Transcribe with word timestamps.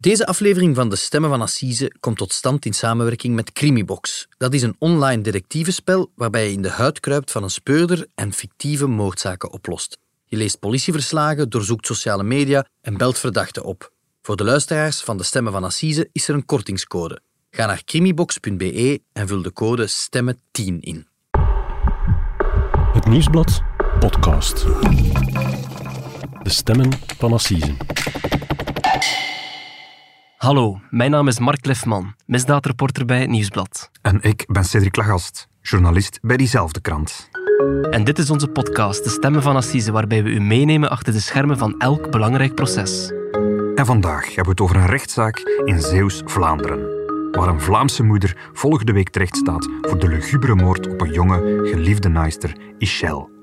Deze 0.00 0.26
aflevering 0.26 0.74
van 0.74 0.88
De 0.88 0.96
Stemmen 0.96 1.30
van 1.30 1.40
Assise 1.40 1.92
komt 2.00 2.16
tot 2.16 2.32
stand 2.32 2.64
in 2.64 2.72
samenwerking 2.72 3.34
met 3.34 3.52
Crimibox. 3.52 4.28
Dat 4.36 4.54
is 4.54 4.62
een 4.62 4.76
online 4.78 5.22
detectivespel 5.22 6.12
waarbij 6.14 6.46
je 6.46 6.52
in 6.52 6.62
de 6.62 6.70
huid 6.70 7.00
kruipt 7.00 7.30
van 7.30 7.42
een 7.42 7.50
speurder 7.50 8.06
en 8.14 8.32
fictieve 8.32 8.86
moordzaken 8.86 9.52
oplost. 9.52 9.98
Je 10.24 10.36
leest 10.36 10.58
politieverslagen, 10.58 11.50
doorzoekt 11.50 11.86
sociale 11.86 12.22
media 12.22 12.66
en 12.80 12.96
belt 12.96 13.18
verdachten 13.18 13.64
op. 13.64 13.92
Voor 14.22 14.36
de 14.36 14.44
luisteraars 14.44 15.00
van 15.00 15.16
De 15.16 15.22
Stemmen 15.22 15.52
van 15.52 15.64
Assise 15.64 16.08
is 16.12 16.28
er 16.28 16.34
een 16.34 16.46
kortingscode. 16.46 17.20
Ga 17.50 17.66
naar 17.66 17.84
crimibox.be 17.84 19.00
en 19.12 19.28
vul 19.28 19.42
de 19.42 19.52
code 19.52 19.88
STEMMEN10 19.88 20.78
in. 20.80 21.06
Het 22.92 23.06
Nieuwsblad 23.06 23.62
podcast. 23.98 24.64
De 26.42 26.50
stemmen 26.50 26.92
van 27.18 27.32
Assise. 27.32 27.76
Hallo, 30.38 30.80
mijn 30.90 31.10
naam 31.10 31.28
is 31.28 31.38
Mark 31.38 31.66
Lefman, 31.66 32.14
misdaadreporter 32.26 33.04
bij 33.04 33.20
het 33.20 33.28
Nieuwsblad. 33.28 33.90
En 34.02 34.22
ik 34.22 34.44
ben 34.48 34.64
Cedric 34.64 34.96
Lagast, 34.96 35.48
journalist 35.62 36.18
bij 36.22 36.36
diezelfde 36.36 36.80
krant. 36.80 37.28
En 37.90 38.04
dit 38.04 38.18
is 38.18 38.30
onze 38.30 38.48
podcast, 38.48 39.04
De 39.04 39.10
Stemmen 39.10 39.42
van 39.42 39.56
Assise, 39.56 39.92
waarbij 39.92 40.22
we 40.22 40.30
u 40.30 40.40
meenemen 40.40 40.90
achter 40.90 41.12
de 41.12 41.20
schermen 41.20 41.58
van 41.58 41.74
elk 41.78 42.10
belangrijk 42.10 42.54
proces. 42.54 43.12
En 43.74 43.86
vandaag 43.86 44.24
hebben 44.24 44.44
we 44.44 44.50
het 44.50 44.60
over 44.60 44.76
een 44.76 44.86
rechtszaak 44.86 45.38
in 45.64 45.80
Zeeuws-Vlaanderen, 45.80 46.80
waar 47.30 47.48
een 47.48 47.60
Vlaamse 47.60 48.02
moeder 48.02 48.50
volgende 48.52 48.92
week 48.92 49.08
terecht 49.08 49.36
staat 49.36 49.68
voor 49.80 49.98
de 49.98 50.08
lugubere 50.08 50.54
moord 50.54 50.88
op 50.88 51.00
een 51.00 51.12
jonge, 51.12 51.68
geliefde 51.70 52.08
naaister, 52.08 52.56
Ischel. 52.78 53.37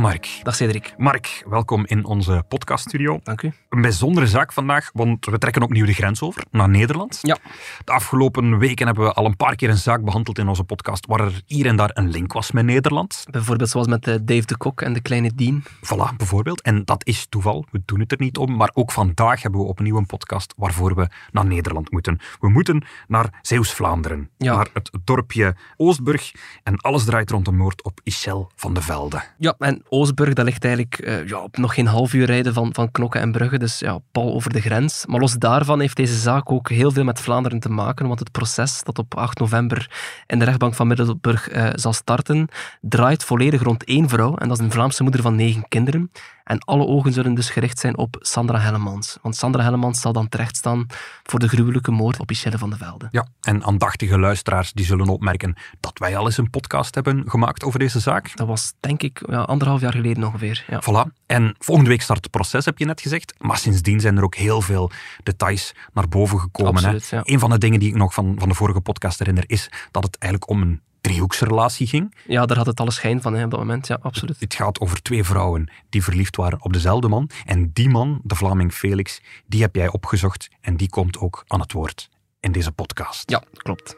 Mark. 0.00 0.40
Dag 0.42 0.54
Cedric. 0.54 0.94
Mark, 0.96 1.44
welkom 1.48 1.86
in 1.86 2.04
onze 2.04 2.44
podcaststudio. 2.48 3.20
Dank 3.22 3.42
u. 3.42 3.52
Een 3.68 3.80
bijzondere 3.80 4.26
zaak 4.26 4.52
vandaag, 4.52 4.90
want 4.92 5.26
we 5.26 5.38
trekken 5.38 5.62
opnieuw 5.62 5.86
de 5.86 5.92
grens 5.92 6.22
over 6.22 6.44
naar 6.50 6.68
Nederland. 6.68 7.18
Ja. 7.22 7.36
De 7.84 7.92
afgelopen 7.92 8.58
weken 8.58 8.86
hebben 8.86 9.04
we 9.04 9.12
al 9.12 9.24
een 9.24 9.36
paar 9.36 9.56
keer 9.56 9.68
een 9.70 9.76
zaak 9.76 10.04
behandeld 10.04 10.38
in 10.38 10.48
onze 10.48 10.64
podcast 10.64 11.06
waar 11.06 11.20
er 11.20 11.42
hier 11.46 11.66
en 11.66 11.76
daar 11.76 11.90
een 11.94 12.08
link 12.10 12.32
was 12.32 12.50
met 12.52 12.64
Nederland. 12.64 13.24
Bijvoorbeeld 13.30 13.68
zoals 13.70 13.86
met 13.86 14.06
eh, 14.06 14.14
Dave 14.22 14.46
de 14.46 14.56
Kok 14.56 14.80
en 14.80 14.92
de 14.92 15.00
kleine 15.00 15.34
Dean. 15.34 15.62
Voilà, 15.64 16.16
bijvoorbeeld. 16.16 16.62
En 16.62 16.84
dat 16.84 17.06
is 17.06 17.26
toeval, 17.28 17.66
we 17.70 17.82
doen 17.84 18.00
het 18.00 18.12
er 18.12 18.20
niet 18.20 18.36
om. 18.38 18.56
Maar 18.56 18.70
ook 18.74 18.92
vandaag 18.92 19.42
hebben 19.42 19.60
we 19.60 19.66
opnieuw 19.66 19.96
een 19.96 20.06
podcast 20.06 20.54
waarvoor 20.56 20.94
we 20.94 21.08
naar 21.30 21.46
Nederland 21.46 21.90
moeten. 21.90 22.18
We 22.40 22.48
moeten 22.48 22.84
naar 23.08 23.38
Zeeuws-Vlaanderen, 23.42 24.30
Ja. 24.38 24.54
naar 24.54 24.68
het 24.72 24.90
dorpje 25.04 25.56
Oostburg. 25.76 26.32
En 26.62 26.76
alles 26.76 27.04
draait 27.04 27.30
rond 27.30 27.44
de 27.44 27.52
moord 27.52 27.82
op 27.82 28.00
Ischel 28.04 28.50
van 28.56 28.74
de 28.74 28.82
Velde. 28.82 29.22
Ja, 29.38 29.54
en 29.58 29.82
Oostburg, 29.92 30.32
dat 30.32 30.44
ligt 30.44 30.64
eigenlijk 30.64 30.98
eh, 30.98 31.26
ja, 31.26 31.38
op 31.38 31.56
nog 31.56 31.74
geen 31.74 31.86
half 31.86 32.12
uur 32.12 32.26
rijden 32.26 32.54
van, 32.54 32.74
van 32.74 32.90
Knokke 32.90 33.18
en 33.18 33.32
Brugge, 33.32 33.58
dus 33.58 33.78
ja, 33.78 33.98
pal 34.12 34.34
over 34.34 34.52
de 34.52 34.60
grens. 34.60 35.06
Maar 35.06 35.20
los 35.20 35.34
daarvan 35.34 35.80
heeft 35.80 35.96
deze 35.96 36.18
zaak 36.18 36.52
ook 36.52 36.68
heel 36.68 36.90
veel 36.90 37.04
met 37.04 37.20
Vlaanderen 37.20 37.60
te 37.60 37.68
maken, 37.68 38.06
want 38.06 38.18
het 38.18 38.32
proces 38.32 38.82
dat 38.82 38.98
op 38.98 39.16
8 39.16 39.38
november 39.38 39.90
in 40.26 40.38
de 40.38 40.44
rechtbank 40.44 40.74
van 40.74 40.86
Middelburg 40.86 41.48
eh, 41.48 41.68
zal 41.72 41.92
starten, 41.92 42.48
draait 42.80 43.24
volledig 43.24 43.62
rond 43.62 43.84
één 43.84 44.08
vrouw, 44.08 44.36
en 44.36 44.48
dat 44.48 44.58
is 44.58 44.64
een 44.64 44.72
Vlaamse 44.72 45.02
moeder 45.02 45.22
van 45.22 45.34
negen 45.34 45.68
kinderen. 45.68 46.10
En 46.50 46.58
alle 46.58 46.86
ogen 46.86 47.12
zullen 47.12 47.34
dus 47.34 47.50
gericht 47.50 47.78
zijn 47.78 47.96
op 47.96 48.16
Sandra 48.20 48.58
Hellemans. 48.58 49.18
Want 49.22 49.36
Sandra 49.36 49.62
Hellemans 49.62 50.00
zal 50.00 50.12
dan 50.12 50.28
terechtstaan 50.28 50.86
voor 51.22 51.38
de 51.38 51.48
gruwelijke 51.48 51.90
moord 51.90 52.20
op 52.20 52.28
Michelle 52.28 52.58
van 52.58 52.70
de 52.70 52.76
Velde. 52.76 53.08
Ja, 53.10 53.26
en 53.40 53.64
aandachtige 53.64 54.18
luisteraars 54.18 54.72
die 54.72 54.84
zullen 54.84 55.08
opmerken 55.08 55.56
dat 55.80 55.98
wij 55.98 56.16
al 56.16 56.26
eens 56.26 56.36
een 56.36 56.50
podcast 56.50 56.94
hebben 56.94 57.30
gemaakt 57.30 57.64
over 57.64 57.78
deze 57.78 58.00
zaak. 58.00 58.36
Dat 58.36 58.46
was 58.46 58.72
denk 58.80 59.02
ik 59.02 59.22
ja, 59.28 59.40
anderhalf 59.40 59.79
jaar 59.80 59.92
geleden 59.92 60.24
ongeveer. 60.24 60.64
Ja. 60.68 60.82
Voilà. 60.82 61.12
En 61.26 61.54
volgende 61.58 61.90
week 61.90 62.02
start 62.02 62.22
het 62.22 62.30
proces, 62.30 62.64
heb 62.64 62.78
je 62.78 62.84
net 62.84 63.00
gezegd. 63.00 63.34
Maar 63.38 63.58
sindsdien 63.58 64.00
zijn 64.00 64.16
er 64.16 64.24
ook 64.24 64.34
heel 64.34 64.60
veel 64.60 64.90
details 65.22 65.72
naar 65.92 66.08
boven 66.08 66.40
gekomen. 66.40 66.74
Absoluut, 66.74 67.10
hè. 67.10 67.16
ja. 67.16 67.22
Een 67.24 67.38
van 67.38 67.50
de 67.50 67.58
dingen 67.58 67.80
die 67.80 67.88
ik 67.88 67.94
nog 67.94 68.14
van, 68.14 68.34
van 68.38 68.48
de 68.48 68.54
vorige 68.54 68.80
podcast 68.80 69.18
herinner, 69.18 69.44
is 69.46 69.70
dat 69.90 70.04
het 70.04 70.18
eigenlijk 70.18 70.52
om 70.52 70.62
een 70.62 70.80
driehoeksrelatie 71.00 71.86
ging. 71.86 72.14
ja, 72.26 72.46
daar 72.46 72.56
had 72.56 72.66
het 72.66 72.80
alle 72.80 72.90
schijn 72.90 73.22
van 73.22 73.34
hè, 73.34 73.44
op 73.44 73.50
dat 73.50 73.60
moment. 73.60 73.86
Ja, 73.86 73.98
absoluut. 74.02 74.40
Het 74.40 74.54
gaat 74.54 74.80
over 74.80 75.02
twee 75.02 75.24
vrouwen 75.24 75.70
die 75.88 76.02
verliefd 76.02 76.36
waren 76.36 76.64
op 76.64 76.72
dezelfde 76.72 77.08
man. 77.08 77.30
En 77.44 77.70
die 77.72 77.88
man, 77.88 78.20
de 78.22 78.34
Vlaming 78.34 78.72
Felix, 78.72 79.20
die 79.46 79.62
heb 79.62 79.74
jij 79.74 79.88
opgezocht. 79.88 80.48
En 80.60 80.76
die 80.76 80.88
komt 80.88 81.18
ook 81.18 81.44
aan 81.46 81.60
het 81.60 81.72
woord 81.72 82.08
in 82.40 82.52
deze 82.52 82.72
podcast. 82.72 83.30
Ja, 83.30 83.42
klopt. 83.52 83.96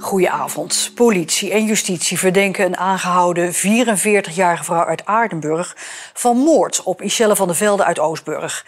Goedenavond. 0.00 0.90
Politie 0.94 1.52
en 1.52 1.64
justitie 1.64 2.18
verdenken 2.18 2.64
een 2.64 2.76
aangehouden 2.76 3.54
44-jarige 3.54 4.64
vrouw 4.64 4.84
uit 4.84 5.04
Aardenburg 5.04 5.76
van 6.12 6.36
moord 6.36 6.82
op 6.82 7.02
Ischelle 7.02 7.36
van 7.36 7.48
de 7.48 7.54
Velde 7.54 7.84
uit 7.84 7.98
Oostburg. 7.98 8.66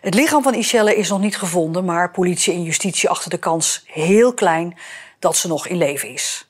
Het 0.00 0.14
lichaam 0.14 0.42
van 0.42 0.54
Ischelle 0.54 0.96
is 0.96 1.08
nog 1.08 1.20
niet 1.20 1.36
gevonden, 1.36 1.84
maar 1.84 2.10
politie 2.10 2.52
en 2.52 2.62
justitie 2.62 3.08
achten 3.08 3.30
de 3.30 3.38
kans 3.38 3.84
heel 3.86 4.34
klein 4.34 4.78
dat 5.18 5.36
ze 5.36 5.48
nog 5.48 5.66
in 5.66 5.76
leven 5.76 6.08
is. 6.08 6.48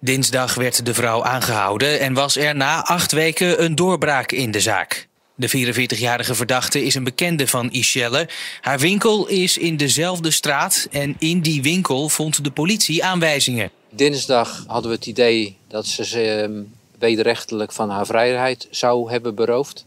Dinsdag 0.00 0.54
werd 0.54 0.86
de 0.86 0.94
vrouw 0.94 1.24
aangehouden 1.24 2.00
en 2.00 2.14
was 2.14 2.36
er 2.36 2.56
na 2.56 2.84
acht 2.84 3.12
weken 3.12 3.64
een 3.64 3.74
doorbraak 3.74 4.32
in 4.32 4.50
de 4.50 4.60
zaak. 4.60 5.08
De 5.42 5.74
44-jarige 5.74 6.34
verdachte 6.34 6.84
is 6.84 6.94
een 6.94 7.04
bekende 7.04 7.46
van 7.46 7.70
Ischelle. 7.70 8.28
Haar 8.60 8.78
winkel 8.78 9.28
is 9.28 9.58
in 9.58 9.76
dezelfde 9.76 10.30
straat 10.30 10.88
en 10.90 11.16
in 11.18 11.40
die 11.40 11.62
winkel 11.62 12.08
vond 12.08 12.44
de 12.44 12.50
politie 12.50 13.04
aanwijzingen. 13.04 13.70
Dinsdag 13.90 14.64
hadden 14.66 14.90
we 14.90 14.96
het 14.96 15.06
idee 15.06 15.56
dat 15.68 15.86
ze 15.86 16.04
ze 16.04 16.24
ehm, 16.24 16.62
wederrechtelijk 16.98 17.72
van 17.72 17.90
haar 17.90 18.06
vrijheid 18.06 18.68
zou 18.70 19.10
hebben 19.10 19.34
beroofd. 19.34 19.84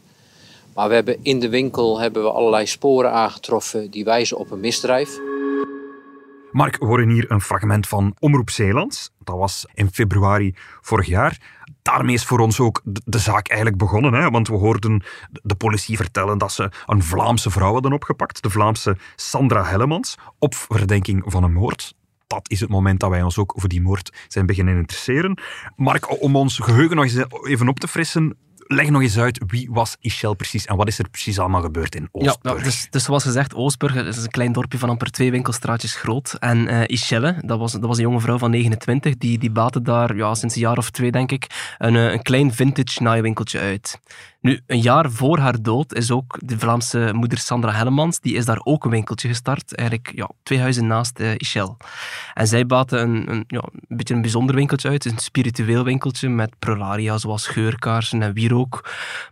Maar 0.74 0.88
we 0.88 0.94
hebben 0.94 1.16
in 1.22 1.40
de 1.40 1.48
winkel 1.48 1.98
hebben 2.00 2.22
we 2.22 2.30
allerlei 2.30 2.66
sporen 2.66 3.12
aangetroffen 3.12 3.90
die 3.90 4.04
wijzen 4.04 4.36
op 4.38 4.50
een 4.50 4.60
misdrijf. 4.60 5.10
Mark, 6.56 6.78
we 6.78 6.86
horen 6.86 7.08
hier 7.08 7.30
een 7.30 7.40
fragment 7.40 7.88
van 7.88 8.14
Omroep 8.18 8.50
Zeeland. 8.50 9.12
Dat 9.24 9.36
was 9.36 9.66
in 9.74 9.90
februari 9.92 10.54
vorig 10.80 11.06
jaar. 11.06 11.40
Daarmee 11.82 12.14
is 12.14 12.24
voor 12.24 12.38
ons 12.38 12.60
ook 12.60 12.80
de, 12.84 13.18
zaak 13.18 13.48
eigenlijk 13.48 13.78
begonnen. 13.78 14.12
Hè? 14.12 14.30
Want 14.30 14.48
we 14.48 14.54
hoorden 14.54 14.98
de, 15.30 15.40
de 15.42 15.54
politie 15.54 15.96
vertellen 15.96 16.38
dat 16.38 16.52
ze 16.52 16.70
een 16.86 17.02
Vlaamse 17.02 17.50
vrouw 17.50 17.72
hadden 17.72 17.92
opgepakt. 17.92 18.42
De 18.42 18.50
Vlaamse 18.50 18.96
Sandra 19.16 19.64
Hellemans. 19.64 20.18
Op 20.38 20.54
verdenking 20.54 21.22
van 21.26 21.42
een 21.42 21.52
moord. 21.52 21.94
Dat 22.26 22.50
is 22.50 22.60
het 22.60 22.70
moment 22.70 23.00
dat 23.00 23.10
wij 23.10 23.22
ons 23.22 23.38
ook 23.38 23.52
voor 23.56 23.68
die 23.68 23.82
moord 23.82 24.24
zijn 24.28 24.46
beginnen 24.46 24.76
interesseren. 24.76 25.40
Mark, 25.76 26.22
om 26.22 26.36
ons 26.36 26.58
geheugen 26.58 26.96
nog 26.96 27.04
eens 27.04 27.24
even 27.42 27.68
op 27.68 27.80
te 27.80 27.88
frissen. 27.88 28.36
Leg 28.68 28.90
nog 28.90 29.02
eens 29.02 29.18
uit, 29.18 29.42
wie 29.46 29.68
was 29.70 29.96
Ischel 30.00 30.34
precies 30.34 30.64
en 30.64 30.76
wat 30.76 30.88
is 30.88 30.98
er 30.98 31.08
precies 31.08 31.38
allemaal 31.38 31.62
gebeurd 31.62 31.94
in 31.94 32.08
Oostburg? 32.12 32.58
ja, 32.58 32.64
dus, 32.64 32.86
dus 32.90 33.04
zoals 33.04 33.22
gezegd, 33.22 33.54
Oostburg 33.54 33.94
is 33.94 34.16
een 34.16 34.30
klein 34.30 34.52
dorpje 34.52 34.78
van 34.78 34.88
amper 34.88 35.10
twee 35.10 35.30
winkelstraatjes 35.30 35.94
groot. 35.94 36.36
En 36.38 36.68
eh 36.68 36.82
Ischelle, 36.86 37.36
dat 37.40 37.58
was, 37.58 37.72
dat 37.72 37.80
was 37.80 37.96
een 37.96 38.02
jonge 38.02 38.20
vrouw 38.20 38.38
van 38.38 38.50
29, 38.50 39.16
die, 39.16 39.38
die 39.38 39.50
baatte 39.50 39.82
daar 39.82 40.16
ja, 40.16 40.34
sinds 40.34 40.54
een 40.54 40.60
jaar 40.60 40.78
of 40.78 40.90
twee, 40.90 41.10
denk 41.10 41.32
ik, 41.32 41.74
een, 41.78 41.96
eh, 41.96 42.12
een 42.12 42.22
klein 42.22 42.52
vintage 42.52 43.02
naaimwinkeltje 43.02 43.58
uit. 43.58 44.00
Nu, 44.40 44.60
een 44.66 44.80
jaar 44.80 45.10
voor 45.10 45.38
haar 45.38 45.62
dood 45.62 45.94
is 45.94 46.10
ook 46.10 46.38
de 46.38 46.58
Vlaamse 46.58 47.10
moeder 47.12 47.38
Sandra 47.38 47.72
Hellemans, 47.72 48.20
die 48.20 48.34
is 48.34 48.44
daar 48.44 48.60
ook 48.64 48.84
een 48.84 48.90
winkeltje 48.90 49.28
gestart, 49.28 49.74
eigenlijk 49.74 50.12
ja, 50.14 50.30
twee 50.42 50.60
huizen 50.60 50.86
naast 50.86 51.20
Ischel. 51.36 51.76
En 52.34 52.46
zij 52.46 52.66
baatte 52.66 52.98
een, 52.98 53.30
een, 53.30 53.44
ja, 53.46 53.62
een 53.72 53.96
beetje 53.96 54.14
een 54.14 54.20
bijzonder 54.20 54.54
winkeltje 54.54 54.88
uit, 54.88 55.04
een 55.04 55.18
spiritueel 55.18 55.84
winkeltje 55.84 56.28
met 56.28 56.58
prolaria, 56.58 57.18
zoals 57.18 57.46
geurkaarsen 57.46 58.22
en 58.22 58.32
wierook. 58.32 58.55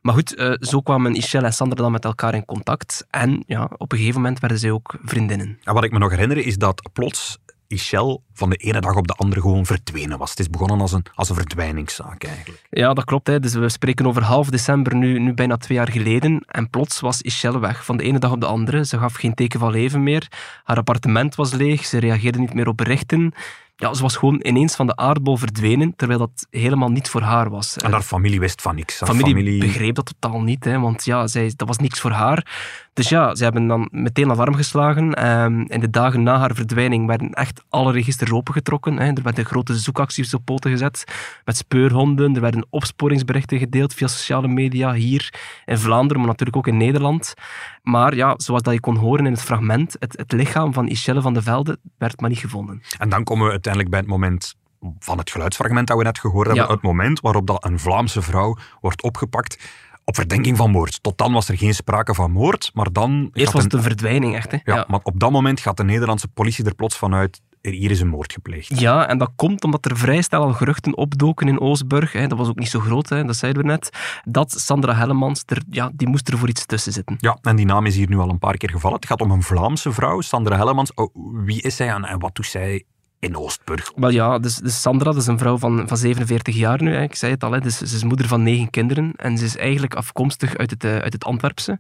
Maar 0.03 0.15
goed, 0.15 0.35
eh, 0.35 0.53
zo 0.61 0.81
kwamen 0.81 1.15
Ischel 1.15 1.45
en 1.45 1.53
Sandra 1.53 1.83
dan 1.83 1.93
met 1.93 2.05
elkaar 2.05 2.35
in 2.35 2.45
contact. 2.45 3.07
En 3.11 3.43
ja, 3.47 3.71
op 3.77 3.93
een 3.93 3.99
gegeven 3.99 4.21
moment 4.21 4.41
werden 4.41 4.59
zij 4.59 4.71
ook 4.71 4.95
vriendinnen. 5.05 5.59
En 5.65 5.75
wat 5.75 5.85
ik 5.85 5.93
me 5.93 5.99
nog 5.99 6.11
herinner 6.11 6.39
is 6.39 6.57
dat 6.57 6.91
plots 6.93 7.39
Ischel 7.67 8.23
van 8.33 8.51
de 8.51 8.57
ene 8.57 8.81
dag 8.81 8.97
op 8.97 9.07
de 9.07 9.13
andere 9.13 9.41
gewoon 9.41 9.67
verdwenen 9.67 10.19
was. 10.19 10.31
Het 10.31 10.39
is 10.39 10.51
begonnen 10.51 10.81
als 10.81 10.93
een, 10.93 11.05
als 11.15 11.29
een 11.29 11.35
verdwijningszaak 11.35 12.25
eigenlijk. 12.25 12.67
Ja, 12.71 12.95
dat 12.95 13.05
klopt. 13.05 13.27
Hè. 13.27 13.41
Dus 13.41 13.55
we 13.55 13.69
spreken 13.69 14.07
over 14.07 14.23
half 14.23 14.49
december, 14.49 14.95
nu, 14.95 15.19
nu 15.19 15.35
bijna 15.35 15.57
twee 15.57 15.77
jaar 15.77 15.91
geleden. 15.91 16.45
En 16.47 16.71
plots 16.71 17.01
was 17.01 17.23
Ischelle 17.23 17.59
weg, 17.59 17.85
van 17.85 17.97
de 17.97 18.03
ene 18.03 18.19
dag 18.19 18.31
op 18.31 18.41
de 18.41 18.47
andere. 18.47 18.85
Ze 18.85 18.99
gaf 18.99 19.15
geen 19.15 19.35
teken 19.35 19.61
van 19.61 19.71
leven 19.71 20.03
meer. 20.03 20.29
Haar 20.65 20.77
appartement 20.77 21.35
was 21.35 21.53
leeg, 21.53 21.85
ze 21.85 21.99
reageerde 21.99 22.39
niet 22.39 22.55
meer 22.55 22.69
op 22.69 22.77
berichten. 22.77 23.35
Ja, 23.77 23.95
ze 23.95 24.03
was 24.03 24.17
gewoon 24.17 24.41
ineens 24.43 24.75
van 24.75 24.87
de 24.87 24.97
aardbol 24.97 25.37
verdwenen, 25.37 25.97
terwijl 25.97 26.19
dat 26.19 26.47
helemaal 26.51 26.91
niet 26.91 27.09
voor 27.09 27.21
haar 27.21 27.51
was. 27.51 27.77
En 27.77 27.93
haar 27.93 28.03
familie 28.03 28.41
wist 28.41 28.63
van 28.63 28.75
niks. 28.75 29.01
Haar 29.01 29.15
familie, 29.15 29.59
begreep 29.59 29.95
dat 29.95 30.07
totaal 30.07 30.43
niet, 30.43 30.65
hè, 30.65 30.79
want 30.79 31.05
ja, 31.05 31.27
zij, 31.27 31.53
dat 31.57 31.69
was 31.69 31.79
niks 31.79 32.01
voor 32.01 32.11
haar. 32.11 32.47
Dus 32.95 33.09
ja, 33.09 33.35
ze 33.35 33.43
hebben 33.45 33.67
dan 33.67 33.89
meteen 33.91 34.31
alarm 34.31 34.55
geslagen. 34.55 35.15
Ehm, 35.15 35.61
in 35.61 35.81
de 35.81 35.91
dagen 35.91 36.23
na 36.23 36.39
haar 36.39 36.55
verdwijning 36.55 37.07
werden 37.07 37.31
echt 37.31 37.65
alle 37.69 37.93
registers 37.93 38.33
opengetrokken. 38.33 38.99
Hè. 38.99 39.07
Er 39.07 39.23
werden 39.23 39.45
grote 39.45 39.77
zoekacties 39.77 40.35
op 40.35 40.45
poten 40.45 40.71
gezet 40.71 41.05
met 41.45 41.57
speurhonden. 41.57 42.35
Er 42.35 42.41
werden 42.41 42.67
opsporingsberichten 42.71 43.59
gedeeld 43.59 43.95
via 43.95 44.07
sociale 44.07 44.49
media 44.49 44.93
hier 44.93 45.35
in 45.65 45.79
Vlaanderen, 45.79 46.19
maar 46.19 46.31
natuurlijk 46.31 46.57
ook 46.57 46.67
in 46.67 46.77
Nederland. 46.77 47.35
Maar 47.83 48.15
ja, 48.15 48.35
zoals 48.37 48.63
dat 48.63 48.75
je 48.75 48.81
kon 48.81 48.97
horen 48.97 49.27
in 49.27 49.33
het 49.33 49.43
fragment, 49.43 49.97
het, 49.99 50.17
het 50.17 50.33
lichaam 50.33 50.73
van 50.73 50.89
Ischelle 50.89 51.21
van 51.21 51.35
de 51.35 51.43
Velde 51.43 51.79
werd 51.99 52.21
maar 52.21 52.31
niet 52.31 52.39
gevonden. 52.39 52.83
En 52.99 53.09
dan 53.09 53.25
komen 53.25 53.45
we 53.45 53.51
uiteindelijk 53.51 53.93
bij 53.93 54.01
het 54.01 54.09
moment 54.09 54.55
van 54.99 55.19
het 55.19 55.31
geluidsfragment 55.31 55.87
dat 55.87 55.97
we 55.97 56.03
net 56.03 56.19
gehoord 56.19 56.47
hebben. 56.47 56.65
Ja. 56.65 56.73
Het 56.73 56.83
moment 56.83 57.21
waarop 57.21 57.47
dat 57.47 57.65
een 57.65 57.79
Vlaamse 57.79 58.23
vrouw 58.23 58.57
wordt 58.81 59.03
opgepakt 59.03 59.59
op 60.05 60.15
verdenking 60.15 60.57
van 60.57 60.71
moord. 60.71 61.03
Tot 61.03 61.19
dan 61.19 61.33
was 61.33 61.49
er 61.49 61.57
geen 61.59 61.75
sprake 61.75 62.15
van 62.15 62.31
moord, 62.31 62.71
maar 62.75 62.93
dan... 62.93 63.31
Eerst 63.33 63.53
was 63.53 63.63
een- 63.63 63.69
het 63.71 63.79
een 63.79 63.83
verdwijning, 63.85 64.35
echt. 64.35 64.51
Hè? 64.51 64.59
ja, 64.65 64.85
maar 64.89 65.01
op 65.03 65.21
dat 65.21 65.31
moment 65.31 65.61
gaat 65.61 65.77
de 65.77 65.85
Nederlandse 65.85 66.29
politie 66.29 66.65
er 66.65 66.75
plots 66.75 66.97
vanuit, 66.97 67.41
er 67.61 67.73
hier 67.73 67.91
is 67.91 68.01
een 68.01 68.09
moord 68.09 68.33
gepleegd. 68.33 68.81
Ja, 68.81 69.09
en 69.09 69.19
dat 69.19 69.31
komt 69.37 69.65
omdat 69.65 69.85
er 69.85 69.97
vrij 69.97 70.23
snel 70.23 70.43
al 70.43 70.53
geruchten 70.53 70.97
opdoken 70.97 71.49
in 71.49 71.61
Oostburg. 71.61 72.13
Hè, 72.13 72.27
dat 72.27 72.39
was 72.39 72.49
ook 72.49 72.59
niet 72.59 72.69
zo 72.69 72.81
groot, 72.81 73.09
hè, 73.09 73.25
dat 73.25 73.37
zeiden 73.37 73.63
we 73.63 73.69
net. 73.69 73.91
Dat 74.25 74.53
Sandra 74.53 74.95
Hellemans, 74.95 75.43
er, 75.47 75.63
ja, 75.71 75.91
die 75.95 76.09
moest 76.09 76.29
er 76.29 76.39
voor 76.39 76.49
iets 76.49 76.67
tussen 76.67 76.93
zitten. 76.93 77.17
Ja, 77.21 77.39
en 77.43 77.57
die 77.57 77.67
naam 77.67 77.87
is 77.87 77.97
hier 77.97 78.09
nu 78.09 78.19
al 78.19 78.29
een 78.31 78.39
paar 78.39 78.57
keer 78.57 78.71
gevallen. 78.71 78.97
Het 78.97 79.07
gaat 79.07 79.21
om 79.21 79.31
een 79.31 79.43
Vlaamse 79.43 79.93
vrouw, 79.93 80.21
Sandra 80.21 80.57
Hellemans. 80.57 80.95
Oh, 80.95 81.15
wie 81.45 81.63
is 81.63 81.77
zij 81.77 81.89
en, 81.89 82.05
en 82.05 82.19
wat 82.19 82.35
doet 82.35 82.47
zij 82.47 82.85
in 83.25 83.37
Oostburg? 83.37 83.93
Wel 83.97 84.11
ja, 84.11 84.39
dus, 84.39 84.57
dus 84.57 84.81
Sandra 84.81 85.11
dat 85.13 85.21
is 85.21 85.27
een 85.27 85.39
vrouw 85.39 85.59
van, 85.59 85.89
van 85.89 85.97
47 85.97 86.55
jaar 86.57 86.83
nu. 86.83 86.95
Hè. 86.95 87.03
Ik 87.03 87.15
zei 87.15 87.33
het 87.33 87.45
al, 87.45 87.53
hè. 87.53 87.61
Dus, 87.61 87.79
ze 87.79 87.97
is 87.97 88.05
moeder 88.05 88.29
van 88.29 88.43
negen 88.43 88.71
kinderen. 88.71 89.13
En 89.17 89.39
ze 89.39 89.45
is 89.45 89.57
eigenlijk 89.57 89.95
afkomstig 89.95 90.57
uit 90.57 90.71
het, 90.71 90.85
eh, 90.85 90.99
uit 90.99 91.13
het 91.13 91.25
Antwerpse. 91.25 91.79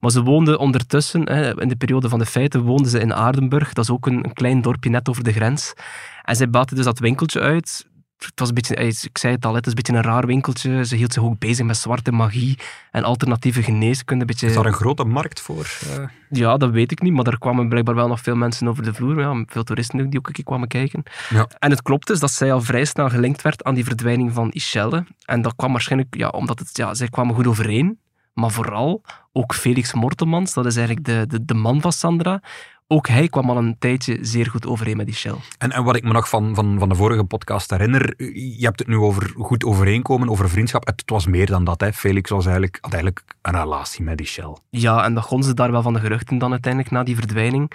Maar 0.00 0.10
ze 0.10 0.22
woonde 0.22 0.58
ondertussen, 0.58 1.28
hè, 1.28 1.60
in 1.60 1.68
de 1.68 1.76
periode 1.76 2.08
van 2.08 2.18
de 2.18 2.26
feiten, 2.26 2.62
woonde 2.62 2.88
ze 2.88 3.00
in 3.00 3.14
Aardenburg. 3.14 3.72
Dat 3.72 3.84
is 3.84 3.90
ook 3.90 4.06
een, 4.06 4.24
een 4.24 4.32
klein 4.32 4.62
dorpje 4.62 4.90
net 4.90 5.08
over 5.08 5.24
de 5.24 5.32
grens. 5.32 5.74
En 6.22 6.36
zij 6.36 6.50
baatte 6.50 6.74
dus 6.74 6.84
dat 6.84 6.98
winkeltje 6.98 7.40
uit. 7.40 7.86
Het 8.18 8.40
was 8.40 8.48
een 8.48 8.54
beetje, 8.54 8.74
ik 8.76 9.18
zei 9.18 9.34
het 9.34 9.44
al, 9.44 9.54
het 9.54 9.64
is 9.66 9.70
een 9.72 9.76
beetje 9.76 9.92
een 9.92 10.02
raar 10.02 10.26
winkeltje. 10.26 10.84
Ze 10.84 10.96
hield 10.96 11.12
zich 11.12 11.22
ook 11.22 11.38
bezig 11.38 11.66
met 11.66 11.76
zwarte 11.76 12.12
magie 12.12 12.58
en 12.90 13.04
alternatieve 13.04 13.62
geneeskunde. 13.62 14.20
Een 14.20 14.26
beetje, 14.26 14.46
Is 14.46 14.54
daar 14.54 14.66
een 14.66 14.72
grote 14.72 15.04
markt 15.04 15.40
voor? 15.40 15.66
eh? 15.96 16.04
ja, 16.30 16.56
dat 16.56 16.70
weet 16.70 16.92
ik 16.92 17.02
niet, 17.02 17.12
maar 17.12 17.24
daar 17.24 17.38
kwamen 17.38 17.68
blijkbaar 17.68 17.94
wel 17.94 18.08
nog 18.08 18.20
veel 18.20 18.36
mensen 18.36 18.68
over 18.68 18.82
de 18.82 18.94
vloer. 18.94 19.20
Ja, 19.20 19.44
veel 19.46 19.62
toeristen 19.64 20.00
ook 20.00 20.10
die 20.10 20.18
ook 20.18 20.26
een 20.26 20.32
keer 20.32 20.44
kwamen 20.44 20.68
kijken. 20.68 21.02
Ja. 21.30 21.48
En 21.58 21.70
het 21.70 21.82
klopt 21.82 22.06
dus 22.06 22.20
dat 22.20 22.30
zij 22.30 22.52
al 22.52 22.60
vrij 22.60 22.84
snel 22.84 23.08
gelinkt 23.08 23.42
werd 23.42 23.64
aan 23.64 23.74
die 23.74 23.84
verdwijning 23.84 24.32
van 24.32 24.50
Ischelle. 24.50 25.04
En 25.24 25.42
dat 25.42 25.56
kwam 25.56 25.72
waarschijnlijk 25.72 26.16
ja, 26.16 26.28
omdat 26.28 26.58
het, 26.58 26.70
ja, 26.72 26.94
zij 26.94 27.08
kwamen 27.08 27.34
goed 27.34 27.46
overeen. 27.46 27.98
Maar 28.32 28.50
vooral 28.50 29.02
ook 29.32 29.54
Felix 29.54 29.92
Mortemans, 29.92 30.54
dat 30.54 30.66
is 30.66 30.76
eigenlijk 30.76 31.06
de, 31.06 31.24
de, 31.28 31.44
de 31.44 31.54
man 31.54 31.80
van 31.80 31.92
Sandra. 31.92 32.42
Ook 32.86 33.08
hij 33.08 33.28
kwam 33.28 33.50
al 33.50 33.56
een 33.56 33.78
tijdje 33.78 34.18
zeer 34.20 34.46
goed 34.46 34.66
overeen 34.66 34.96
met 34.96 35.08
Ischelle. 35.08 35.36
En, 35.58 35.72
en 35.72 35.84
wat 35.84 35.96
ik 35.96 36.04
me 36.04 36.12
nog 36.12 36.28
van, 36.28 36.54
van, 36.54 36.78
van 36.78 36.88
de 36.88 36.94
vorige 36.94 37.24
podcast 37.24 37.70
herinner, 37.70 38.14
je 38.34 38.64
hebt 38.64 38.78
het 38.78 38.88
nu 38.88 38.96
over 38.96 39.32
goed 39.36 39.64
overeenkomen, 39.64 40.28
over 40.28 40.50
vriendschap. 40.50 40.86
Het, 40.86 41.02
was 41.06 41.26
meer 41.26 41.46
dan 41.46 41.64
dat. 41.64 41.80
Hè. 41.80 41.92
Felix 41.92 42.30
was 42.30 42.44
eigenlijk, 42.44 42.78
had 42.80 42.92
eigenlijk 42.92 43.24
een 43.42 43.60
relatie 43.60 44.04
met 44.04 44.16
die 44.16 44.26
Shell. 44.26 44.56
Ja, 44.70 45.04
en 45.04 45.14
dat 45.14 45.24
gonsde 45.24 45.54
daar 45.54 45.70
wel 45.70 45.82
van 45.82 45.92
de 45.92 46.00
geruchten 46.00 46.38
dan 46.38 46.50
uiteindelijk 46.50 46.92
na 46.92 47.02
die 47.02 47.16
verdwijning. 47.16 47.72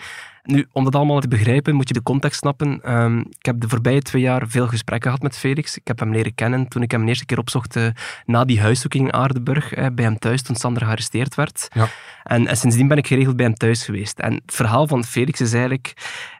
Nu, 0.51 0.67
om 0.71 0.83
dat 0.83 0.95
allemaal 0.95 1.19
te 1.19 1.27
begrijpen, 1.27 1.75
moet 1.75 1.87
je 1.87 1.93
de 1.93 2.03
context 2.03 2.39
snappen. 2.39 2.79
Ehm, 2.83 3.19
ik 3.19 3.45
heb 3.45 3.59
de 3.59 3.69
voorbije 3.69 4.01
twee 4.01 4.21
jaar 4.21 4.47
veel 4.47 4.67
gesprekken 4.67 5.09
gehad 5.09 5.23
met 5.23 5.37
Felix. 5.37 5.77
Ik 5.77 5.87
heb 5.87 5.99
hem 5.99 6.11
leren 6.11 6.35
kennen 6.35 6.67
toen 6.67 6.81
ik 6.81 6.91
hem 6.91 7.01
de 7.01 7.07
eerste 7.07 7.25
keer 7.25 7.37
opzocht 7.37 7.75
eh, 7.75 7.87
na 8.25 8.45
die 8.45 8.61
huiszoeking 8.61 9.05
in 9.05 9.13
Aardenburg, 9.13 9.73
eh, 9.73 9.85
bij 9.93 10.05
hem 10.05 10.19
thuis 10.19 10.41
toen 10.41 10.55
Sander 10.55 10.83
gearresteerd 10.83 11.35
werd. 11.35 11.67
Ja. 11.73 11.87
En, 12.23 12.47
en 12.47 12.57
sindsdien 12.57 12.87
ben 12.87 12.97
ik 12.97 13.07
geregeld 13.07 13.35
bij 13.35 13.45
hem 13.45 13.55
thuis 13.55 13.83
geweest. 13.85 14.19
En 14.19 14.33
het 14.33 14.55
verhaal 14.55 14.87
van 14.87 15.03
Felix 15.03 15.41
is 15.41 15.51
eigenlijk... 15.51 15.93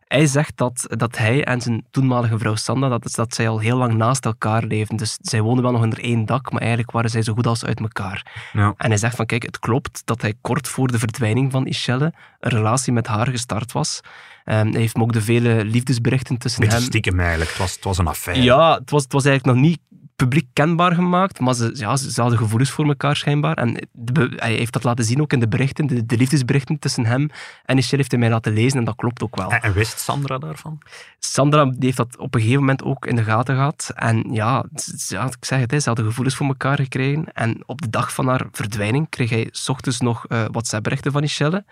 Hij 0.09 0.25
zegt 0.25 0.57
dat, 0.57 0.85
dat 0.89 1.17
hij 1.17 1.43
en 1.43 1.61
zijn 1.61 1.85
toenmalige 1.91 2.37
vrouw 2.37 2.55
Sanda, 2.55 2.89
dat, 2.89 3.05
is 3.05 3.13
dat 3.13 3.33
zij 3.33 3.49
al 3.49 3.59
heel 3.59 3.77
lang 3.77 3.93
naast 3.93 4.25
elkaar 4.25 4.63
leefden. 4.63 4.97
Dus 4.97 5.17
zij 5.21 5.41
woonden 5.41 5.63
wel 5.63 5.71
nog 5.71 5.81
onder 5.81 5.99
één 5.99 6.25
dak, 6.25 6.51
maar 6.51 6.61
eigenlijk 6.61 6.91
waren 6.91 7.09
zij 7.09 7.21
zo 7.21 7.33
goed 7.33 7.47
als 7.47 7.65
uit 7.65 7.79
elkaar. 7.79 8.49
Ja. 8.53 8.73
En 8.77 8.89
hij 8.89 8.97
zegt 8.97 9.15
van, 9.15 9.25
kijk, 9.25 9.43
het 9.43 9.59
klopt 9.59 10.01
dat 10.05 10.21
hij 10.21 10.33
kort 10.41 10.67
voor 10.67 10.87
de 10.87 10.99
verdwijning 10.99 11.51
van 11.51 11.65
Ischelle 11.65 12.13
een 12.39 12.51
relatie 12.51 12.93
met 12.93 13.07
haar 13.07 13.27
gestart 13.27 13.71
was. 13.71 14.01
Ehm, 14.45 14.71
hij 14.71 14.79
heeft 14.79 14.95
me 14.95 15.01
ook 15.01 15.13
de 15.13 15.21
vele 15.21 15.65
liefdesberichten 15.65 16.37
tussen 16.37 16.61
Beetje 16.61 16.77
hem... 16.77 16.85
stiekem 16.85 17.19
eigenlijk. 17.19 17.49
Het 17.49 17.59
was, 17.59 17.73
het 17.73 17.83
was 17.83 17.97
een 17.97 18.07
affaire. 18.07 18.43
Ja, 18.43 18.73
het 18.79 18.89
was, 18.89 19.03
het 19.03 19.13
was 19.13 19.25
eigenlijk 19.25 19.57
nog 19.57 19.65
niet 19.69 19.79
publiek 20.19 20.47
kenbaar 20.53 20.93
gemaakt, 20.93 21.39
maar 21.39 21.53
ze, 21.53 21.71
ja, 21.73 21.95
ze, 21.95 22.21
hadden 22.21 22.39
gevoelens 22.39 22.71
voor 22.71 22.87
elkaar 22.87 23.15
schijnbaar. 23.15 23.57
En 23.57 23.87
de 23.91 24.33
hij 24.35 24.53
heeft 24.53 24.73
dat 24.73 24.83
laten 24.83 25.05
zien 25.05 25.21
ook 25.21 25.33
in 25.33 25.39
de 25.39 25.47
berichten, 25.47 25.87
de, 25.87 26.05
de 26.05 26.17
liefdesberichten 26.17 26.79
tussen 26.79 27.05
hem 27.05 27.29
en 27.65 27.77
Ischelle 27.77 27.97
heeft 27.97 28.11
hij 28.11 28.19
mij 28.19 28.29
laten 28.29 28.53
lezen 28.53 28.79
en 28.79 28.85
dat 28.85 28.95
klopt 28.95 29.23
ook 29.23 29.35
wel. 29.35 29.51
En, 29.51 29.61
en 29.61 29.73
wist 29.73 29.99
Sandra 29.99 30.37
daarvan? 30.37 30.81
Sandra 31.19 31.65
die 31.65 31.77
heeft 31.79 31.97
dat 31.97 32.17
op 32.17 32.35
een 32.35 32.39
gegeven 32.39 32.61
moment 32.61 32.83
ook 32.83 33.05
in 33.05 33.15
de 33.15 33.23
gaten 33.23 33.55
gehad. 33.55 33.91
En 33.95 34.27
ja, 34.31 34.65
ik 35.09 35.45
zeg 35.45 35.59
het, 35.59 35.81
ze 35.81 35.87
hadden 35.89 36.05
gevoelens 36.05 36.35
voor 36.35 36.47
elkaar 36.47 36.77
gekregen. 36.77 37.33
En 37.33 37.63
op 37.65 37.81
de 37.81 37.89
dag 37.89 38.13
van 38.13 38.27
haar 38.27 38.47
verdwijning 38.51 39.09
kreeg 39.09 39.29
hij 39.29 39.49
's 39.51 39.69
ochtends 39.69 39.99
nog 39.99 40.25
eh 40.27 40.45
WhatsApp-berichten 40.51 41.11
van 41.11 41.21
Michelle. 41.21 41.65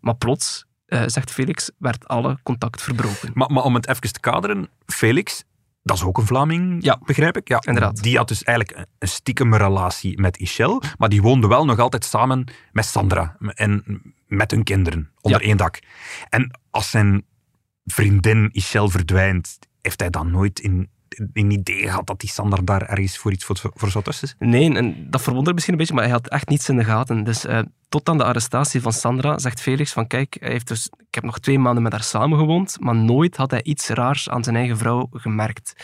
Maar 0.00 0.14
plots, 0.14 0.64
eh, 0.86 1.02
zegt 1.06 1.30
Felix, 1.30 1.70
werd 1.78 2.08
alle 2.08 2.38
contact 2.42 2.82
verbroken. 2.82 3.30
Maar, 3.34 3.52
maar 3.52 3.62
om 3.62 3.74
het 3.74 3.88
even 3.88 4.12
te 4.12 4.20
kaderen, 4.20 4.68
Felix, 4.86 5.44
dat 5.88 5.96
is 5.96 6.02
ook 6.02 6.18
een 6.18 6.26
Vlaming, 6.26 6.84
Ja. 6.84 6.98
begrijp 7.04 7.36
ik? 7.36 7.48
Ja, 7.48 7.62
Inderdaad. 7.66 8.02
Die 8.02 8.16
had 8.16 8.28
dus 8.28 8.42
eigenlijk 8.44 8.78
een- 8.78 8.86
een 8.98 9.08
stiekem 9.08 9.54
relatie 9.54 10.20
met 10.20 10.36
Ischel, 10.36 10.82
maar 10.98 11.08
die 11.08 11.22
woonde 11.22 11.46
wel 11.46 11.64
nog 11.64 11.78
altijd 11.78 12.04
samen 12.04 12.44
met 12.72 12.84
Sandra 12.86 13.36
en 13.54 14.02
met 14.26 14.50
hun 14.50 14.62
kinderen 14.64 15.10
onder 15.20 15.40
Ja. 15.40 15.46
één 15.46 15.56
dak. 15.56 15.78
En 16.28 16.58
als 16.70 16.90
zijn 16.90 17.24
vriendin 17.84 18.48
Ischel 18.52 18.88
verdwijnt, 18.88 19.58
heeft 19.80 20.00
hij 20.00 20.10
dan 20.10 20.30
nooit 20.30 20.60
in, 20.60 20.88
in 21.32 21.50
idee 21.50 21.82
gehad 21.82 22.06
dat 22.06 22.20
die 22.20 22.28
Sandra 22.30 22.62
daar 22.62 22.82
ergens 22.82 23.18
voor 23.18 23.32
iets 23.32 23.44
voor, 23.44 23.56
voor 23.74 23.90
zou 23.90 24.04
tussen 24.04 24.28
zitten? 24.28 24.48
Nee, 24.48 24.74
en 24.74 25.10
dat 25.10 25.22
verwondert 25.22 25.54
misschien 25.54 25.74
een 25.74 25.80
beetje, 25.80 25.94
maar 25.94 26.04
hij 26.04 26.12
had 26.12 26.28
echt 26.28 26.48
niets 26.48 26.68
in 26.68 26.76
de 26.76 26.84
gaten. 26.84 27.24
Dus 27.24 27.44
eh, 27.44 27.58
tot 27.88 28.08
aan 28.08 28.18
de 28.18 28.24
arrestatie 28.24 28.80
van 28.80 28.92
Sandra 28.92 29.38
zegt 29.38 29.60
Felix 29.60 29.92
van 29.92 30.06
kijk, 30.06 30.36
hij 30.40 30.50
heeft 30.50 30.68
dus, 30.68 30.90
ik 31.08 31.14
heb 31.14 31.24
nog 31.24 31.38
twee 31.38 31.58
maanden 31.58 31.82
met 31.82 31.92
haar 31.92 32.02
samengewoond, 32.02 32.76
maar 32.80 32.96
nooit 32.96 33.36
had 33.36 33.50
hij 33.50 33.62
iets 33.62 33.88
raars 33.88 34.28
aan 34.28 34.44
zijn 34.44 34.56
eigen 34.56 34.78
vrouw 34.78 35.08
gemerkt. 35.12 35.74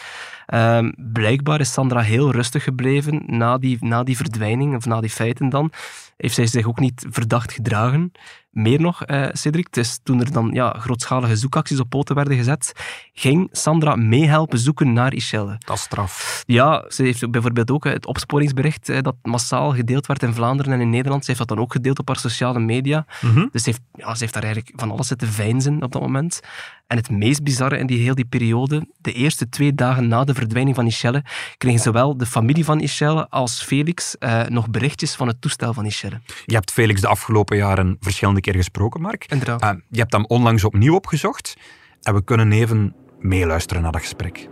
Ehm, 0.47 0.93
blijkbaar 0.97 1.61
is 1.61 1.73
Sandra 1.73 2.01
heel 2.01 2.31
rustig 2.31 2.63
gebleven 2.65 3.23
na 3.27 3.59
die, 3.59 3.77
na 3.81 4.03
die 4.03 4.17
verdwijning, 4.17 4.77
of 4.77 4.87
na 4.87 5.01
die 5.01 5.11
feiten 5.11 5.49
dan. 5.49 5.73
Heeft 6.17 6.35
zij 6.35 6.47
zich 6.47 6.67
ook 6.67 6.79
niet 6.79 7.07
verdacht 7.11 7.53
gedragen. 7.53 8.13
Meer 8.51 8.81
nog, 8.81 9.05
eh, 9.05 9.27
Cedric, 9.33 9.73
dus 9.73 9.99
toen 10.03 10.21
er 10.21 10.33
dan 10.33 10.51
ja, 10.53 10.77
grootschalige 10.79 11.37
zoekacties 11.37 11.81
op 11.81 11.89
poten 11.89 12.15
werden 12.15 12.37
gezet, 12.37 12.73
ging 13.13 13.49
Sandra 13.53 13.97
meehelpen 13.97 14.59
zoeken 14.59 14.93
naar 14.93 15.15
Ischelle. 15.15 15.59
Dat 15.65 15.77
is 15.77 15.83
straf. 15.83 16.43
Ja, 16.47 16.85
ze 16.89 17.03
heeft 17.03 17.31
bijvoorbeeld 17.31 17.71
ook 17.71 17.87
eh, 17.87 17.93
het 17.93 18.07
opsporingsbericht 18.07 18.89
eh, 18.89 19.01
dat 19.01 19.15
massaal 19.23 19.73
gedeeld 19.73 20.07
werd 20.07 20.23
in 20.23 20.35
Vlaanderen 20.35 20.73
en 20.73 20.81
in 20.81 20.91
Nederland. 20.91 21.25
Ze 21.25 21.27
heeft 21.27 21.39
dat 21.39 21.57
dan 21.57 21.67
ook 21.67 21.73
gedeeld 21.73 21.99
op 21.99 22.09
haar 22.09 22.19
sociale 22.19 22.59
media. 22.59 23.07
Mhm. 23.21 23.47
Dus 23.53 23.63
ze 23.63 23.71
heeft, 23.71 23.83
ja, 23.93 24.15
ze 24.15 24.21
heeft 24.21 24.35
daar 24.35 24.43
eigenlijk 24.43 24.81
van 24.81 24.91
alles 24.91 25.09
zitten 25.19 25.45
veinzen 25.45 25.83
op 25.83 25.93
dat 25.93 26.03
moment. 26.03 26.41
En 26.87 26.97
het 26.97 27.11
meest 27.11 27.43
bizarre 27.43 27.79
in 27.79 27.87
die 27.87 28.03
heel 28.03 28.15
die 28.15 28.25
periode, 28.25 28.87
de 29.01 29.13
eerste 29.13 29.49
twee 29.49 29.75
dagen 29.75 30.09
na 30.09 30.25
de 30.25 30.35
verdwijning 30.35 30.77
van 30.77 30.87
Ischelle, 30.87 31.23
kregen 31.59 31.81
zowel 31.81 32.17
de 32.17 32.27
familie 32.27 32.65
van 32.65 32.81
Ischelle 32.81 33.29
als 33.31 33.63
Felix 33.63 34.19
eh, 34.19 34.43
nog 34.49 34.71
berichtjes 34.71 35.15
van 35.15 35.27
het 35.27 35.41
toestel 35.41 35.73
van 35.73 35.87
Ischelle. 35.87 36.21
Je 36.47 36.55
hebt 36.55 36.71
Felix 36.71 37.01
de 37.01 37.07
afgelopen 37.07 37.57
jaren 37.57 37.97
verschillende 38.01 38.41
keer 38.41 38.55
gesproken, 38.55 39.01
Mark. 39.01 39.27
Inderdaad. 39.29 39.63
Eh, 39.63 39.71
je 39.89 39.99
hebt 39.99 40.13
hem 40.13 40.25
onlangs 40.27 40.65
opnieuw 40.65 40.95
opgezocht 40.95 41.55
en 42.03 42.15
we 42.15 42.25
kunnen 42.25 42.53
even 42.53 42.95
meeluisteren 43.19 43.83
naar 43.83 43.93
dat 43.93 44.01
gesprek. 44.01 44.49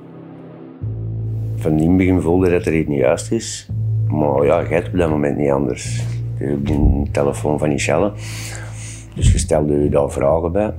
Van 1.56 1.78
in 1.78 1.88
het 1.88 1.96
begin 1.96 2.20
voelde 2.20 2.50
dat 2.50 2.66
er 2.66 2.74
iets 2.74 2.88
niet 2.88 2.98
juist 2.98 3.32
is. 3.32 3.68
Maar 4.08 4.44
ja, 4.44 4.62
jij 4.62 4.76
hebt 4.76 4.88
op 4.88 4.98
dat 4.98 5.10
moment 5.10 5.36
niet 5.36 5.50
anders. 5.50 6.00
Je 6.38 6.44
hebt 6.44 6.70
een 6.70 7.08
telefoon 7.12 7.58
van 7.58 7.68
Michelle. 7.68 8.12
Dus 9.14 9.32
je 9.32 9.38
stelde 9.38 9.82
je 9.82 9.88
daar 9.88 10.10
vragen 10.10 10.52
bij. 10.52 10.72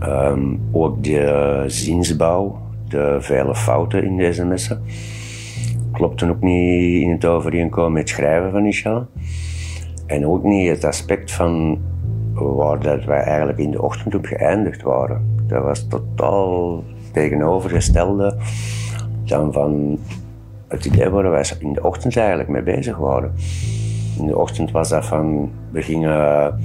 Ehm, 0.00 0.56
ook 0.72 1.04
de 1.04 1.64
zinsbouw, 1.66 2.58
de 2.88 3.16
vele 3.20 3.54
fouten 3.54 4.04
in 4.04 4.16
de 4.16 4.32
sms'en. 4.32 4.82
Klopten 5.92 6.30
ook 6.30 6.40
niet 6.40 7.02
in 7.02 7.10
het 7.10 7.24
overeenkomen 7.24 7.92
met 7.92 8.00
het 8.00 8.10
schrijven 8.10 8.50
van 8.50 8.62
Michelle. 8.62 9.06
En 10.06 10.26
ook 10.26 10.42
niet 10.42 10.68
het 10.68 10.84
aspect 10.84 11.32
van 11.32 11.78
waar 12.34 12.80
dat 12.80 13.04
wij 13.04 13.20
eigenlijk 13.20 13.58
in 13.58 13.70
de 13.70 13.82
ochtend 13.82 14.14
op 14.14 14.24
geëindigd 14.24 14.82
waren. 14.82 15.36
Dat 15.46 15.62
was 15.62 15.88
totaal 15.88 16.84
tegenovergestelde 17.12 18.36
dan 19.24 19.52
van 19.52 19.98
het 20.68 20.84
idee 20.84 21.08
waar 21.08 21.30
wij 21.30 21.44
in 21.58 21.72
de 21.72 21.82
ochtend 21.82 22.16
eigenlijk 22.16 22.48
mee 22.48 22.62
bezig 22.62 22.96
waren. 22.96 23.32
In 24.18 24.26
de 24.26 24.38
ochtend 24.38 24.70
was 24.70 24.88
dat 24.88 25.06
van, 25.06 25.50
we 25.70 25.82
gingen 25.82 26.58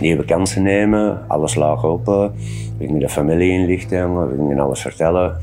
nieuwe 0.00 0.24
kansen 0.24 0.62
nemen, 0.62 1.28
alles 1.28 1.54
laag 1.54 1.84
open, 1.84 2.32
we 2.78 2.86
gingen 2.86 3.00
de 3.00 3.08
familie 3.08 3.50
inlichten, 3.50 4.28
we 4.28 4.34
gingen 4.36 4.58
alles 4.58 4.80
vertellen. 4.80 5.36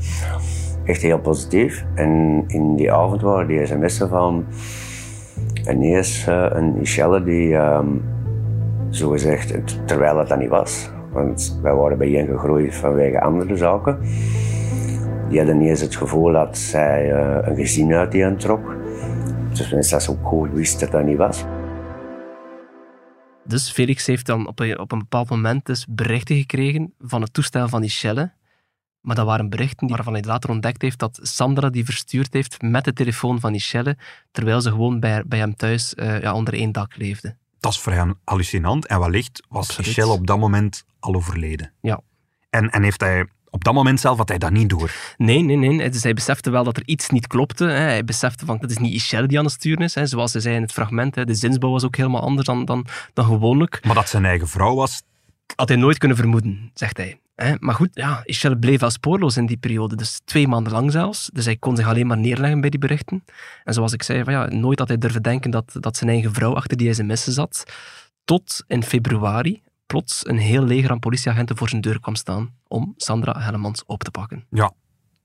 Echt 0.84 1.02
heel 1.02 1.18
positief. 1.18 1.84
En 1.94 2.44
in 2.46 2.76
die 2.76 2.92
avond 2.92 3.22
waren 3.22 3.46
die 3.46 3.66
sms'en 3.66 4.08
van 4.08 4.44
ineens 5.70 6.26
eh, 6.26 6.46
een 6.50 6.74
Michelle 6.78 7.22
die 7.22 7.56
ehm, 7.56 7.86
zogezegd, 8.90 9.52
het, 9.52 9.86
terwijl 9.86 10.18
het 10.18 10.28
dat 10.28 10.38
niet 10.38 10.48
was. 10.48 10.90
Want 11.12 11.58
wij 11.62 11.74
waren 11.74 11.98
bijeengegroeid 11.98 12.74
vanwege 12.74 13.20
andere 13.20 13.56
zaken. 13.56 13.98
Die 15.28 15.38
hadden 15.38 15.58
niet 15.58 15.68
eens 15.68 15.80
het 15.80 15.96
gevoel 15.96 16.32
dat 16.32 16.58
zij 16.58 17.12
uh, 17.12 17.36
een 17.40 17.56
gezin 17.56 17.94
uit 17.94 18.12
die 18.12 18.36
trok. 18.36 18.76
Dus 19.48 19.72
mensen 19.72 19.92
dat 19.92 20.02
ze 20.02 20.10
ook 20.10 20.26
goed 20.26 20.52
wist 20.52 20.80
dat 20.80 20.90
dat 20.90 21.04
niet 21.04 21.16
was. 21.16 21.44
Dus 23.52 23.70
Felix 23.70 24.06
heeft 24.06 24.26
dan 24.26 24.46
op 24.46 24.58
een, 24.58 24.78
op 24.78 24.92
een 24.92 24.98
bepaald 24.98 25.30
moment 25.30 25.66
dus 25.66 25.86
berichten 25.88 26.36
gekregen 26.36 26.94
van 26.98 27.22
het 27.22 27.32
toestel 27.32 27.68
van 27.68 27.80
Michelle. 27.80 28.32
Maar 29.00 29.16
dat 29.16 29.26
waren 29.26 29.48
berichten 29.50 29.88
waarvan 29.88 30.12
hij 30.12 30.22
later 30.22 30.50
ontdekt 30.50 30.82
heeft 30.82 30.98
dat 30.98 31.18
Sandra 31.22 31.70
die 31.70 31.84
verstuurd 31.84 32.32
heeft 32.32 32.62
met 32.62 32.84
de 32.84 32.92
telefoon 32.92 33.40
van 33.40 33.52
Michelle, 33.52 33.96
terwijl 34.30 34.60
ze 34.60 34.70
gewoon 34.70 35.00
bij, 35.00 35.22
bij 35.26 35.38
hem 35.38 35.56
thuis 35.56 35.94
uh, 35.94 36.20
ja, 36.20 36.34
onder 36.34 36.54
één 36.54 36.72
dak 36.72 36.96
leefde. 36.96 37.36
Dat 37.60 37.72
is 37.72 37.78
voor 37.78 37.92
hem 37.92 38.14
hallucinant. 38.24 38.86
En 38.86 39.00
wellicht 39.00 39.42
was 39.48 39.68
Absoluut. 39.68 39.86
Michelle 39.86 40.12
op 40.12 40.26
dat 40.26 40.38
moment 40.38 40.84
al 41.00 41.14
overleden. 41.14 41.72
Ja. 41.80 42.00
En, 42.50 42.70
en 42.70 42.82
heeft 42.82 43.00
hij 43.00 43.26
op 43.54 43.64
dat 43.64 43.74
moment 43.74 44.00
zelf 44.00 44.16
had 44.18 44.28
hij 44.28 44.38
dat 44.38 44.50
niet 44.50 44.68
door. 44.68 44.90
Nee, 45.16 45.42
nee, 45.42 45.56
nee. 45.56 45.90
Dus 45.90 46.02
hij 46.02 46.14
besefte 46.14 46.50
wel 46.50 46.64
dat 46.64 46.76
er 46.76 46.82
iets 46.86 47.10
niet 47.10 47.26
klopte. 47.26 47.64
Hij 47.64 48.04
besefte 48.04 48.46
van, 48.46 48.58
dat 48.58 48.70
is 48.70 48.78
niet 48.78 48.92
Michelle 48.92 49.26
die 49.26 49.38
aan 49.38 49.44
het 49.44 49.52
sturen 49.52 49.84
is. 49.84 49.92
Zoals 49.92 50.32
hij 50.32 50.42
zei 50.42 50.54
in 50.54 50.62
het 50.62 50.72
fragment, 50.72 51.14
de 51.14 51.34
zinsbouw 51.34 51.70
was 51.70 51.84
ook 51.84 51.96
helemaal 51.96 52.20
anders 52.20 52.46
dan, 52.46 52.64
dan, 52.64 52.86
dan 53.12 53.24
gewoonlijk. 53.24 53.84
Maar 53.84 53.94
dat 53.94 54.08
zijn 54.08 54.24
eigen 54.24 54.48
vrouw 54.48 54.74
was... 54.74 55.02
Had 55.56 55.68
hij 55.68 55.76
nooit 55.76 55.98
kunnen 55.98 56.16
vermoeden, 56.16 56.70
zegt 56.74 56.96
hij. 56.96 57.20
Maar 57.58 57.74
goed, 57.74 57.88
ja, 57.92 58.24
bleef 58.60 58.80
wel 58.80 58.90
spoorloos 58.90 59.36
in 59.36 59.46
die 59.46 59.56
periode. 59.56 59.96
Dus 59.96 60.20
twee 60.24 60.48
maanden 60.48 60.72
lang 60.72 60.92
zelfs. 60.92 61.30
Dus 61.32 61.44
hij 61.44 61.56
kon 61.56 61.76
zich 61.76 61.86
alleen 61.86 62.06
maar 62.06 62.18
neerleggen 62.18 62.60
bij 62.60 62.70
die 62.70 62.80
berichten. 62.80 63.24
En 63.64 63.74
zoals 63.74 63.92
ik 63.92 64.02
zei, 64.02 64.24
van, 64.24 64.32
ja, 64.32 64.46
nooit 64.46 64.78
had 64.78 64.88
hij 64.88 64.98
durven 64.98 65.22
denken 65.22 65.50
dat, 65.50 65.76
dat 65.80 65.96
zijn 65.96 66.10
eigen 66.10 66.32
vrouw 66.32 66.54
achter 66.54 66.76
die 66.76 66.94
sms'en 66.94 67.32
zat. 67.32 67.64
Tot 68.24 68.64
in 68.66 68.82
februari, 68.82 69.62
plots 69.86 70.26
een 70.26 70.38
heel 70.38 70.64
leger 70.64 70.90
aan 70.90 70.98
politieagenten 70.98 71.56
voor 71.56 71.68
zijn 71.68 71.80
deur 71.80 72.00
kwam 72.00 72.14
staan 72.14 72.50
om 72.72 72.92
Sandra 72.96 73.40
Hellemans 73.40 73.84
op 73.86 74.02
te 74.02 74.10
pakken. 74.10 74.46
Ja, 74.50 74.72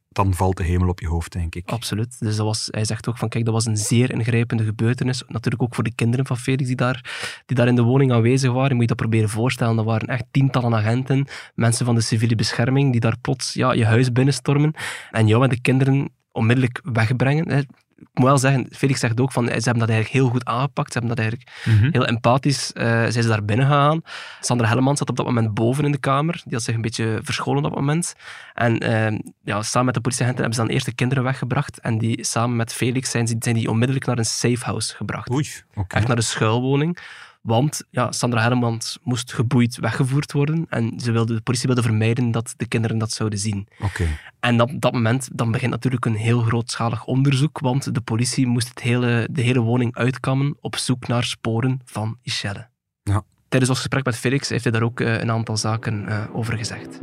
dan 0.09 0.33
valt 0.33 0.57
de 0.57 0.63
hemel 0.63 0.87
op 0.87 0.99
je 0.99 1.07
hoofd, 1.07 1.31
denk 1.31 1.55
ik. 1.55 1.69
Absoluut. 1.69 2.19
Dus 2.19 2.35
dat 2.35 2.45
was, 2.45 2.67
hij 2.71 2.85
zegt 2.85 3.09
ook 3.09 3.17
van, 3.17 3.29
kijk, 3.29 3.45
dat 3.45 3.53
was 3.53 3.65
een 3.65 3.77
zeer 3.77 4.11
ingrijpende 4.11 4.63
gebeurtenis. 4.63 5.23
Natuurlijk 5.27 5.63
ook 5.63 5.75
voor 5.75 5.83
de 5.83 5.95
kinderen 5.95 6.25
van 6.25 6.37
Felix 6.37 6.67
die 6.67 6.75
daar, 6.75 7.19
die 7.45 7.55
daar 7.55 7.67
in 7.67 7.75
de 7.75 7.81
woning 7.81 8.11
aanwezig 8.11 8.51
waren. 8.51 8.67
Je 8.67 8.73
moet 8.73 8.81
je 8.81 8.87
dat 8.87 8.97
proberen 8.97 9.29
voorstellen. 9.29 9.75
Dat 9.75 9.85
waren 9.85 10.07
echt 10.07 10.25
tientallen 10.31 10.75
agenten, 10.75 11.27
mensen 11.55 11.85
van 11.85 11.95
de 11.95 12.01
civiele 12.01 12.35
bescherming, 12.35 12.91
die 12.91 13.01
daar 13.01 13.19
plots 13.21 13.53
ja, 13.53 13.73
je 13.73 13.85
huis 13.85 14.11
binnenstormen 14.11 14.73
en 15.11 15.27
jou 15.27 15.43
en 15.43 15.49
de 15.49 15.61
kinderen 15.61 16.09
onmiddellijk 16.31 16.79
wegbrengen 16.83 17.67
ik 17.99 18.07
moet 18.13 18.25
wel 18.25 18.37
zeggen, 18.37 18.67
Felix 18.71 18.99
zegt 18.99 19.19
ook 19.19 19.31
van, 19.31 19.45
ze 19.45 19.51
hebben 19.51 19.79
dat 19.79 19.89
eigenlijk 19.89 20.09
heel 20.09 20.29
goed 20.29 20.45
aangepakt. 20.45 20.93
Ze 20.93 20.99
hebben 20.99 21.15
dat 21.15 21.25
eigenlijk 21.25 21.51
mhm. 21.65 21.89
heel 21.91 22.05
empathisch, 22.05 22.71
uh, 22.73 22.83
zijn 22.83 23.11
ze 23.11 23.27
daar 23.27 23.45
binnen 23.45 23.65
gegaan. 23.65 24.01
Sandra 24.39 24.67
Hellemans 24.67 24.99
zat 24.99 25.09
op 25.09 25.15
dat 25.15 25.25
moment 25.25 25.53
boven 25.53 25.85
in 25.85 25.91
de 25.91 25.97
kamer. 25.97 26.41
Die 26.43 26.53
had 26.53 26.63
zich 26.63 26.75
een 26.75 26.81
beetje 26.81 27.19
verscholen 27.23 27.57
op 27.57 27.69
dat 27.69 27.79
moment. 27.79 28.15
En 28.53 28.83
uh, 28.83 29.19
ja, 29.43 29.61
samen 29.61 29.85
met 29.85 29.93
de 29.93 30.01
politieagenten 30.01 30.43
hebben 30.43 30.53
ze 30.53 30.65
dan 30.65 30.69
eerst 30.69 30.85
de 30.85 30.95
kinderen 30.95 31.23
weggebracht. 31.23 31.79
En 31.79 31.97
die, 31.97 32.23
samen 32.23 32.55
met 32.55 32.73
Felix 32.73 33.09
zijn, 33.09 33.27
zijn 33.27 33.55
die 33.55 33.69
onmiddellijk 33.69 34.05
naar 34.05 34.17
een 34.17 34.25
safe 34.25 34.65
house 34.65 34.95
gebracht. 34.95 35.31
Oei, 35.31 35.47
okay. 35.75 35.99
Echt 35.99 36.07
naar 36.07 36.17
een 36.17 36.23
schuilwoning. 36.23 36.99
Want 37.41 37.83
ja, 37.89 38.11
Sandra 38.11 38.41
Hermans 38.41 38.97
moest 39.03 39.33
geboeid 39.33 39.77
weggevoerd 39.77 40.31
worden. 40.31 40.65
En 40.69 40.99
ze 40.99 41.11
wilde, 41.11 41.33
de 41.33 41.41
politie 41.41 41.67
wilde 41.67 41.81
vermijden 41.81 42.31
dat 42.31 42.53
de 42.57 42.67
kinderen 42.67 42.97
dat 42.97 43.11
zouden 43.11 43.39
zien. 43.39 43.67
Okay. 43.79 44.07
En 44.39 44.61
op 44.61 44.71
dat 44.81 44.93
moment 44.93 45.29
dan 45.33 45.51
begint 45.51 45.71
natuurlijk 45.71 46.05
een 46.05 46.15
heel 46.15 46.41
grootschalig 46.41 47.05
onderzoek. 47.05 47.59
Want 47.59 47.93
de 47.93 48.01
politie 48.01 48.47
moest 48.47 48.69
het 48.69 48.79
hele, 48.79 49.27
de 49.31 49.41
hele 49.41 49.59
woning 49.59 49.95
uitkammen 49.95 50.57
op 50.61 50.75
zoek 50.75 51.07
naar 51.07 51.23
sporen 51.23 51.81
van 51.85 52.17
Michelle. 52.23 52.67
Ja. 53.03 53.23
Tijdens 53.47 53.71
ons 53.71 53.79
gesprek 53.79 54.05
met 54.05 54.15
Felix 54.15 54.49
heeft 54.49 54.63
hij 54.63 54.73
daar 54.73 54.83
ook 54.83 54.99
uh, 54.99 55.19
een 55.19 55.31
aantal 55.31 55.57
zaken 55.57 56.05
uh, 56.07 56.23
over 56.33 56.57
gezegd. 56.57 56.99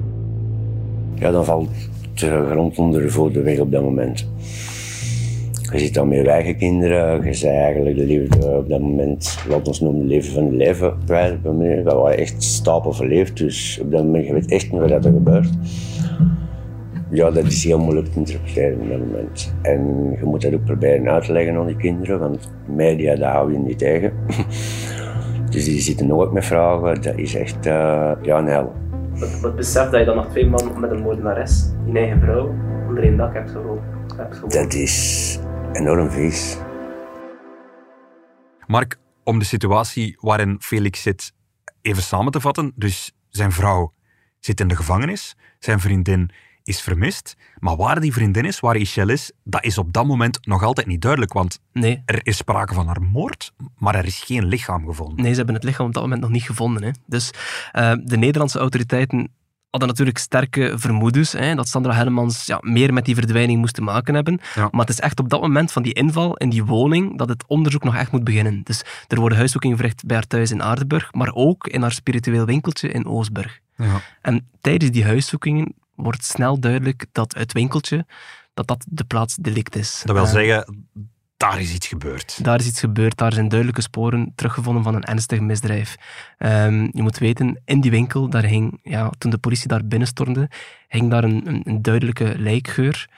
Ja, 1.14 1.30
dan 1.30 1.44
valt 1.44 1.70
de 2.14 2.48
grond 2.50 2.78
onder 2.78 3.02
de 3.02 3.10
voeten 3.10 3.44
weg 3.44 3.58
op 3.58 3.70
dat 3.70 3.82
moment. 3.82 4.26
Je 5.74 5.80
zit 5.80 5.94
dan 5.94 6.08
met 6.08 6.18
je 6.18 6.30
eigen 6.30 6.56
kinderen. 6.56 7.24
Je 7.24 7.34
zei 7.34 7.56
eigenlijk 7.56 7.96
de 7.96 8.06
liefde 8.06 8.46
op 8.46 8.68
dat 8.68 8.80
moment, 8.80 9.38
wat 9.48 9.68
ons 9.68 9.80
noemen, 9.80 10.06
leven 10.06 10.32
van 10.32 10.44
het 10.44 10.52
leven. 10.52 10.96
We 11.04 11.82
waren 11.84 12.18
echt 12.18 12.42
stapel 12.42 12.92
verleefd, 12.92 13.36
dus 13.36 13.78
op 13.82 13.90
dat 13.90 14.04
moment, 14.04 14.26
je 14.26 14.32
weet 14.32 14.50
echt 14.50 14.72
niet 14.72 14.80
wat 14.80 14.90
er 14.90 15.02
gebeurt. 15.02 15.48
Ja, 17.10 17.30
dat 17.30 17.44
is 17.44 17.64
heel 17.64 17.78
moeilijk 17.78 18.06
te 18.06 18.18
interpreteren 18.18 18.80
op 18.80 18.88
dat 18.88 18.98
moment. 18.98 19.54
En 19.62 19.80
je 20.18 20.24
moet 20.24 20.42
dat 20.42 20.54
ook 20.54 20.64
proberen 20.64 21.10
uit 21.10 21.24
te 21.24 21.32
leggen 21.32 21.56
aan 21.56 21.66
die 21.66 21.76
kinderen, 21.76 22.18
want 22.18 22.50
media, 22.66 23.16
daar 23.16 23.32
hou 23.32 23.52
je 23.52 23.58
niet 23.58 23.78
tegen. 23.78 24.12
dus 25.50 25.64
die 25.64 25.80
zitten 25.80 26.06
nooit 26.06 26.32
met 26.32 26.44
vragen. 26.44 27.02
Dat 27.02 27.16
is 27.16 27.34
echt, 27.34 27.66
uh, 27.66 28.12
ja, 28.22 28.38
een 28.38 28.46
hel. 28.46 28.72
Wat, 29.14 29.40
wat 29.40 29.56
beseft 29.56 29.90
dat 29.90 30.00
je 30.00 30.06
dan 30.06 30.16
nog 30.16 30.30
twee 30.30 30.46
man 30.46 30.80
met 30.80 30.90
een 30.90 31.02
moordenares, 31.02 31.70
je 31.84 31.98
eigen 31.98 32.20
vrouw, 32.20 32.54
onder 32.88 33.02
één 33.02 33.16
dak 33.16 33.34
hebt? 33.34 33.52
Dat 34.48 34.74
is 34.74 35.38
enorm 35.76 36.10
vies. 36.10 36.56
Mark, 38.66 38.98
om 39.24 39.38
de 39.38 39.44
situatie 39.44 40.16
waarin 40.20 40.56
Felix 40.60 41.02
zit 41.02 41.32
even 41.82 42.02
samen 42.02 42.32
te 42.32 42.40
vatten. 42.40 42.72
Dus 42.74 43.12
zijn 43.28 43.52
vrouw 43.52 43.92
zit 44.40 44.60
in 44.60 44.68
de 44.68 44.76
gevangenis, 44.76 45.36
zijn 45.58 45.80
vriendin 45.80 46.30
is 46.62 46.80
vermist. 46.80 47.36
Maar 47.58 47.76
waar 47.76 48.00
die 48.00 48.12
vriendin 48.12 48.44
is, 48.44 48.60
waar 48.60 48.78
Michelle 48.78 49.12
is, 49.12 49.32
dat 49.44 49.64
is 49.64 49.78
op 49.78 49.92
dat 49.92 50.06
moment 50.06 50.46
nog 50.46 50.62
altijd 50.62 50.86
niet 50.86 51.00
duidelijk. 51.00 51.32
Want 51.32 51.60
nee. 51.72 52.02
er 52.04 52.26
is 52.26 52.36
sprake 52.36 52.74
van 52.74 52.86
haar 52.86 53.02
moord, 53.02 53.52
maar 53.78 53.94
er 53.94 54.04
is 54.04 54.22
geen 54.22 54.44
lichaam 54.44 54.86
gevonden. 54.86 55.22
Nee, 55.22 55.30
ze 55.30 55.36
hebben 55.36 55.54
het 55.54 55.64
lichaam 55.64 55.86
op 55.86 55.92
dat 55.92 56.02
moment 56.02 56.20
nog 56.20 56.30
niet 56.30 56.42
gevonden. 56.42 56.82
Hè. 56.82 56.90
Dus 57.06 57.30
uh, 57.72 57.92
de 58.04 58.16
Nederlandse 58.16 58.58
autoriteiten 58.58 59.28
hadden 59.74 59.88
natuurlijk 59.88 60.18
sterke 60.18 60.78
vermoedens 60.78 61.32
hè, 61.32 61.54
dat 61.54 61.68
Sandra 61.68 61.94
Hellemans 61.94 62.46
ja, 62.46 62.58
meer 62.60 62.92
met 62.92 63.04
die 63.04 63.14
verdwijning 63.14 63.58
moest 63.58 63.74
te 63.74 63.82
maken 63.82 64.14
hebben. 64.14 64.40
Maar 64.54 64.80
het 64.80 64.88
is 64.88 65.00
echt 65.00 65.20
op 65.20 65.28
dat 65.28 65.40
moment 65.40 65.72
van 65.72 65.82
die 65.82 65.92
inval 65.92 66.36
in 66.36 66.48
die 66.48 66.64
woning 66.64 67.18
dat 67.18 67.28
het 67.28 67.44
onderzoek 67.46 67.84
nog 67.84 67.96
echt 67.96 68.12
moet 68.12 68.24
beginnen. 68.24 68.60
Dus 68.62 68.84
er 69.08 69.20
worden 69.20 69.38
huiszoekingen 69.38 69.76
verricht 69.76 70.06
bij 70.06 70.16
haar 70.16 70.26
thuis 70.26 70.50
in 70.50 70.62
Aardenburg, 70.62 71.12
maar 71.12 71.30
ook 71.34 71.66
in 71.66 71.82
haar 71.82 71.92
spiritueel 71.92 72.44
winkeltje 72.44 72.88
in 72.88 73.06
Oosburg. 73.06 73.60
Ja. 73.76 74.00
En 74.22 74.48
tijdens 74.60 74.90
die 74.90 75.04
huiszoekingen 75.04 75.74
wordt 75.94 76.24
snel 76.24 76.60
duidelijk 76.60 77.06
dat 77.12 77.34
het 77.34 77.52
winkeltje 77.52 78.06
dat 78.54 78.66
dat 78.66 78.84
de 78.88 79.04
plaats 79.04 79.36
delict 79.36 79.76
is. 79.76 80.02
Dat 80.04 80.16
wil 80.16 80.26
zeggen, 80.26 80.86
daar 81.36 81.60
is 81.60 81.74
iets 81.74 81.86
gebeurd. 81.86 82.44
Daar 82.44 82.58
is 82.58 82.66
iets 82.66 82.80
gebeurd. 82.80 83.16
Daar 83.16 83.32
zijn 83.32 83.48
duidelijke 83.48 83.82
sporen 83.82 84.32
teruggevonden 84.34 84.82
van 84.82 84.94
een 84.94 85.04
ernstig 85.04 85.40
misdrijf. 85.40 85.96
Um, 86.38 86.88
je 86.92 87.02
moet 87.02 87.18
weten, 87.18 87.60
in 87.64 87.80
die 87.80 87.90
winkel, 87.90 88.28
daar 88.28 88.44
hing, 88.44 88.78
ja, 88.82 89.10
toen 89.18 89.30
de 89.30 89.38
politie 89.38 89.68
daar 89.68 89.86
binnenstormde, 89.86 90.50
hing 90.88 91.10
daar 91.10 91.24
een, 91.24 91.48
een, 91.48 91.60
een 91.64 91.82
duidelijke 91.82 92.34
lijkgeur. 92.38 93.08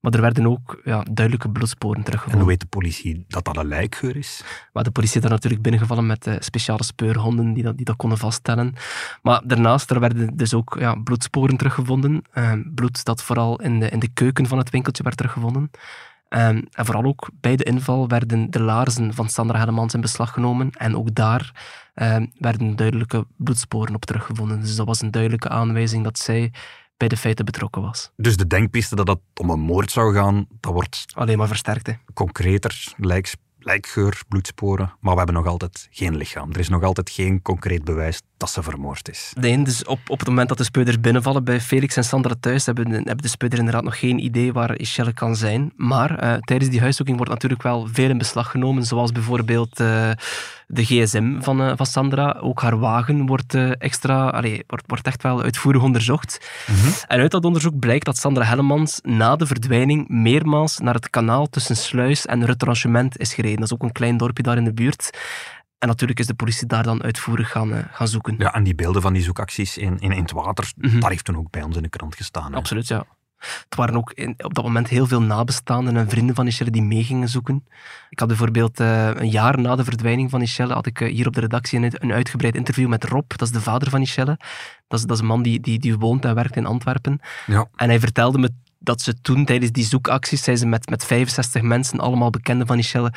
Maar 0.00 0.14
er 0.14 0.20
werden 0.20 0.46
ook 0.46 0.80
ja, 0.84 1.04
duidelijke 1.10 1.50
bloedsporen 1.50 2.02
teruggevonden. 2.02 2.40
En 2.40 2.46
hoe 2.46 2.48
weet 2.48 2.70
de 2.70 2.78
politie 2.78 3.24
dat 3.28 3.44
dat 3.44 3.56
een 3.56 3.66
lijkgeur 3.66 4.16
is? 4.16 4.44
Maar 4.72 4.84
de 4.84 4.90
politie 4.90 5.16
is 5.16 5.22
daar 5.22 5.30
natuurlijk 5.30 5.62
binnengevallen 5.62 6.06
met 6.06 6.26
uh, 6.26 6.34
speciale 6.38 6.84
speurhonden 6.84 7.52
die 7.52 7.62
dat, 7.62 7.76
die 7.76 7.84
dat 7.84 7.96
konden 7.96 8.18
vaststellen. 8.18 8.74
Maar 9.22 9.42
daarnaast 9.44 9.90
er 9.90 10.00
werden 10.00 10.36
dus 10.36 10.54
ook 10.54 10.76
ja, 10.78 10.94
bloedsporen 10.94 11.56
teruggevonden. 11.56 12.22
Uh, 12.34 12.52
bloed 12.74 13.04
dat 13.04 13.22
vooral 13.22 13.60
in 13.60 13.80
de, 13.80 13.88
in 13.88 13.98
de 13.98 14.08
keuken 14.14 14.46
van 14.46 14.58
het 14.58 14.70
winkeltje 14.70 15.02
werd 15.02 15.16
teruggevonden. 15.16 15.70
Um, 16.28 16.66
en 16.70 16.84
vooral 16.86 17.04
ook 17.04 17.28
bij 17.40 17.56
de 17.56 17.64
inval 17.64 18.08
werden 18.08 18.50
de 18.50 18.60
laarzen 18.60 19.14
van 19.14 19.28
Sandra 19.28 19.58
Hellemans 19.58 19.94
in 19.94 20.00
beslag 20.00 20.32
genomen. 20.32 20.70
En 20.70 20.96
ook 20.96 21.14
daar 21.14 21.52
um, 21.94 22.32
werden 22.38 22.76
duidelijke 22.76 23.26
bloedsporen 23.36 23.94
op 23.94 24.04
teruggevonden. 24.04 24.60
Dus 24.60 24.76
dat 24.76 24.86
was 24.86 25.00
een 25.00 25.10
duidelijke 25.10 25.48
aanwijzing 25.48 26.04
dat 26.04 26.18
zij 26.18 26.52
bij 26.96 27.08
de 27.08 27.16
feiten 27.16 27.44
betrokken 27.44 27.82
was. 27.82 28.10
Dus 28.16 28.36
de 28.36 28.46
denkpiste 28.46 28.94
dat 28.94 29.08
het 29.08 29.18
om 29.34 29.50
een 29.50 29.60
moord 29.60 29.90
zou 29.90 30.14
gaan, 30.14 30.46
dat 30.60 30.72
wordt... 30.72 31.06
Alleen 31.14 31.38
maar 31.38 31.48
versterkt. 31.48 31.86
Hè? 31.86 31.92
Concreter, 32.14 32.94
lijks, 32.96 33.36
lijkgeur, 33.58 34.22
bloedsporen. 34.28 34.92
Maar 35.00 35.12
we 35.12 35.18
hebben 35.18 35.34
nog 35.34 35.46
altijd 35.46 35.88
geen 35.90 36.16
lichaam. 36.16 36.52
Er 36.52 36.58
is 36.58 36.68
nog 36.68 36.82
altijd 36.82 37.10
geen 37.10 37.42
concreet 37.42 37.84
bewijs 37.84 38.22
dat 38.36 38.50
ze 38.50 38.62
vermoord 38.62 39.08
is. 39.08 39.32
Nee, 39.40 39.62
dus 39.62 39.84
op, 39.84 39.98
op 40.06 40.18
het 40.18 40.28
moment 40.28 40.48
dat 40.48 40.58
de 40.58 40.64
speuders 40.64 41.00
binnenvallen 41.00 41.44
bij 41.44 41.60
Felix 41.60 41.96
en 41.96 42.04
Sandra 42.04 42.34
thuis, 42.40 42.66
hebben, 42.66 42.90
hebben 42.92 43.16
de 43.16 43.28
speuders 43.28 43.60
inderdaad 43.60 43.84
nog 43.84 43.98
geen 43.98 44.24
idee 44.24 44.52
waar 44.52 44.74
Michelle 44.76 45.12
kan 45.12 45.36
zijn. 45.36 45.72
Maar 45.76 46.24
uh, 46.24 46.34
tijdens 46.34 46.70
die 46.70 46.80
huiszoeking 46.80 47.16
wordt 47.16 47.32
natuurlijk 47.32 47.62
wel 47.62 47.88
veel 47.92 48.10
in 48.10 48.18
beslag 48.18 48.50
genomen, 48.50 48.84
zoals 48.84 49.12
bijvoorbeeld 49.12 49.80
uh, 49.80 50.10
de 50.66 50.84
gsm 50.84 51.40
van, 51.40 51.60
uh, 51.60 51.72
van 51.76 51.86
Sandra. 51.86 52.36
Ook 52.40 52.60
haar 52.60 52.78
wagen 52.78 53.26
wordt 53.26 53.54
extra, 53.78 54.28
allee, 54.28 54.64
wordt, 54.66 54.84
wordt 54.86 55.06
echt 55.06 55.22
wel 55.22 55.42
uitvoerig 55.42 55.82
onderzocht. 55.82 56.46
Mm 56.66 56.74
-hmm. 56.74 56.92
En 57.06 57.20
uit 57.20 57.30
dat 57.30 57.44
onderzoek 57.44 57.78
blijkt 57.78 58.04
dat 58.04 58.16
Sandra 58.16 58.44
Hellemans 58.44 59.00
na 59.02 59.36
de 59.36 59.46
verdwijning 59.46 60.08
meermaals 60.08 60.78
naar 60.78 60.94
het 60.94 61.10
kanaal 61.10 61.46
tussen 61.46 61.76
Sluis 61.76 62.26
en 62.26 62.44
Retranchement 62.44 63.18
is 63.18 63.34
gereden. 63.34 63.56
Dat 63.56 63.66
is 63.66 63.74
ook 63.74 63.82
een 63.82 63.92
klein 63.92 64.16
dorpje 64.16 64.42
daar 64.42 64.56
in 64.56 64.64
de 64.64 64.74
buurt. 64.74 65.10
En 65.86 65.92
natuurlijk 65.92 66.20
is 66.20 66.26
de 66.26 66.34
politie 66.34 66.66
daar 66.66 66.82
dan 66.82 67.02
uitvoerig 67.02 67.50
gaan, 67.50 67.72
uh, 67.72 67.78
gaan 67.90 68.08
zoeken. 68.08 68.34
Ja, 68.38 68.54
en 68.54 68.62
die 68.62 68.74
beelden 68.74 69.02
van 69.02 69.12
die 69.12 69.22
zoekacties 69.22 69.76
in, 69.76 69.98
in, 69.98 70.12
in 70.12 70.22
het 70.22 70.32
water, 70.32 70.72
mm 70.76 70.90
-hmm. 70.90 71.00
daar 71.00 71.10
heeft 71.10 71.24
toen 71.24 71.36
ook 71.36 71.50
bij 71.50 71.62
ons 71.62 71.76
in 71.76 71.82
de 71.82 71.88
krant 71.88 72.16
gestaan. 72.16 72.52
Hè? 72.52 72.58
Absoluut, 72.58 72.88
ja. 72.88 73.04
Het 73.38 73.74
waren 73.76 73.96
ook 73.96 74.12
in, 74.12 74.34
op 74.36 74.54
dat 74.54 74.64
moment 74.64 74.88
heel 74.88 75.06
veel 75.06 75.22
nabestaanden 75.22 75.96
en 75.96 76.08
vrienden 76.08 76.34
van 76.34 76.44
Michelle 76.44 76.70
die 76.70 76.82
mee 76.82 77.04
gingen 77.04 77.28
zoeken. 77.28 77.66
Ik 78.10 78.18
had 78.18 78.28
bijvoorbeeld 78.28 78.80
uh, 78.80 79.10
een 79.14 79.30
jaar 79.30 79.60
na 79.60 79.76
de 79.76 79.84
verdwijning 79.84 80.30
van 80.30 80.40
Michelle, 80.40 80.72
had 80.72 80.86
ik 80.86 81.00
uh, 81.00 81.12
hier 81.12 81.26
op 81.26 81.34
de 81.34 81.40
redactie 81.40 81.78
een, 81.78 81.92
een, 81.94 82.12
uitgebreid 82.12 82.54
interview 82.54 82.88
met 82.88 83.04
Rob, 83.04 83.28
dat 83.28 83.42
is 83.42 83.50
de 83.50 83.60
vader 83.60 83.90
van 83.90 84.00
Michelle. 84.00 84.38
Dat 84.88 84.98
is, 84.98 85.04
dat 85.04 85.16
is 85.16 85.20
een 85.20 85.26
man 85.26 85.42
die, 85.42 85.60
die, 85.60 85.78
die 85.78 85.98
woont 85.98 86.24
en 86.24 86.34
werkt 86.34 86.56
in 86.56 86.66
Antwerpen. 86.66 87.20
Ja. 87.46 87.68
En 87.76 87.88
hij 87.88 88.00
vertelde 88.00 88.38
me 88.38 88.50
dat 88.78 89.00
ze 89.00 89.20
toen 89.20 89.44
tijdens 89.44 89.72
die 89.72 89.84
zoekacties, 89.84 90.42
zijn 90.42 90.58
ze 90.58 90.66
met, 90.66 90.90
met 90.90 91.04
65 91.04 91.62
mensen, 91.62 91.98
allemaal 91.98 92.30
bekenden 92.30 92.66
van 92.66 92.76
Michelle, 92.76 93.12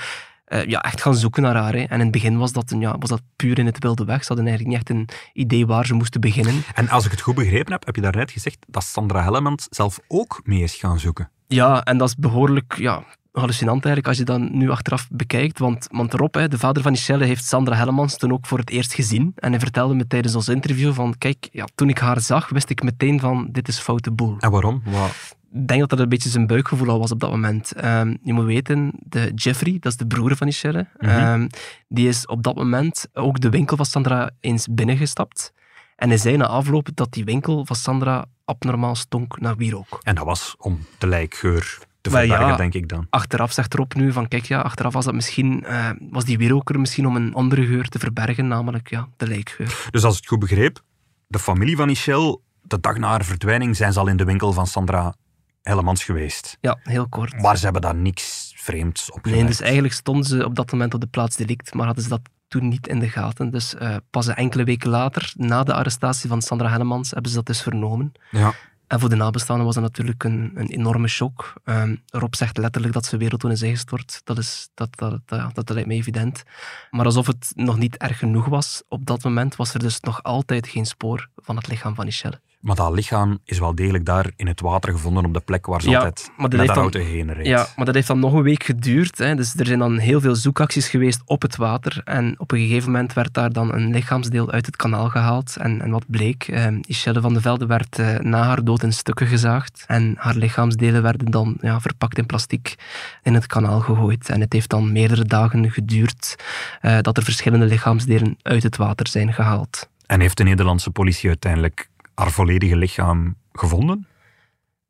uh, 0.49 0.65
ja, 0.65 0.81
echt 0.81 1.01
gaan 1.01 1.15
zoeken 1.15 1.41
naar 1.41 1.55
haar. 1.55 1.73
Hè. 1.73 1.79
En 1.79 1.95
in 1.95 1.99
het 1.99 2.11
begin 2.11 2.37
was 2.37 2.51
dat, 2.51 2.71
een, 2.71 2.79
ja, 2.79 2.95
was 2.97 3.09
dat 3.09 3.21
puur 3.35 3.59
in 3.59 3.65
het 3.65 3.79
wilde 3.79 4.05
weg. 4.05 4.21
Ze 4.21 4.27
hadden 4.27 4.47
eigenlijk 4.47 4.77
niet 4.77 4.87
echt 4.87 4.99
een 4.99 5.17
idee 5.33 5.65
waar 5.65 5.85
ze 5.85 5.93
moesten 5.93 6.21
beginnen. 6.21 6.63
En 6.73 6.89
als 6.89 7.05
ik 7.05 7.11
het 7.11 7.21
goed 7.21 7.35
begrepen 7.35 7.71
heb, 7.71 7.85
heb 7.85 7.95
je 7.95 8.01
daarnet 8.01 8.31
gezegd 8.31 8.65
dat 8.67 8.83
Sandra 8.83 9.23
Hellemans 9.23 9.67
zelf 9.69 9.99
ook 10.07 10.41
mee 10.43 10.63
is 10.63 10.75
gaan 10.75 10.99
zoeken. 10.99 11.29
Ja, 11.47 11.83
en 11.83 11.97
dat 11.97 12.07
is 12.07 12.15
behoorlijk 12.15 12.75
ja, 12.77 13.03
hallucinant 13.31 13.85
eigenlijk 13.85 14.07
als 14.07 14.17
je 14.17 14.23
dat 14.23 14.51
nu 14.51 14.69
achteraf 14.69 15.07
bekijkt. 15.11 15.59
Want, 15.59 15.87
want 15.91 16.13
Rob, 16.13 16.35
hè, 16.35 16.47
de 16.47 16.57
vader 16.57 16.83
van 16.83 16.91
Michelle, 16.91 17.25
heeft 17.25 17.45
Sandra 17.45 17.75
Hellemans 17.75 18.17
toen 18.17 18.33
ook 18.33 18.47
voor 18.47 18.57
het 18.57 18.69
eerst 18.69 18.93
gezien. 18.93 19.31
En 19.35 19.51
hij 19.51 19.59
vertelde 19.59 19.93
me 19.93 20.07
tijdens 20.07 20.35
ons 20.35 20.47
interview 20.47 20.93
van, 20.93 21.17
kijk, 21.17 21.49
ja, 21.51 21.67
toen 21.75 21.89
ik 21.89 21.97
haar 21.97 22.21
zag, 22.21 22.49
wist 22.49 22.69
ik 22.69 22.83
meteen 22.83 23.19
van, 23.19 23.47
dit 23.51 23.67
is 23.67 23.79
foute 23.79 24.11
boel. 24.11 24.35
En 24.39 24.51
waarom? 24.51 24.81
Wat? 24.85 25.37
Ik 25.51 25.67
denk 25.67 25.79
dat 25.79 25.89
dat 25.89 25.99
een 25.99 26.09
beetje 26.09 26.29
zijn 26.29 26.47
buikgevoel 26.47 26.89
al 26.89 26.99
was 26.99 27.11
op 27.11 27.19
dat 27.19 27.31
moment. 27.31 27.85
Um, 27.85 28.17
je 28.23 28.33
moet 28.33 28.45
weten, 28.45 28.91
de 28.99 29.31
Jeffrey, 29.35 29.77
dat 29.79 29.91
is 29.91 29.97
de 29.97 30.07
broer 30.07 30.35
van 30.35 30.47
Michelle, 30.47 30.87
mm 30.97 31.09
-hmm. 31.09 31.41
um, 31.41 31.47
die 31.87 32.07
is 32.07 32.25
op 32.25 32.43
dat 32.43 32.55
moment 32.55 33.07
ook 33.13 33.39
de 33.39 33.49
winkel 33.49 33.77
van 33.77 33.85
Sandra 33.85 34.29
eens 34.39 34.67
binnengestapt. 34.71 35.53
En 35.95 36.09
hij 36.09 36.17
zei 36.17 36.37
na 36.37 36.47
afloop 36.47 36.89
dat 36.93 37.13
die 37.13 37.23
winkel 37.23 37.65
van 37.65 37.75
Sandra 37.75 38.25
abnormaal 38.45 38.95
stonk 38.95 39.39
naar 39.39 39.55
wierook. 39.55 39.99
En 40.03 40.15
dat 40.15 40.25
was 40.25 40.55
om 40.57 40.85
de 40.97 41.07
lijkgeur 41.07 41.77
te 42.01 42.09
verbergen, 42.09 42.47
ja, 42.47 42.55
denk 42.55 42.73
ik 42.73 42.89
dan. 42.89 43.07
Achteraf 43.09 43.51
zegt 43.51 43.73
Rob 43.73 43.93
nu 43.93 44.11
van, 44.11 44.27
kijk 44.27 44.45
ja, 44.45 44.59
achteraf 44.59 44.93
was 44.93 45.05
dat 45.05 45.13
misschien, 45.13 45.63
uh, 45.67 45.89
was 46.09 46.25
die 46.25 46.37
wieroker 46.37 46.79
misschien 46.79 47.07
om 47.07 47.15
een 47.15 47.33
andere 47.33 47.65
geur 47.65 47.87
te 47.87 47.99
verbergen, 47.99 48.47
namelijk 48.47 48.89
ja, 48.89 49.07
de 49.17 49.27
lijkgeur. 49.27 49.87
Dus 49.89 50.03
als 50.03 50.13
ik 50.13 50.19
het 50.19 50.29
goed 50.29 50.39
begreep, 50.39 50.81
de 51.27 51.39
familie 51.39 51.75
van 51.75 51.87
Michelle, 51.87 52.39
de 52.61 52.79
dag 52.79 52.97
na 52.97 53.07
haar 53.07 53.25
verdwijning, 53.25 53.75
zijn 53.75 53.93
ze 53.93 53.99
al 53.99 54.07
in 54.07 54.17
de 54.17 54.23
winkel 54.23 54.53
van 54.53 54.67
Sandra 54.67 55.15
Hellemans 55.61 56.03
geweest. 56.03 56.57
Ja, 56.61 56.79
heel 56.83 57.07
kort. 57.07 57.41
Maar 57.41 57.57
ze 57.57 57.63
hebben 57.63 57.81
daar 57.81 57.95
niks 57.95 58.53
vreemds 58.55 59.11
op 59.11 59.25
Nee, 59.25 59.45
dus 59.45 59.61
eigenlijk 59.61 59.93
stonden 59.93 60.25
ze 60.25 60.45
op 60.45 60.55
dat 60.55 60.71
moment 60.71 60.93
op 60.93 61.01
de 61.01 61.07
plaats 61.07 61.35
delict, 61.35 61.73
maar 61.73 61.85
hadden 61.85 62.03
ze 62.03 62.09
dat 62.09 62.21
toen 62.47 62.67
niet 62.67 62.87
in 62.87 62.99
de 62.99 63.09
gaten. 63.09 63.51
Dus 63.51 63.73
uh, 63.73 63.95
pas 64.09 64.27
enkele 64.27 64.63
weken 64.63 64.89
later, 64.89 65.33
na 65.35 65.63
de 65.63 65.73
arrestatie 65.73 66.29
van 66.29 66.41
Sandra 66.41 66.69
Hellemans, 66.69 67.11
hebben 67.11 67.29
ze 67.29 67.37
dat 67.37 67.45
dus 67.45 67.61
vernomen. 67.61 68.11
Ja. 68.31 68.53
En 68.87 68.99
voor 68.99 69.09
de 69.09 69.15
nabestaanden 69.15 69.65
was 69.65 69.75
dat 69.75 69.83
natuurlijk 69.83 70.23
een, 70.23 70.51
een 70.55 70.67
enorme 70.67 71.07
shock. 71.07 71.53
Um, 71.65 72.01
Rob 72.07 72.33
zegt 72.33 72.57
letterlijk 72.57 72.93
dat 72.93 73.05
ze 73.05 73.17
wereld 73.17 73.39
toen 73.39 73.51
is 73.51 73.61
ingestort. 73.61 74.21
Dat, 74.23 74.37
is, 74.37 74.69
dat, 74.73 74.97
dat, 74.97 75.21
dat, 75.25 75.55
dat 75.55 75.69
lijkt 75.69 75.87
me 75.87 75.93
evident. 75.93 76.43
Maar 76.91 77.05
alsof 77.05 77.27
het 77.27 77.51
nog 77.55 77.77
niet 77.77 77.97
erg 77.97 78.17
genoeg 78.17 78.45
was, 78.45 78.83
op 78.87 79.05
dat 79.05 79.23
moment 79.23 79.55
was 79.55 79.73
er 79.73 79.79
dus 79.79 79.99
nog 79.99 80.23
altijd 80.23 80.67
geen 80.67 80.85
spoor 80.85 81.29
van 81.35 81.55
het 81.55 81.67
lichaam 81.67 81.95
van 81.95 82.05
Michelle. 82.05 82.41
Maar 82.59 82.75
dat 82.75 82.93
lichaam 82.93 83.39
is 83.45 83.59
wel 83.59 83.75
degelijk 83.75 84.05
daar 84.05 84.31
in 84.35 84.47
het 84.47 84.61
water 84.61 84.91
gevonden 84.91 85.25
op 85.25 85.33
de 85.33 85.39
plek 85.39 85.65
waar 85.65 85.81
ze 85.81 85.89
ja, 85.89 85.97
altijd 85.97 86.31
met 86.37 86.51
de 86.51 86.67
auto 86.67 86.99
heen 86.99 87.33
reed. 87.33 87.45
Ja, 87.45 87.67
maar 87.75 87.85
dat 87.85 87.95
heeft 87.95 88.07
dan 88.07 88.19
nog 88.19 88.33
een 88.33 88.41
week 88.41 88.63
geduurd. 88.63 89.17
Hè. 89.17 89.35
Dus 89.35 89.55
er 89.55 89.65
zijn 89.65 89.79
dan 89.79 89.97
heel 89.97 90.21
veel 90.21 90.35
zoekacties 90.35 90.89
geweest 90.89 91.21
op 91.25 91.41
het 91.41 91.55
water. 91.55 92.01
En 92.05 92.35
op 92.37 92.51
een 92.51 92.59
gegeven 92.59 92.91
moment 92.91 93.13
werd 93.13 93.33
daar 93.33 93.51
dan 93.51 93.73
een 93.73 93.91
lichaamsdeel 93.91 94.51
uit 94.51 94.65
het 94.65 94.75
kanaal 94.75 95.09
gehaald. 95.09 95.57
En, 95.57 95.81
en 95.81 95.89
wat 95.89 96.03
bleek? 96.07 96.47
Eh, 96.47 96.67
van 96.99 97.33
de 97.33 97.41
Velde 97.41 97.65
werd 97.65 97.99
eh, 97.99 98.17
na 98.17 98.43
haar 98.43 98.63
dood 98.63 98.83
in 98.83 98.93
stukken 98.93 99.27
gezaagd. 99.27 99.83
En 99.87 100.13
haar 100.17 100.35
lichaamsdelen 100.35 101.01
werden 101.01 101.31
dan 101.31 101.57
ja, 101.61 101.79
verpakt 101.79 102.17
in 102.17 102.25
plastic 102.25 102.75
in 103.23 103.33
het 103.33 103.47
kanaal 103.47 103.79
gegooid. 103.79 104.29
En 104.29 104.41
het 104.41 104.53
heeft 104.53 104.69
dan 104.69 104.91
meerdere 104.91 105.25
dagen 105.25 105.71
geduurd 105.71 106.35
uh, 106.81 106.97
dat 107.01 107.17
er 107.17 107.23
verschillende 107.23 107.65
lichaamsdelen 107.65 108.37
uit 108.41 108.63
het 108.63 108.77
water 108.77 109.07
zijn 109.07 109.33
gehaald. 109.33 109.89
En 110.05 110.19
heeft 110.19 110.37
de 110.37 110.43
Nederlandse 110.43 110.91
politie 110.91 111.27
uiteindelijk 111.27 111.88
haar 112.19 112.31
volledige 112.31 112.75
lichaam 112.75 113.35
gevonden? 113.51 114.07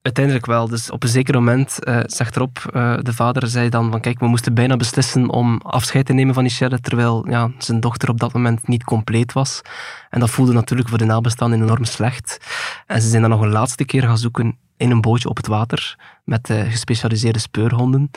Uiteindelijk 0.01 0.45
wel. 0.45 0.67
Dus 0.67 0.91
op 0.91 1.03
een 1.03 1.09
zeker 1.09 1.33
moment 1.33 1.77
uh, 1.83 1.99
zegt 2.05 2.35
Rob, 2.35 2.57
uh, 2.57 2.97
de 3.01 3.13
vader, 3.13 3.47
zei 3.47 3.69
dan 3.69 3.91
van 3.91 3.99
kijk, 4.01 4.19
we 4.19 4.27
moesten 4.27 4.53
bijna 4.53 4.75
beslissen 4.75 5.29
om 5.29 5.57
afscheid 5.57 6.05
te 6.05 6.13
nemen 6.13 6.33
van 6.33 6.43
Michelle, 6.43 6.79
terwijl 6.79 7.29
ja, 7.29 7.51
zijn 7.57 7.79
dochter 7.79 8.09
op 8.09 8.19
dat 8.19 8.33
moment 8.33 8.67
niet 8.67 8.83
compleet 8.83 9.33
was. 9.33 9.61
En 10.09 10.19
dat 10.19 10.29
voelde 10.29 10.53
natuurlijk 10.53 10.89
voor 10.89 10.97
de 10.97 11.05
nabestaanden 11.05 11.61
enorm 11.61 11.83
slecht. 11.83 12.39
En 12.85 13.01
ze 13.01 13.09
zijn 13.09 13.21
dan 13.21 13.31
nog 13.31 13.41
een 13.41 13.49
laatste 13.49 13.85
keer 13.85 14.01
gaan 14.01 14.17
zoeken 14.17 14.57
in 14.77 14.91
een 14.91 15.01
bootje 15.01 15.29
op 15.29 15.37
het 15.37 15.47
water 15.47 15.97
met 16.23 16.49
gespecialiseerde 16.69 17.39
speurhonden. 17.39 18.11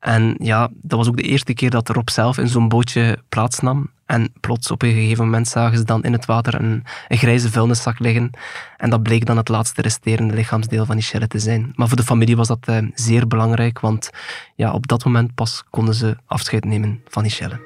En 0.00 0.34
ja, 0.38 0.68
dat 0.72 0.98
was 0.98 1.08
ook 1.08 1.16
de 1.16 1.22
eerste 1.22 1.54
keer 1.54 1.70
dat 1.70 1.88
Rob 1.88 2.08
zelf 2.08 2.38
in 2.38 2.48
zo'n 2.48 2.68
bootje 2.68 3.18
plaatsnam. 3.28 3.90
En 4.06 4.32
plots 4.40 4.70
op 4.70 4.82
een 4.82 4.92
gegeven 4.92 5.24
moment 5.24 5.48
zagen 5.48 5.78
ze 5.78 5.84
dan 5.84 6.02
in 6.02 6.12
het 6.12 6.24
water 6.24 6.54
een, 6.54 6.84
een 7.08 7.18
grijze 7.18 7.50
vuilniszak 7.50 7.98
liggen. 7.98 8.30
En 8.76 8.90
dat 8.90 9.02
bleek 9.02 9.26
dan 9.26 9.36
het 9.36 9.48
laatste 9.48 9.82
resterende 9.82 10.34
lichaamsdeel 10.34 10.84
van 10.84 10.96
Michelle 10.96 11.26
te 11.26 11.38
zijn. 11.38 11.72
Maar 11.74 11.88
voor 11.88 11.96
de 11.96 12.02
familie 12.02 12.36
was 12.36 12.48
dat 12.48 12.68
uh, 12.68 12.78
zeer 12.94 13.26
belangrijk, 13.26 13.80
want 13.80 14.10
ja, 14.54 14.72
op 14.72 14.86
dat 14.86 15.04
moment 15.04 15.34
pas 15.34 15.64
konden 15.70 15.94
ze 15.94 16.16
afscheid 16.26 16.64
nemen 16.64 17.00
van 17.08 17.22
Michelle. 17.22 17.60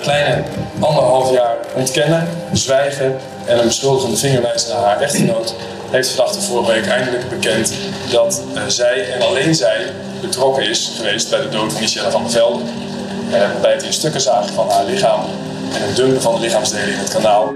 Kleine 0.00 0.44
anderhalf 0.80 1.32
jaar 1.32 1.56
ontkennen, 1.74 2.28
zwijgen 2.52 3.16
en 3.46 3.58
een 3.58 3.66
beschuldigende 3.66 4.16
vinger 4.16 4.42
wijzen 4.42 4.74
naar 4.74 4.84
haar 4.84 5.00
echtgenoot 5.00 5.54
heeft 5.90 6.08
verdachte 6.08 6.40
vorige 6.40 6.72
week 6.72 6.86
eindelijk 6.86 7.28
bekend 7.28 7.74
dat 8.10 8.42
uh, 8.54 8.66
zij 8.66 9.12
en 9.12 9.22
alleen 9.22 9.54
zij 9.54 9.92
betrokken 10.20 10.68
is 10.68 10.92
geweest 10.96 11.30
bij 11.30 11.40
de 11.40 11.48
dood 11.48 11.72
van 11.72 11.80
Michelle 11.80 12.10
van 12.10 12.22
der 12.22 12.30
Velde. 12.30 12.62
Uh, 13.28 13.60
bij 13.60 13.72
het 13.72 13.82
in 13.82 13.92
stukken 13.92 14.20
zagen 14.20 14.54
van 14.54 14.68
haar 14.68 14.84
lichaam 14.84 15.20
en 15.72 15.86
het 15.86 15.96
dumpen 15.96 16.22
van 16.22 16.34
de 16.34 16.40
lichaamsdelen 16.40 16.92
in 16.92 16.98
het 16.98 17.12
kanaal. 17.12 17.52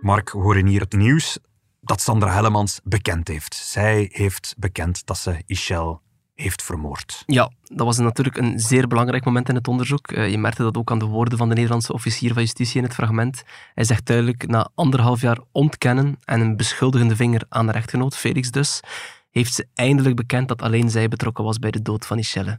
Mark, 0.00 0.28
horen 0.28 0.66
hier 0.66 0.80
het 0.80 0.92
nieuws 0.92 1.38
dat 1.80 2.00
Sandra 2.00 2.32
Hellemans 2.32 2.80
bekend 2.84 3.28
heeft. 3.28 3.54
Zij 3.54 4.08
heeft 4.12 4.54
bekend 4.56 5.06
dat 5.06 5.18
ze 5.18 5.36
Michelle 5.46 5.98
heeft 6.36 6.62
vermoord. 6.62 7.22
Ja, 7.26 7.50
dat 7.64 7.86
was 7.86 7.98
natuurlijk 7.98 8.36
een 8.36 8.60
zeer 8.60 8.86
belangrijk 8.86 9.24
moment 9.24 9.48
in 9.48 9.54
het 9.54 9.68
onderzoek. 9.68 10.12
Uh, 10.12 10.30
je 10.30 10.38
merkte 10.38 10.62
dat 10.62 10.76
ook 10.76 10.90
aan 10.90 10.98
de 10.98 11.04
woorden 11.04 11.38
van 11.38 11.48
de 11.48 11.54
Nederlandse 11.54 11.92
officier 11.92 12.32
van 12.32 12.42
justitie 12.42 12.76
in 12.76 12.84
het 12.84 12.94
fragment. 12.94 13.44
Hij 13.74 13.84
zegt 13.84 14.06
duidelijk, 14.06 14.46
na 14.46 14.68
anderhalf 14.74 15.20
jaar 15.20 15.38
ontkennen 15.52 16.18
en 16.24 16.40
een 16.40 16.56
beschuldigende 16.56 17.16
vinger 17.16 17.42
aan 17.48 17.66
de 17.66 17.72
rechtgenoot, 17.72 18.16
Felix 18.16 18.50
dus, 18.50 18.80
heeft 19.30 19.54
ze 19.54 19.66
eindelijk 19.74 20.16
bekend 20.16 20.48
dat 20.48 20.62
alleen 20.62 20.90
zij 20.90 21.08
betrokken 21.08 21.44
was 21.44 21.58
bij 21.58 21.70
de 21.70 21.82
dood 21.82 22.06
van 22.06 22.16
Michelle. 22.16 22.58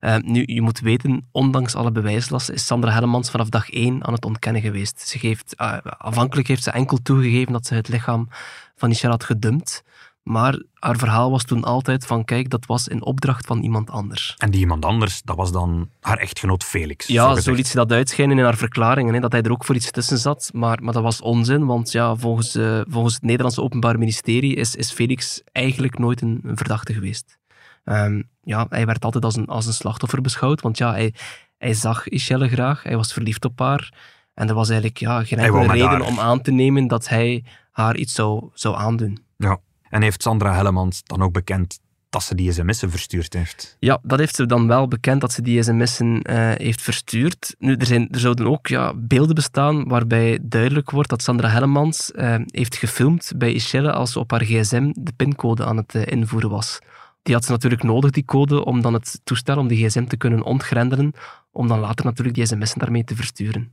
Uh, 0.00 0.16
nu, 0.16 0.42
je 0.46 0.60
moet 0.60 0.80
weten, 0.80 1.28
ondanks 1.32 1.74
alle 1.74 1.92
bewijslasten 1.92 2.54
is 2.54 2.66
Sandra 2.66 2.92
Hellemans 2.92 3.30
vanaf 3.30 3.48
dag 3.48 3.70
één 3.70 4.06
aan 4.06 4.12
het 4.12 4.24
ontkennen 4.24 4.62
geweest. 4.62 5.08
Ze 5.08 5.18
geeft, 5.18 5.54
uh, 5.60 5.76
afhankelijk 5.82 6.48
heeft 6.48 6.62
ze 6.62 6.70
enkel 6.70 6.98
toegegeven 7.02 7.52
dat 7.52 7.66
ze 7.66 7.74
het 7.74 7.88
lichaam 7.88 8.28
van 8.76 8.88
Michelle 8.88 9.12
had 9.12 9.24
gedumpt. 9.24 9.84
Maar 10.28 10.62
haar 10.74 10.96
verhaal 10.96 11.30
was 11.30 11.44
toen 11.44 11.64
altijd 11.64 12.06
van, 12.06 12.24
kijk, 12.24 12.50
dat 12.50 12.66
was 12.66 12.88
in 12.88 13.04
opdracht 13.04 13.46
van 13.46 13.62
iemand 13.62 13.90
anders. 13.90 14.34
En 14.38 14.50
die 14.50 14.60
iemand 14.60 14.84
anders, 14.84 15.22
dat 15.22 15.36
was 15.36 15.52
dan 15.52 15.90
haar 16.00 16.18
echtgenoot 16.18 16.64
Felix. 16.64 17.06
Ja, 17.06 17.34
zo, 17.34 17.40
zo 17.40 17.52
liet 17.52 17.66
ze 17.66 17.76
dat 17.76 17.92
uitschijnen 17.92 18.38
in 18.38 18.44
haar 18.44 18.56
verklaringen, 18.56 19.14
hè, 19.14 19.20
dat 19.20 19.32
hij 19.32 19.42
er 19.42 19.50
ook 19.50 19.64
voor 19.64 19.74
iets 19.74 19.90
tussen 19.90 20.18
zat. 20.18 20.50
Maar, 20.52 20.82
maar 20.82 20.92
dat 20.92 21.02
was 21.02 21.20
onzin, 21.20 21.66
want 21.66 21.92
ja, 21.92 22.16
volgens, 22.16 22.56
uh, 22.56 22.80
volgens 22.88 23.14
het 23.14 23.22
Nederlandse 23.22 23.62
Openbaar 23.62 23.98
Ministerie 23.98 24.54
is, 24.54 24.74
is 24.74 24.92
Felix 24.92 25.42
eigenlijk 25.52 25.98
nooit 25.98 26.20
een, 26.20 26.40
een 26.42 26.56
verdachte 26.56 26.92
geweest. 26.92 27.38
Um, 27.84 28.28
ja, 28.42 28.66
hij 28.68 28.86
werd 28.86 29.04
altijd 29.04 29.24
als 29.24 29.36
een, 29.36 29.46
als 29.46 29.66
een 29.66 29.72
slachtoffer 29.72 30.20
beschouwd, 30.20 30.60
want 30.60 30.78
ja, 30.78 30.90
hij, 30.90 31.14
hij 31.58 31.74
zag 31.74 32.10
Michelle 32.10 32.48
graag, 32.48 32.82
hij 32.82 32.96
was 32.96 33.12
verliefd 33.12 33.44
op 33.44 33.58
haar. 33.58 33.92
En 34.34 34.48
er 34.48 34.54
was 34.54 34.68
eigenlijk 34.68 35.00
ja, 35.00 35.24
geen 35.24 35.38
enkele 35.38 35.72
reden 35.72 36.02
om 36.02 36.20
aan 36.20 36.42
te 36.42 36.50
nemen 36.50 36.86
dat 36.86 37.08
hij 37.08 37.44
haar 37.70 37.96
iets 37.96 38.14
zou, 38.14 38.50
zou 38.54 38.76
aandoen. 38.76 39.18
Ja. 39.36 39.60
En 39.90 40.02
heeft 40.02 40.22
Sandra 40.22 40.54
Hellemans 40.54 41.02
dan 41.04 41.22
ook 41.22 41.32
bekend 41.32 41.80
dat 42.10 42.22
ze 42.22 42.34
die 42.34 42.52
sms'en 42.52 42.90
verstuurd 42.90 43.32
heeft? 43.32 43.76
Ja, 43.78 43.98
dat 44.02 44.18
heeft 44.18 44.34
ze 44.34 44.46
dan 44.46 44.66
wel 44.66 44.88
bekend 44.88 45.20
dat 45.20 45.32
ze 45.32 45.42
die 45.42 45.62
sms'en 45.62 46.30
uh, 46.30 46.50
heeft 46.54 46.82
verstuurd. 46.82 47.54
Nu, 47.58 47.74
er, 47.74 47.86
zijn, 47.86 48.08
er 48.10 48.20
zouden 48.20 48.46
ook 48.46 48.66
ja, 48.66 48.94
beelden 48.94 49.34
bestaan 49.34 49.88
waarbij 49.88 50.38
duidelijk 50.42 50.90
wordt 50.90 51.08
dat 51.08 51.22
Sandra 51.22 51.48
Hellemans 51.48 52.12
uh, 52.14 52.34
heeft 52.46 52.76
gefilmd 52.76 53.32
bij 53.36 53.52
Michelle 53.52 53.92
als 53.92 54.12
ze 54.12 54.18
op 54.18 54.30
haar 54.30 54.44
gsm 54.44 54.92
de 54.94 55.12
pincode 55.16 55.64
aan 55.64 55.76
het 55.76 55.94
uh, 55.94 56.06
invoeren 56.06 56.50
was. 56.50 56.78
Die 57.22 57.34
had 57.34 57.44
ze 57.44 57.50
natuurlijk 57.50 57.82
nodig, 57.82 58.10
die 58.10 58.24
code, 58.24 58.64
om 58.64 58.82
dan 58.82 58.92
het 58.92 59.20
toestel, 59.24 59.58
om 59.58 59.68
die 59.68 59.86
gsm 59.86 60.04
te 60.04 60.16
kunnen 60.16 60.42
ontgrendelen, 60.42 61.12
om 61.52 61.68
dan 61.68 61.78
later 61.78 62.04
natuurlijk 62.04 62.36
die 62.36 62.46
sms'en 62.46 62.78
daarmee 62.78 63.04
te 63.04 63.16
versturen. 63.16 63.72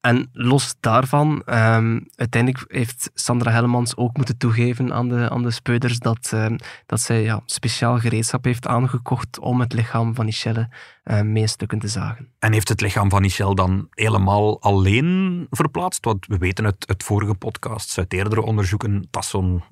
En 0.00 0.28
los 0.32 0.74
daarvan, 0.80 1.42
ehm, 1.44 2.00
uiteindelijk 2.14 2.64
heeft 2.68 3.10
Sandra 3.14 3.50
Hellemans 3.50 3.96
ook 3.96 4.16
moeten 4.16 4.36
toegeven 4.36 4.92
aan 4.92 5.08
de, 5.08 5.30
aan 5.30 5.42
de 5.42 5.50
speuders 5.50 5.98
dat, 5.98 6.30
ehm, 6.32 6.56
dat 6.86 7.00
zij 7.00 7.22
ja, 7.22 7.42
speciaal 7.44 7.98
gereedschap 7.98 8.44
heeft 8.44 8.66
aangekocht 8.66 9.38
om 9.38 9.60
het 9.60 9.72
lichaam 9.72 10.14
van 10.14 10.24
Michelle 10.24 10.68
uh, 11.04 11.20
mee 11.20 11.46
stukken 11.46 11.78
te 11.78 11.88
zagen. 11.88 12.32
En 12.38 12.52
heeft 12.52 12.68
het 12.68 12.80
lichaam 12.80 13.10
van 13.10 13.20
Michelle 13.20 13.54
dan 13.54 13.86
helemaal 13.90 14.62
alleen 14.62 15.46
verplaatst? 15.50 16.04
Want 16.04 16.26
we 16.26 16.38
weten 16.38 16.64
uit, 16.64 16.84
het 16.86 17.02
vorige 17.02 17.34
podcast, 17.34 17.98
uit 17.98 18.12
eerdere 18.12 18.42
onderzoeken, 18.42 19.06
dat 19.10 19.24
zo'n 19.24 19.62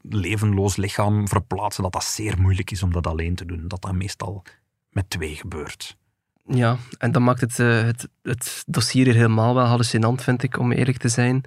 levenloos 0.00 0.76
lichaam 0.76 1.28
verplaatsen, 1.28 1.82
dat 1.82 1.92
dat 1.92 2.04
zeer 2.04 2.40
moeilijk 2.40 2.70
is 2.70 2.82
om 2.82 2.92
dat 2.92 3.06
alleen 3.06 3.34
te 3.34 3.46
doen. 3.46 3.68
Dat 3.68 3.82
dat 3.82 3.92
meestal 3.92 4.42
met 4.90 5.10
twee 5.10 5.34
gebeurt. 5.34 5.96
Ja, 6.44 6.76
en 6.98 7.12
dat 7.12 7.22
maakt 7.22 7.40
het, 7.40 7.58
uh, 7.58 7.88
het, 8.22 8.64
dossier 8.66 9.04
hier 9.04 9.14
helemaal 9.14 9.54
wel 9.54 9.64
hallucinant, 9.64 10.22
vind 10.22 10.42
ik, 10.42 10.58
om 10.58 10.72
eerlijk 10.72 10.98
te 10.98 11.08
zijn. 11.08 11.44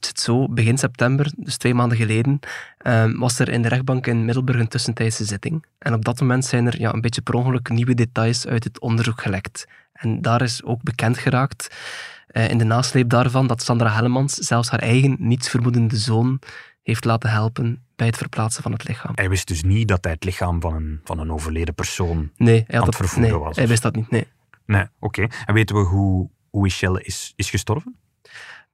Zit 0.00 0.20
zo, 0.20 0.48
begin 0.48 0.78
september, 0.78 1.32
dus 1.36 1.56
twee 1.56 1.74
maanden 1.74 1.98
geleden, 1.98 2.40
um, 2.86 3.18
was 3.18 3.38
er 3.38 3.48
in 3.48 3.62
de 3.62 3.68
rechtbank 3.68 4.06
in 4.06 4.24
Middelburg 4.24 4.60
een 4.60 4.68
tussentijdse 4.68 5.24
zitting. 5.24 5.66
En 5.78 5.94
op 5.94 6.04
dat 6.04 6.20
moment 6.20 6.44
zijn 6.44 6.66
er 6.66 6.80
ja, 6.80 6.92
een 6.92 7.00
beetje 7.00 7.20
per 7.20 7.34
ongeluk 7.34 7.68
nieuwe 7.68 7.94
details 7.94 8.46
uit 8.46 8.64
het 8.64 8.80
onderzoek 8.80 9.22
gelekt. 9.22 9.66
En 9.92 10.22
daar 10.22 10.42
is 10.42 10.62
ook 10.64 10.82
bekend 10.82 11.18
geraakt, 11.18 11.74
uh, 12.32 12.48
in 12.48 12.58
de 12.58 12.64
nasleep 12.64 13.08
daarvan, 13.08 13.46
dat 13.46 13.62
Sandra 13.62 13.92
Hellemans 13.92 14.34
zelfs 14.34 14.70
haar 14.70 14.80
eigen 14.80 15.16
nietsvermoedende 15.18 15.96
zoon 15.96 16.40
heeft 16.82 17.04
laten 17.04 17.30
helpen 17.30 17.84
bij 18.00 18.08
het 18.08 18.18
verplaatsen 18.18 18.62
van 18.62 18.72
het 18.72 18.88
lichaam. 18.88 19.12
Hij 19.14 19.28
wist 19.28 19.48
dus 19.48 19.62
niet 19.62 19.88
dat 19.88 20.04
hij 20.04 20.12
het 20.12 20.24
lichaam 20.24 20.60
van 20.60 20.74
een, 20.74 21.00
van 21.04 21.18
een 21.18 21.32
overleden 21.32 21.74
persoon 21.74 22.30
nee, 22.36 22.64
hij 22.66 22.78
had 22.78 22.86
het 22.86 22.96
vervoeren 22.96 23.32
nee, 23.32 23.40
was. 23.40 23.56
Hij 23.56 23.68
wist 23.68 23.82
dat 23.82 23.94
niet, 23.94 24.10
nee. 24.10 24.26
Nee, 24.66 24.84
oké. 24.98 25.26
En 25.46 25.54
weten 25.54 25.76
we 25.76 25.82
hoe, 25.82 26.30
hoe 26.50 26.62
Michelle 26.62 27.02
is, 27.02 27.32
is 27.36 27.50
gestorven? 27.50 27.96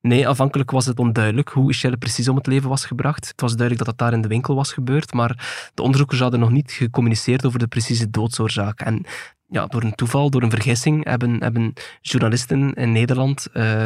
Nee, 0.00 0.28
afhankelijk 0.28 0.70
was 0.70 0.86
het 0.86 0.98
onduidelijk 0.98 1.48
hoe 1.48 1.64
Michelle 1.64 1.96
precies 1.96 2.28
om 2.28 2.36
het 2.36 2.46
leven 2.46 2.68
was 2.68 2.84
gebracht. 2.84 3.28
Het 3.28 3.40
was 3.40 3.50
duidelijk 3.50 3.78
dat 3.78 3.86
het 3.86 3.98
daar 3.98 4.12
in 4.12 4.20
de 4.20 4.28
winkel 4.28 4.54
was 4.54 4.72
gebeurd, 4.72 5.12
maar 5.12 5.70
de 5.74 5.82
onderzoekers 5.82 6.20
hadden 6.20 6.40
nog 6.40 6.50
niet 6.50 6.72
gecommuniceerd 6.72 7.46
over 7.46 7.58
de 7.58 7.66
precieze 7.66 8.10
doodsoorzaak. 8.10 8.80
En 8.80 9.04
ja, 9.48 9.66
door 9.66 9.82
een 9.82 9.94
toeval, 9.94 10.30
door 10.30 10.42
een 10.42 10.50
vergissing, 10.50 11.04
hebben, 11.04 11.42
hebben 11.42 11.72
journalisten 12.00 12.72
in 12.74 12.92
Nederland 12.92 13.46
uh, 13.52 13.84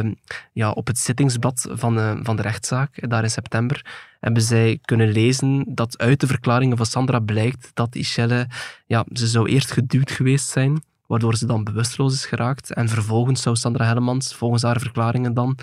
ja, 0.53 0.71
op 0.71 0.87
het 0.87 0.97
zittingsblad 0.97 1.67
van 1.71 1.95
de, 1.95 2.19
van 2.23 2.35
de 2.35 2.41
rechtszaak, 2.41 3.09
daar 3.09 3.23
in 3.23 3.29
september, 3.29 3.85
hebben 4.19 4.41
zij 4.41 4.79
kunnen 4.81 5.11
lezen 5.11 5.65
dat 5.67 5.97
uit 5.97 6.19
de 6.19 6.27
verklaringen 6.27 6.77
van 6.77 6.85
Sandra 6.85 7.19
blijkt 7.19 7.71
dat 7.73 7.93
Michelle, 7.93 8.47
ja, 8.85 9.05
ze 9.13 9.27
zou 9.27 9.49
eerst 9.49 9.71
geduwd 9.71 10.11
geweest 10.11 10.49
zijn, 10.49 10.83
waardoor 11.07 11.35
ze 11.35 11.45
dan 11.45 11.63
bewusteloos 11.63 12.13
is 12.13 12.25
geraakt. 12.25 12.73
En 12.73 12.89
vervolgens 12.89 13.41
zou 13.41 13.55
Sandra 13.55 13.85
Hellemans, 13.85 14.35
volgens 14.35 14.63
haar 14.63 14.79
verklaringen 14.79 15.33
dan, 15.33 15.57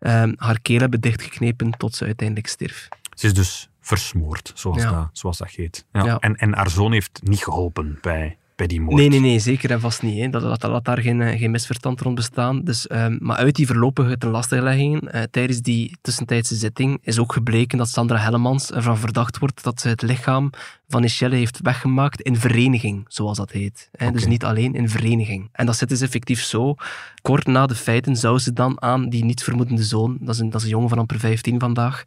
uh, 0.00 0.22
haar 0.36 0.60
keel 0.60 0.80
hebben 0.80 1.00
dichtgeknepen 1.00 1.70
tot 1.70 1.94
ze 1.94 2.04
uiteindelijk 2.04 2.48
stierf. 2.48 2.88
Ze 3.14 3.26
is 3.26 3.34
dus 3.34 3.68
versmoord, 3.80 4.52
zoals, 4.54 4.82
Ja. 4.82 4.90
dat, 4.90 5.08
zoals 5.12 5.38
dat 5.38 5.50
heet. 5.50 5.86
Ja. 5.92 6.04
Ja. 6.04 6.18
En, 6.18 6.36
en 6.36 6.54
haar 6.54 6.70
zoon 6.70 6.92
heeft 6.92 7.20
niet 7.22 7.44
geholpen 7.44 7.98
bij, 8.00 8.38
bij 8.56 8.66
die 8.66 8.80
moord. 8.80 8.96
Nee, 8.96 9.08
nee, 9.08 9.20
nee, 9.20 9.38
zeker 9.38 9.70
en 9.70 9.80
vast 9.80 10.02
niet. 10.02 10.20
Hè. 10.20 10.28
Dat, 10.28 10.60
dat, 10.60 10.70
laat 10.70 10.84
daar 10.84 11.00
geen, 11.00 11.20
eh, 11.20 11.38
geen 11.38 11.50
misverstand 11.50 12.00
rond 12.00 12.14
bestaan. 12.14 12.64
Dus, 12.64 12.86
ehm, 12.86 13.16
maar 13.20 13.36
uit 13.36 13.54
die 13.56 13.66
voorlopige 13.66 14.18
tenlasteleggingen 14.18 15.12
eh, 15.12 15.22
tijdens 15.30 15.60
die 15.60 15.96
tussentijdse 16.00 16.54
zitting 16.54 16.98
is 17.02 17.18
ook 17.18 17.32
gebleken 17.32 17.78
dat 17.78 17.88
Sandra 17.88 18.18
Hellemans 18.18 18.72
ervan 18.72 18.98
verdacht 18.98 19.38
wordt 19.38 19.62
dat 19.62 19.80
ze 19.80 19.88
het 19.88 20.02
lichaam 20.02 20.50
van 20.88 21.00
Michelle 21.00 21.36
heeft 21.36 21.60
weggemaakt 21.62 22.20
in 22.20 22.36
vereniging, 22.36 23.04
zoals 23.08 23.36
dat 23.36 23.50
heet. 23.50 23.88
Hè. 23.92 24.10
Dus 24.10 24.26
niet 24.26 24.44
alleen 24.44 24.74
in 24.74 24.88
vereniging. 24.88 25.48
En 25.52 25.66
dat 25.66 25.76
zit 25.76 25.88
dus 25.88 26.00
effectief 26.00 26.42
zo. 26.42 26.74
Kort 27.22 27.46
na 27.46 27.66
de 27.66 27.74
feiten 27.74 28.16
zou 28.16 28.38
ze 28.38 28.52
dan 28.52 28.82
aan 28.82 29.08
die 29.08 29.24
nietsvermoedende 29.24 29.84
zoon, 29.84 30.16
dat 30.20 30.34
is 30.34 30.40
een, 30.40 30.50
dat 30.50 30.60
is 30.60 30.66
een 30.66 30.72
jongen 30.72 30.88
van 30.88 30.98
amper 30.98 31.18
15 31.18 31.60
vandaag, 31.60 32.04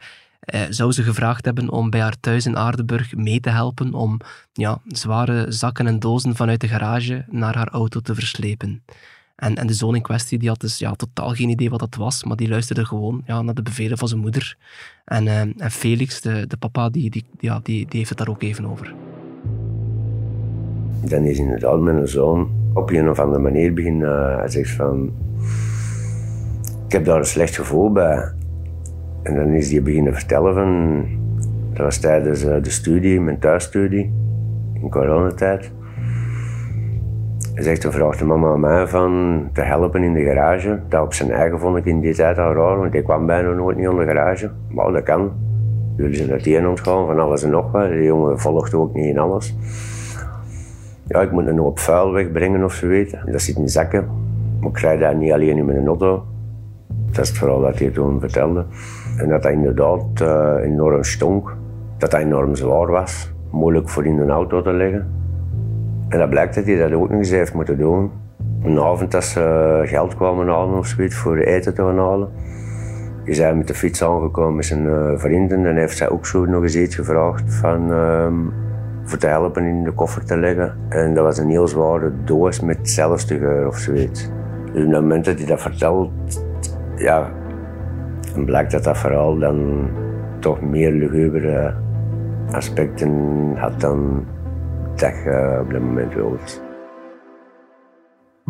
eh, 0.49 0.61
zou 0.69 0.91
ze 0.91 1.03
gevraagd 1.03 1.45
hebben 1.45 1.69
om 1.69 1.89
bij 1.89 1.99
haar 1.99 2.19
thuis 2.19 2.45
in 2.45 2.57
Aardenburg 2.57 3.15
mee 3.15 3.39
te 3.39 3.49
helpen 3.49 3.93
om 3.93 4.19
ja, 4.53 4.81
zware 4.87 5.45
zakken 5.51 5.87
en 5.87 5.99
dozen 5.99 6.35
vanuit 6.35 6.61
de 6.61 6.67
garage 6.67 7.25
naar 7.29 7.55
haar 7.55 7.69
auto 7.69 7.99
te 7.99 8.15
verslepen. 8.15 8.83
En, 9.35 9.55
en 9.55 9.67
de 9.67 9.73
zoon 9.73 9.95
in 9.95 10.01
kwestie 10.01 10.39
die 10.39 10.49
had 10.49 10.59
dus 10.59 10.77
ja, 10.77 10.93
totaal 10.93 11.33
geen 11.33 11.49
idee 11.49 11.69
wat 11.69 11.79
dat 11.79 11.95
was, 11.95 12.23
maar 12.23 12.37
die 12.37 12.49
luisterde 12.49 12.85
gewoon 12.85 13.21
ja, 13.25 13.41
naar 13.41 13.53
de 13.53 13.61
bevelen 13.61 13.97
van 13.97 14.07
zijn 14.07 14.19
moeder. 14.19 14.57
En, 15.05 15.27
eh, 15.27 15.39
en 15.39 15.71
Felix, 15.71 16.21
de, 16.21 16.47
de 16.47 16.57
papa, 16.57 16.89
die, 16.89 17.09
die, 17.09 17.25
ja, 17.39 17.59
die, 17.63 17.85
die 17.87 17.97
heeft 17.97 18.09
het 18.09 18.17
daar 18.17 18.29
ook 18.29 18.41
even 18.41 18.65
over. 18.65 18.93
Dan 21.05 21.23
is 21.23 21.37
inderdaad 21.37 21.79
mijn 21.79 22.07
zoon 22.07 22.49
op 22.73 22.89
een 22.89 23.09
of 23.09 23.19
andere 23.19 23.41
manier 23.41 23.73
beginnen. 23.73 24.37
Hij 24.37 24.49
zegt 24.49 24.71
van. 24.71 25.11
Ik 26.85 26.95
heb 26.95 27.05
daar 27.05 27.17
een 27.17 27.25
slecht 27.25 27.55
gevoel 27.55 27.91
bij. 27.91 28.33
En 29.23 29.35
dan 29.35 29.47
is 29.47 29.71
hij 29.71 29.81
beginnen 29.81 30.13
vertellen 30.13 30.53
van. 30.53 31.05
Dat 31.73 31.83
was 31.85 31.97
tijdens 31.97 32.45
eh, 32.45 32.63
de 32.63 32.69
studie, 32.69 33.21
mijn 33.21 33.39
thuisstudie, 33.39 34.13
in 34.73 34.89
coronatijd. 34.89 35.71
Hij 37.53 37.63
zegt, 37.63 37.81
dan 37.81 37.91
vraagt 37.91 38.19
de 38.19 38.25
mama 38.25 38.51
aan 38.51 38.59
mij 38.59 38.87
van 38.87 39.43
te 39.53 39.61
helpen 39.61 40.03
in 40.03 40.13
de 40.13 40.23
garage. 40.23 40.79
Dat 40.87 41.03
op 41.03 41.13
zijn 41.13 41.31
eigen 41.31 41.59
vond 41.59 41.77
ik 41.77 41.85
in 41.85 41.99
die 41.99 42.13
tijd 42.13 42.37
al 42.37 42.53
raar, 42.53 42.77
want 42.77 42.93
ik 42.93 43.03
kwam 43.03 43.25
bijna 43.25 43.51
nooit 43.51 43.77
niet 43.77 43.89
in 43.89 43.97
de 43.97 44.05
garage. 44.05 44.51
Maar 44.69 44.91
dat 44.91 45.03
kan. 45.03 45.31
Jullie 45.95 46.15
zijn 46.15 46.31
uiteen 46.31 46.67
ontgaan 46.67 47.05
van 47.05 47.19
alles 47.19 47.43
en 47.43 47.49
nog 47.49 47.71
wat. 47.71 47.87
De 47.87 48.03
jongen 48.03 48.39
volgt 48.39 48.73
ook 48.73 48.93
niet 48.93 49.05
in 49.05 49.17
alles. 49.17 49.55
Ja, 51.07 51.21
ik 51.21 51.31
moet 51.31 51.47
een 51.47 51.57
hoop 51.57 51.79
vuil 51.79 52.11
wegbrengen 52.11 52.63
of 52.63 52.73
zoiets. 52.73 53.15
Dat 53.25 53.41
zit 53.41 53.57
in 53.57 53.69
zakken. 53.69 54.07
Maar 54.59 54.69
ik 54.69 54.73
krijg 54.73 54.99
dat 54.99 55.15
niet 55.15 55.31
alleen 55.31 55.57
in 55.57 55.65
mijn 55.65 55.87
auto. 55.87 56.25
Dat 57.11 57.25
is 57.25 57.31
vooral 57.31 57.61
dat 57.61 57.79
hij 57.79 57.89
toen 57.89 58.19
vertelde. 58.19 58.65
En 59.19 59.29
dat 59.29 59.43
dat 59.43 59.51
inderdaad 59.51 60.21
eh, 60.21 60.55
enorm 60.63 61.03
stonk. 61.03 61.55
Dat 61.97 62.11
dat 62.11 62.19
enorm 62.19 62.55
zwaar 62.55 62.87
was. 62.87 63.33
Moeilijk 63.51 63.89
voor 63.89 64.05
in 64.05 64.19
een 64.19 64.29
auto 64.29 64.61
te 64.61 64.73
leggen. 64.73 65.07
En 66.09 66.19
dat 66.19 66.29
blijkt 66.29 66.55
dat 66.55 66.65
hij 66.65 66.77
dat 66.77 66.91
ook 66.91 67.09
nog 67.09 67.17
eens 67.17 67.29
heeft 67.29 67.53
moeten 67.53 67.77
doen. 67.77 68.11
Een 68.63 68.79
avond 68.79 69.15
als 69.15 69.31
ze 69.31 69.81
geld 69.85 70.15
kwamen 70.15 70.47
halen 70.47 70.77
of 70.77 70.85
zoiets 70.85 71.15
voor 71.15 71.37
eten 71.37 71.73
te 71.73 71.81
halen. 71.81 72.29
Is 73.23 73.37
hij 73.37 73.55
met 73.55 73.67
de 73.67 73.73
fiets 73.73 74.03
aangekomen 74.03 74.55
met 74.55 74.65
zijn 74.65 74.87
eh, 74.87 75.11
vrienden 75.15 75.65
en 75.65 75.75
heeft 75.75 75.97
zij 75.97 76.09
ook 76.09 76.25
zo 76.25 76.45
nog 76.45 76.63
eens 76.63 76.75
iets 76.75 76.95
gevraagd 76.95 77.53
van, 77.53 77.91
ehm, 77.91 78.35
voor 79.03 79.17
te 79.17 79.27
helpen 79.27 79.63
in 79.63 79.83
de 79.83 79.91
koffer 79.91 80.25
te 80.25 80.37
leggen. 80.37 80.75
En 80.89 81.13
dat 81.13 81.23
was 81.23 81.37
een 81.37 81.49
heel 81.49 81.67
zware 81.67 82.11
doos 82.23 82.59
met 82.59 82.77
celstegeur 82.81 83.67
of 83.67 83.77
zoiets. 83.77 84.29
Dus 84.73 84.85
op 84.85 84.91
het 84.91 85.01
moment 85.01 85.25
dat 85.25 85.37
hij 85.37 85.47
dat 85.47 85.61
vertelt, 85.61 86.11
ja, 86.95 87.31
dan 88.33 88.45
blijkt 88.45 88.71
dat 88.71 88.83
dat 88.83 88.97
verhaal 88.97 89.39
dan 89.39 89.89
toch 90.39 90.61
meer 90.61 90.91
lugubere 90.91 91.75
aspecten 92.51 93.11
had 93.57 93.79
dan 93.79 94.25
dat 94.95 95.13
je 95.23 95.59
op 95.63 95.71
dat 95.71 95.81
moment 95.81 96.13
wilt. 96.13 96.61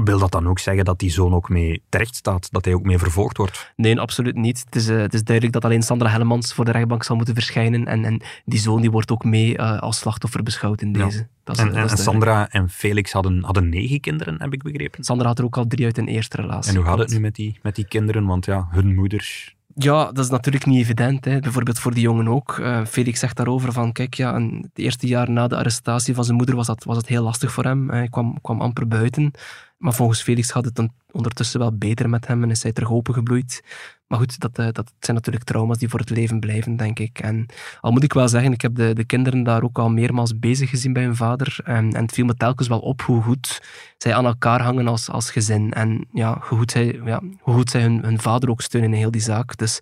Wil 0.04 0.20
dat 0.20 0.32
dan 0.32 0.48
ook 0.48 0.60
zeggen 0.60 0.86
dat 0.86 1.00
die 1.00 1.10
zoon 1.10 1.34
ook 1.34 1.50
mee 1.50 1.84
terecht 1.90 2.16
staat? 2.16 2.52
Dat 2.52 2.66
hij 2.66 2.74
ook 2.74 2.84
mee 2.84 2.98
vervolgd 2.98 3.38
wordt? 3.38 3.74
Nee, 3.76 4.00
absoluut 4.00 4.36
niet. 4.36 4.64
Het 4.66 4.76
is, 4.76 4.88
eh, 4.90 4.98
het 4.98 5.14
is 5.14 5.24
duidelijk 5.24 5.56
dat 5.56 5.66
alleen 5.66 5.82
Sandra 5.82 6.10
Hellemans 6.10 6.54
voor 6.54 6.66
de 6.66 6.72
rechtbank 6.72 7.04
zal 7.04 7.16
moeten 7.16 7.34
verschijnen. 7.34 7.86
En, 7.86 8.06
en 8.06 8.22
die 8.46 8.60
zoon 8.60 8.82
die 8.82 8.92
wordt 8.92 9.12
ook 9.12 9.24
mee 9.24 9.58
eh, 9.58 9.80
als 9.80 9.98
slachtoffer 9.98 10.44
beschouwd 10.44 10.82
in 10.82 10.94
Ja. 10.94 11.06
deze. 11.06 11.28
Dat 11.44 11.56
is, 11.58 11.62
En, 11.62 11.68
en, 11.68 11.82
dat 11.82 11.92
en 11.92 11.98
is. 11.98 12.04
Sandra 12.04 12.50
en 12.50 12.70
Felix 12.70 13.12
hadden, 13.12 13.44
hadden 13.44 13.70
negen 13.70 14.00
kinderen, 14.00 14.42
heb 14.42 14.54
ik 14.54 14.64
begrepen. 14.64 15.04
Sandra 15.04 15.28
had 15.28 15.40
er 15.40 15.46
ook 15.46 15.58
al 15.58 15.68
drie 15.68 15.86
uit 15.86 15.98
een 15.98 16.08
eerste 16.08 16.38
relatie. 16.42 16.72
En 16.72 16.78
hoe 16.78 16.86
gaat 16.86 16.98
het 16.98 17.10
nu 17.12 17.20
met 17.20 17.36
die, 17.36 17.60
met 17.62 17.76
die 17.76 17.86
kinderen? 17.88 18.26
Want 18.26 18.46
ja, 18.46 18.68
hun 18.72 18.96
moeders... 18.96 19.58
Ja, 19.84 20.12
dat 20.12 20.24
is 20.24 20.30
natuurlijk 20.30 20.66
niet 20.66 20.80
evident. 20.82 21.26
Hè. 21.26 21.40
Bijvoorbeeld 21.40 21.80
voor 21.80 21.94
die 21.94 22.02
jongen 22.02 22.28
ook. 22.28 22.60
Eh, 22.60 22.86
Felix 22.86 23.20
zegt 23.20 23.38
daarover 23.38 23.72
van, 23.72 23.92
kijk, 23.92 24.14
ja, 24.14 24.42
het 24.42 24.72
eerste 24.74 25.08
jaar 25.08 25.30
na 25.32 25.48
de 25.48 25.56
arrestatie 25.56 26.14
van 26.14 26.24
zijn 26.24 26.38
moeder 26.38 26.56
was 26.56 26.68
dat, 26.68 26.84
was 26.84 26.98
het 26.98 27.08
heel 27.08 27.24
lastig 27.24 27.52
voor 27.52 27.64
hem. 27.64 27.90
Hij 27.90 28.08
kwam, 28.08 28.42
kwam 28.42 28.62
amper 28.62 28.88
buiten. 28.88 29.32
Maar 29.80 29.94
volgens 29.94 30.22
Felix 30.22 30.52
gaat 30.52 30.66
het 30.66 30.76
dan 30.76 30.92
ondertussen 31.12 31.60
wel 31.60 31.78
beter 31.78 32.10
met 32.10 32.28
hem 32.28 32.44
en 32.44 32.50
is 32.50 32.64
hij 32.64 32.72
terug 32.72 32.92
opengebloeid. 32.92 33.64
Maar 34.08 34.20
goed, 34.20 34.40
dat, 34.40 34.58
eh, 34.58 34.68
dat 34.72 34.94
zijn 35.00 35.16
natuurlijk 35.16 35.46
trauma's 35.46 35.78
die 35.78 35.90
voor 35.90 36.00
het 36.00 36.10
leven 36.10 36.40
blijven, 36.40 36.76
denk 36.76 37.00
ik. 37.00 37.20
En 37.20 37.46
al 37.82 37.92
moet 37.92 38.04
ik 38.04 38.14
wel 38.14 38.28
zeggen, 38.28 38.52
ik 38.52 38.62
heb 38.62 38.76
de, 38.76 38.94
de 38.94 39.04
kinderen 39.04 39.44
daar 39.44 39.64
ook 39.64 39.80
al 39.80 39.90
meermaals 39.90 40.40
bezig 40.40 40.70
gezien 40.70 40.94
bij 40.94 41.04
hun 41.04 41.16
vader. 41.16 41.60
En, 41.64 41.94
en 41.94 42.02
het 42.02 42.12
viel 42.12 42.26
me 42.26 42.36
telkens 42.36 42.68
wel 42.68 42.80
op 42.80 43.02
hoe 43.02 43.22
goed 43.22 43.62
zij 43.98 44.16
aan 44.16 44.26
elkaar 44.26 44.62
hangen 44.62 44.88
als, 44.88 45.10
als 45.10 45.32
gezin. 45.32 45.74
En 45.74 46.08
ja, 46.14 46.38
hoe 46.42 46.58
goed 46.58 46.72
zij, 46.72 47.02
ja, 47.06 47.22
hoe 47.40 47.54
goed 47.54 47.70
zij 47.70 47.82
hun, 47.82 48.04
hun 48.04 48.20
vader 48.20 48.50
ook 48.50 48.62
steunen 48.62 48.94
in 48.94 48.98
heel 48.98 49.12
die 49.12 49.22
zaak. 49.22 49.58
Dus 49.58 49.82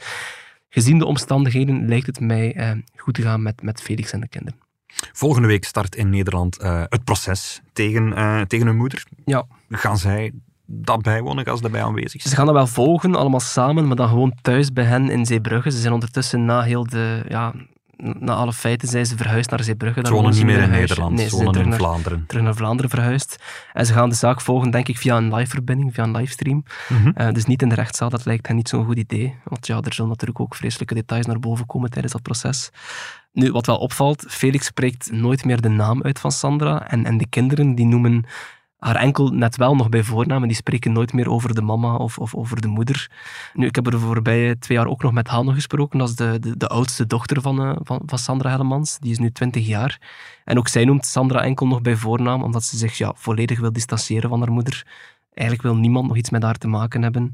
gezien 0.70 0.98
de 0.98 1.06
omstandigheden 1.06 1.88
lijkt 1.88 2.06
het 2.06 2.20
mij 2.20 2.56
eh, 2.56 2.72
goed 2.96 3.14
te 3.14 3.22
gaan 3.22 3.42
met, 3.42 3.62
met 3.62 3.82
Felix 3.82 4.12
en 4.12 4.20
de 4.20 4.28
kinderen. 4.28 4.60
Volgende 5.14 5.48
week 5.48 5.66
start 5.66 5.96
in 5.96 6.10
Nederland 6.10 6.58
eh, 6.58 6.84
het 6.90 7.04
proces 7.04 7.62
tegen, 7.74 8.14
eh, 8.14 8.42
tegen 8.42 8.68
hun 8.68 8.78
moeder. 8.78 9.04
Ja. 9.26 9.46
Gaan 9.70 9.98
zij 9.98 10.32
dat 10.66 11.02
bijwonen? 11.02 11.46
Gaan 11.46 11.56
ze 11.56 11.62
daarbij 11.62 11.84
aanwezig 11.84 12.22
Ze 12.22 12.28
zijn? 12.28 12.36
gaan 12.36 12.46
dat 12.46 12.56
wel 12.56 12.68
volgen, 12.68 13.16
allemaal 13.16 13.40
samen, 13.40 13.88
maar 13.88 13.96
dan 13.96 14.08
gewoon 14.08 14.34
thuis 14.42 14.74
bij 14.74 14.84
hen 14.84 15.10
in 15.10 15.26
Zeebrugge. 15.26 15.72
Ze 15.72 15.80
zijn 15.80 15.94
ondertussen 15.94 16.46
na 16.46 16.62
heel 16.62 16.88
de, 16.88 17.26
ja, 17.28 17.54
na 17.98 18.34
alle 18.34 18.54
feiten 18.54 18.88
zijn 18.88 19.06
ze 19.06 19.18
verhuisd 19.18 19.50
naar 19.50 19.64
Zeebrugge. 19.64 20.02
Ze 20.04 20.14
wonen 20.14 20.34
niet 20.34 20.44
meer 20.44 20.62
in 20.62 20.70
Nederland, 20.70 21.16
nee, 21.16 21.30
ze 21.30 21.38
ze 21.38 21.44
wonen 21.44 21.64
in 21.64 21.74
Vlaanderen. 21.74 22.24
terug 22.28 22.44
naar 22.44 22.56
Vlaanderen 22.56 22.90
verhuisd. 22.90 23.44
En 23.74 23.86
ze 23.86 23.94
gaan 23.94 24.10
de 24.10 24.16
zaak 24.16 24.42
volgen, 24.42 24.72
denk 24.72 24.88
ik, 24.88 24.98
via 24.98 25.18
een 25.18 25.36
live-verbinding, 25.36 25.94
via 25.94 26.04
een 26.04 26.16
livestream. 26.16 26.64
Mhm. 26.90 27.10
Eh, 27.14 27.32
dus 27.32 27.46
niet 27.46 27.62
in 27.62 27.70
de 27.70 27.76
rechtszaal, 27.76 28.10
dat 28.10 28.26
lijkt 28.26 28.48
hen 28.48 28.56
niet 28.56 28.70
zo'n 28.70 28.86
goed 28.86 28.98
idee. 28.98 29.36
Want 29.44 29.68
ja, 29.68 29.82
er 29.82 29.94
zullen 29.94 30.10
natuurlijk 30.10 30.40
ook 30.40 30.56
vreselijke 30.56 30.94
details 30.94 31.26
naar 31.26 31.40
boven 31.40 31.66
komen 31.66 31.90
tijdens 31.90 32.14
dat 32.14 32.22
proces. 32.22 32.70
Nu, 33.34 33.52
wat 33.52 33.66
wel 33.66 33.78
opvalt, 33.78 34.26
Felix 34.28 34.66
spreekt 34.66 35.12
nooit 35.12 35.46
meer 35.46 35.62
de 35.62 35.70
naam 35.70 36.04
uit 36.04 36.20
van 36.20 36.32
Sandra. 36.32 36.90
En, 36.90 37.06
en 37.06 37.18
de 37.18 37.28
kinderen 37.28 37.76
die 37.76 37.86
noemen 37.86 38.26
haar 38.78 38.96
enkel 38.96 39.28
net 39.28 39.56
wel 39.56 39.76
nog 39.76 39.90
bij 39.90 40.04
voornaam. 40.04 40.42
En 40.42 40.48
die 40.48 40.58
spreken 40.58 40.92
nooit 40.92 41.14
meer 41.14 41.30
over 41.30 41.56
de 41.56 41.62
mama 41.62 41.96
of, 41.96 42.18
of 42.18 42.36
over 42.36 42.62
de 42.62 42.68
moeder. 42.68 43.12
Nu, 43.54 43.66
ik 43.66 43.76
heb 43.76 43.86
er 43.86 43.92
de 43.92 44.00
voorbije 44.00 44.60
twee 44.60 44.78
jaar 44.78 44.88
ook 44.88 45.02
nog 45.02 45.12
met 45.12 45.28
Hanne 45.28 45.54
gesproken. 45.54 46.00
Dat 46.00 46.10
is 46.10 46.16
de, 46.16 46.40
de, 46.40 46.58
de 46.58 46.68
oudste 46.68 47.08
dochter 47.08 47.42
van, 47.42 47.62
eh, 47.62 47.76
van, 47.80 48.18
Sandra 48.18 48.50
Hellemans. 48.50 49.00
Die 49.00 49.12
is 49.12 49.18
nu 49.18 49.32
20 49.32 49.68
jaar. 49.68 50.02
En 50.44 50.58
ook 50.58 50.68
zij 50.68 50.86
noemt 50.86 51.06
Sandra 51.06 51.42
enkel 51.42 51.68
nog 51.68 51.82
bij 51.82 51.96
voornaam, 51.96 52.44
omdat 52.44 52.64
ze 52.64 52.78
zich 52.78 52.98
ja, 52.98 53.14
volledig 53.16 53.60
wil 53.60 53.72
distancieren 53.72 54.30
van 54.30 54.40
haar 54.40 54.52
moeder. 54.52 54.86
Eigenlijk 55.34 55.68
wil 55.68 55.78
niemand 55.78 56.08
nog 56.08 56.18
iets 56.18 56.30
met 56.30 56.44
haar 56.44 56.58
te 56.58 56.68
maken 56.68 57.02
hebben. 57.02 57.32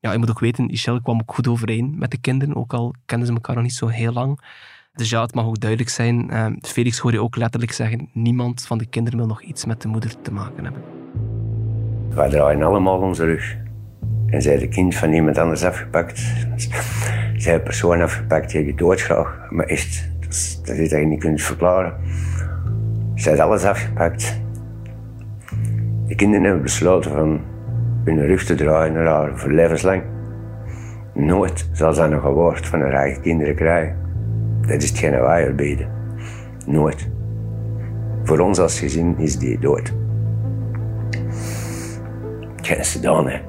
Ja, 0.00 0.12
je 0.12 0.18
moet 0.18 0.30
ook 0.30 0.40
weten, 0.40 0.66
Michelle 0.66 1.02
kwam 1.02 1.20
ook 1.20 1.34
goed 1.34 1.48
overeen 1.48 1.98
met 1.98 2.10
de 2.10 2.18
kinderen, 2.18 2.56
ook 2.56 2.72
al 2.72 2.94
kenden 3.04 3.26
ze 3.26 3.34
elkaar 3.34 3.54
nog 3.54 3.64
niet 3.64 3.74
zo 3.74 3.86
heel 3.86 4.12
lang. 4.12 4.40
Dus 4.94 5.10
ja, 5.10 5.22
het 5.22 5.34
mag 5.34 5.46
ook 5.46 5.60
duidelijk 5.60 5.90
zijn. 5.90 6.30
eh, 6.30 6.46
Felix 6.60 6.98
hoor 6.98 7.12
je 7.12 7.22
ook 7.22 7.36
letterlijk 7.36 7.72
zeggen, 7.72 8.08
niemand 8.12 8.66
van 8.66 8.78
de 8.78 8.86
kinderen 8.86 9.18
wil 9.18 9.28
nog 9.28 9.42
iets 9.42 9.64
met 9.64 9.82
de 9.82 9.88
moeder 9.88 10.20
te 10.22 10.32
maken 10.32 10.64
hebben. 10.64 10.82
Wij 12.14 12.28
draaien 12.28 12.62
allemaal 12.62 12.98
onze 12.98 13.24
rug. 13.24 13.56
En 14.26 14.42
zij 14.42 14.58
de 14.58 14.68
kind 14.68 14.94
van 14.94 15.12
iemand 15.12 15.38
anders 15.38 15.64
afgepakt. 15.64 16.18
Zij 17.36 17.54
een 17.54 17.62
persoon 17.62 18.02
afgepakt 18.02 18.50
die 18.50 18.66
je 18.66 18.74
doodgraag. 18.74 19.50
Maar 19.50 19.66
echt, 19.66 20.10
dat 20.20 20.32
is, 20.32 20.60
dat 20.64 20.76
is 20.76 20.90
dat 20.90 20.98
je 21.00 21.06
niet 21.06 21.20
kunt 21.20 21.42
verklaren. 21.42 21.94
Zij 23.14 23.32
heeft 23.32 23.44
alles 23.44 23.64
afgepakt. 23.64 24.40
De 26.06 26.14
kinderen 26.14 26.44
hebben 26.44 26.62
besloten 26.62 27.10
van 27.10 27.40
hun 28.04 28.26
rug 28.26 28.44
te 28.44 28.54
draaien 28.54 28.92
naar 28.92 29.38
voor 29.38 29.52
levenslang. 29.52 30.02
Nooit 31.14 31.68
zal 31.72 31.92
zij 31.94 32.08
nog 32.08 32.24
een 32.24 32.32
woord 32.32 32.66
van 32.66 32.80
haar 32.80 32.92
eigen 32.92 33.22
kinderen 33.22 33.54
krijgen. 33.54 34.03
Dat 34.66 34.82
is 34.82 34.88
hetgene 34.88 35.20
wij. 35.20 35.88
Nooit. 36.66 37.08
Voor 38.24 38.38
ons 38.38 38.58
als 38.58 38.78
gezin 38.78 39.18
is 39.18 39.38
die 39.38 39.58
dood. 39.58 39.92
Geen 42.62 42.84
gedaan, 42.84 43.28
hè. 43.28 43.40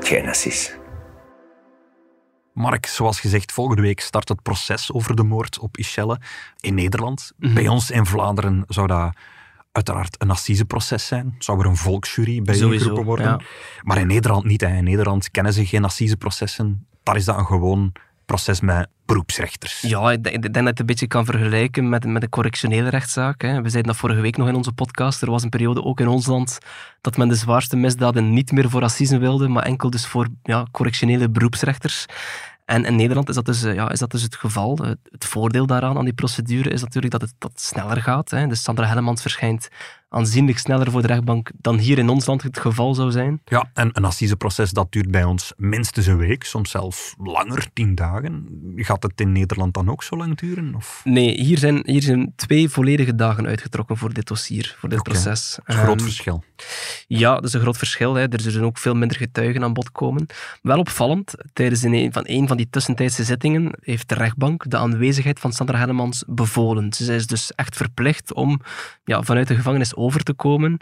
Geen 0.00 0.28
assis. 0.28 0.78
Mark, 2.52 2.86
zoals 2.86 3.20
gezegd, 3.20 3.52
volgende 3.52 3.82
week 3.82 4.00
start 4.00 4.28
het 4.28 4.42
proces 4.42 4.92
over 4.92 5.16
de 5.16 5.22
moord 5.22 5.58
op 5.58 5.76
Ischelle 5.76 6.20
in 6.60 6.74
Nederland. 6.74 7.32
Mhm. 7.38 7.54
Bij 7.54 7.68
ons 7.68 7.90
in 7.90 8.06
Vlaanderen 8.06 8.64
zou 8.68 8.86
dat 8.86 9.16
uiteraard 9.72 10.16
een 10.18 10.30
assiseproces 10.30 11.06
zijn. 11.06 11.34
Zou 11.38 11.60
er 11.60 11.66
een 11.66 11.76
volksjury 11.76 12.42
bij 12.42 12.58
ingeroepen 12.58 13.04
worden. 13.04 13.26
ja. 13.26 13.40
Maar 13.82 13.98
in 13.98 14.06
Nederland 14.06 14.44
niet. 14.44 14.60
Hè. 14.60 14.76
In 14.76 14.84
Nederland 14.84 15.30
kennen 15.30 15.52
ze 15.52 15.66
geen 15.66 15.84
assiseprocessen. 15.84 16.86
Daar 17.02 17.16
is 17.16 17.24
dat 17.24 17.38
een 17.38 17.46
gewoon 17.46 17.92
proces 18.30 18.60
met 18.60 18.88
beroepsrechters. 19.06 19.80
Ja, 19.80 20.12
ik 20.12 20.22
denk, 20.22 20.42
dat 20.42 20.54
je 20.54 20.62
het 20.62 20.80
een 20.80 20.86
beetje 20.86 21.06
kan 21.06 21.24
vergelijken 21.24 21.88
met, 21.88 22.04
met 22.04 22.22
een 22.22 22.28
correctionele 22.28 22.88
rechtszaak. 22.88 23.42
Hè. 23.42 23.62
We 23.62 23.68
zeiden 23.68 23.92
dat 23.92 23.96
vorige 24.00 24.20
week 24.20 24.36
nog 24.36 24.48
in 24.48 24.54
onze 24.54 24.72
podcast. 24.72 25.22
Er 25.22 25.30
was 25.30 25.42
een 25.42 25.48
periode 25.48 25.84
ook 25.84 26.00
in 26.00 26.08
ons 26.08 26.26
land 26.26 26.58
dat 27.00 27.16
men 27.16 27.28
de 27.28 27.34
zwaarste 27.34 27.76
misdaden 27.76 28.32
niet 28.32 28.52
meer 28.52 28.70
voor 28.70 28.82
assisen 28.82 29.20
wilde, 29.20 29.48
maar 29.48 29.62
enkel 29.62 29.90
dus 29.90 30.06
voor 30.06 30.28
ja, 30.42 30.66
correctionele 30.70 31.30
beroepsrechters. 31.30 32.06
En 32.64 32.84
in 32.84 32.96
Nederland 32.96 33.28
is 33.28 33.34
dat 33.34 33.44
dus, 33.44 33.62
eh, 33.62 33.74
ja, 33.74 33.90
is 33.90 33.98
dat 33.98 34.10
dus 34.10 34.22
het 34.22 34.36
geval. 34.36 34.78
Het, 35.10 35.24
voordeel 35.24 35.66
daaraan, 35.66 35.98
aan 35.98 36.04
die 36.04 36.14
procedure, 36.14 36.70
is 36.70 36.82
natuurlijk 36.82 37.12
dat 37.12 37.20
het 37.20 37.34
dat 37.38 37.60
sneller 37.60 38.02
gaat. 38.02 38.30
Hè. 38.30 38.46
Dus 38.46 38.62
Sandra 38.62 38.86
Hellemans 38.86 39.22
verschijnt 39.22 39.68
aanzienlijk 40.14 40.58
sneller 40.58 40.90
voor 40.90 41.00
de 41.00 41.06
rechtbank 41.06 41.50
dan 41.60 41.78
hier 41.78 41.98
in 41.98 42.08
ons 42.08 42.26
land 42.26 42.42
het 42.42 42.58
geval 42.60 42.94
zou 42.94 43.10
zijn. 43.10 43.40
Ja, 43.44 43.70
en 43.74 43.90
een 43.92 44.04
assiseproces 44.04 44.70
dat 44.70 44.92
duurt 44.92 45.10
bij 45.10 45.24
ons 45.24 45.52
minstens 45.56 46.06
een 46.06 46.16
week, 46.16 46.44
soms 46.44 46.70
zelfs 46.70 47.14
langer, 47.18 47.66
tien 47.72 47.94
dagen. 47.94 48.46
Gaat 48.76 49.02
het 49.02 49.20
in 49.20 49.32
Nederland 49.32 49.74
dan 49.74 49.90
ook 49.90 50.02
zo 50.02 50.16
lang 50.16 50.36
duren? 50.38 50.74
Of? 50.74 51.00
Nee, 51.04 51.40
hier 51.40 51.58
zijn, 51.58 51.82
hier 51.84 52.02
zijn 52.02 52.32
twee 52.36 52.68
volledige 52.68 53.14
dagen 53.14 53.46
uitgetrokken 53.46 53.96
voor 53.96 54.12
dit 54.12 54.26
dossier, 54.26 54.76
voor 54.78 54.88
dit 54.88 55.02
proces. 55.02 55.58
Een 55.64 55.74
groot 55.74 55.96
Ehm, 55.96 56.04
verschil. 56.04 56.44
Ja, 57.06 57.34
dat 57.34 57.44
is 57.44 57.52
een 57.52 57.60
groot 57.60 57.76
verschil. 57.76 58.14
Hè. 58.14 58.28
Er 58.28 58.40
zullen 58.40 58.66
ook 58.66 58.78
veel 58.78 58.94
minder 58.94 59.16
getuigen 59.16 59.62
aan 59.62 59.72
bod 59.72 59.92
komen. 59.92 60.26
Wel 60.62 60.78
opvallend, 60.78 61.34
tijdens 61.52 61.82
een 61.82 62.12
van, 62.12 62.22
een 62.26 62.48
van 62.48 62.56
die 62.56 62.68
tussentijdse 62.70 63.24
zittingen 63.24 63.72
heeft 63.80 64.08
de 64.08 64.14
rechtbank 64.14 64.70
de 64.70 64.76
aanwezigheid 64.76 65.40
van 65.40 65.52
Sandra 65.52 65.78
Hellemans 65.78 66.24
bevolen. 66.26 66.92
Ze 66.92 67.14
is 67.14 67.26
dus 67.26 67.52
echt 67.54 67.76
verplicht 67.76 68.34
om 68.34 68.60
ja, 69.04 69.22
vanuit 69.22 69.48
de 69.48 69.54
gevangenis 69.54 69.94
over 69.96 70.22
te 70.22 70.32
komen 70.32 70.80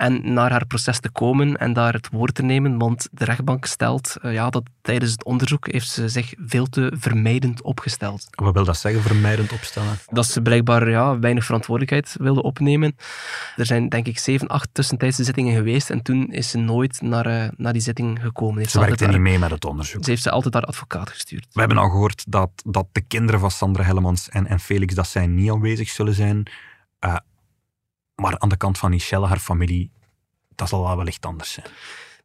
en 0.00 0.32
naar 0.32 0.50
haar 0.50 0.66
proces 0.66 1.00
te 1.00 1.10
komen 1.10 1.56
en 1.56 1.72
daar 1.72 1.92
het 1.92 2.08
woord 2.12 2.34
te 2.34 2.42
nemen, 2.42 2.78
want 2.78 3.08
de 3.12 3.24
rechtbank 3.24 3.64
stelt 3.64 4.16
eh, 4.22 4.32
ja, 4.32 4.50
dat 4.50 4.62
tijdens 4.82 5.12
het 5.12 5.24
onderzoek 5.24 5.72
heeft 5.72 5.88
ze 5.88 6.08
zich 6.08 6.34
veel 6.36 6.66
te 6.66 6.92
vermijdend 6.96 7.62
opgesteld. 7.62 8.28
Wat 8.30 8.54
wil 8.54 8.64
dat 8.64 8.76
zeggen, 8.76 9.02
vermijdend 9.02 9.52
opstellen? 9.52 9.98
Dat 10.06 10.26
ze 10.26 10.42
blijkbaar 10.42 10.90
ja, 10.90 11.18
weinig 11.18 11.44
verantwoordelijkheid 11.44 12.16
wilde 12.18 12.42
opnemen. 12.42 12.96
Er 13.56 13.66
zijn 13.66 13.88
denk 13.88 14.06
ik 14.06 14.18
zeven, 14.18 14.48
acht 14.48 14.68
tussentijdse 14.72 15.24
zittingen 15.24 15.54
geweest 15.54 15.90
en 15.90 16.02
toen 16.02 16.32
is 16.32 16.50
ze 16.50 16.58
nooit 16.58 17.00
naar, 17.00 17.26
eh, 17.26 17.48
naar 17.56 17.72
die 17.72 17.82
zitting 17.82 18.18
gekomen. 18.22 18.58
Heeft 18.58 18.70
Ze 18.70 18.80
werkte 18.80 19.06
niet 19.06 19.18
mee 19.18 19.38
met 19.38 19.50
het 19.50 19.64
onderzoek. 19.64 20.04
Ze 20.04 20.10
heeft 20.10 20.22
ze 20.22 20.30
altijd 20.30 20.54
haar 20.54 20.64
advocaat 20.64 21.10
gestuurd. 21.10 21.46
We 21.52 21.60
hebben 21.60 21.78
al 21.78 21.88
gehoord 21.88 22.24
dat, 22.28 22.50
dat 22.64 22.86
de 22.92 23.00
kinderen 23.00 23.40
van 23.40 23.50
Sandra 23.50 23.82
Hellemans 23.82 24.28
en, 24.28 24.46
en 24.46 24.60
Felix 24.60 24.94
dat 24.94 25.08
zij 25.08 25.26
niet 25.26 25.50
aanwezig 25.50 25.88
zullen 25.88 26.14
zijn. 26.14 26.50
Eh, 26.98 27.16
maar 28.20 28.38
aan 28.38 28.48
de 28.48 28.56
kant 28.56 28.78
van 28.78 28.90
Michelle, 28.90 29.26
haar 29.26 29.38
familie, 29.38 29.90
dat 30.54 30.68
zal 30.68 30.82
wel 30.82 30.96
wellicht 30.96 31.26
anders 31.26 31.52
zijn. 31.52 31.66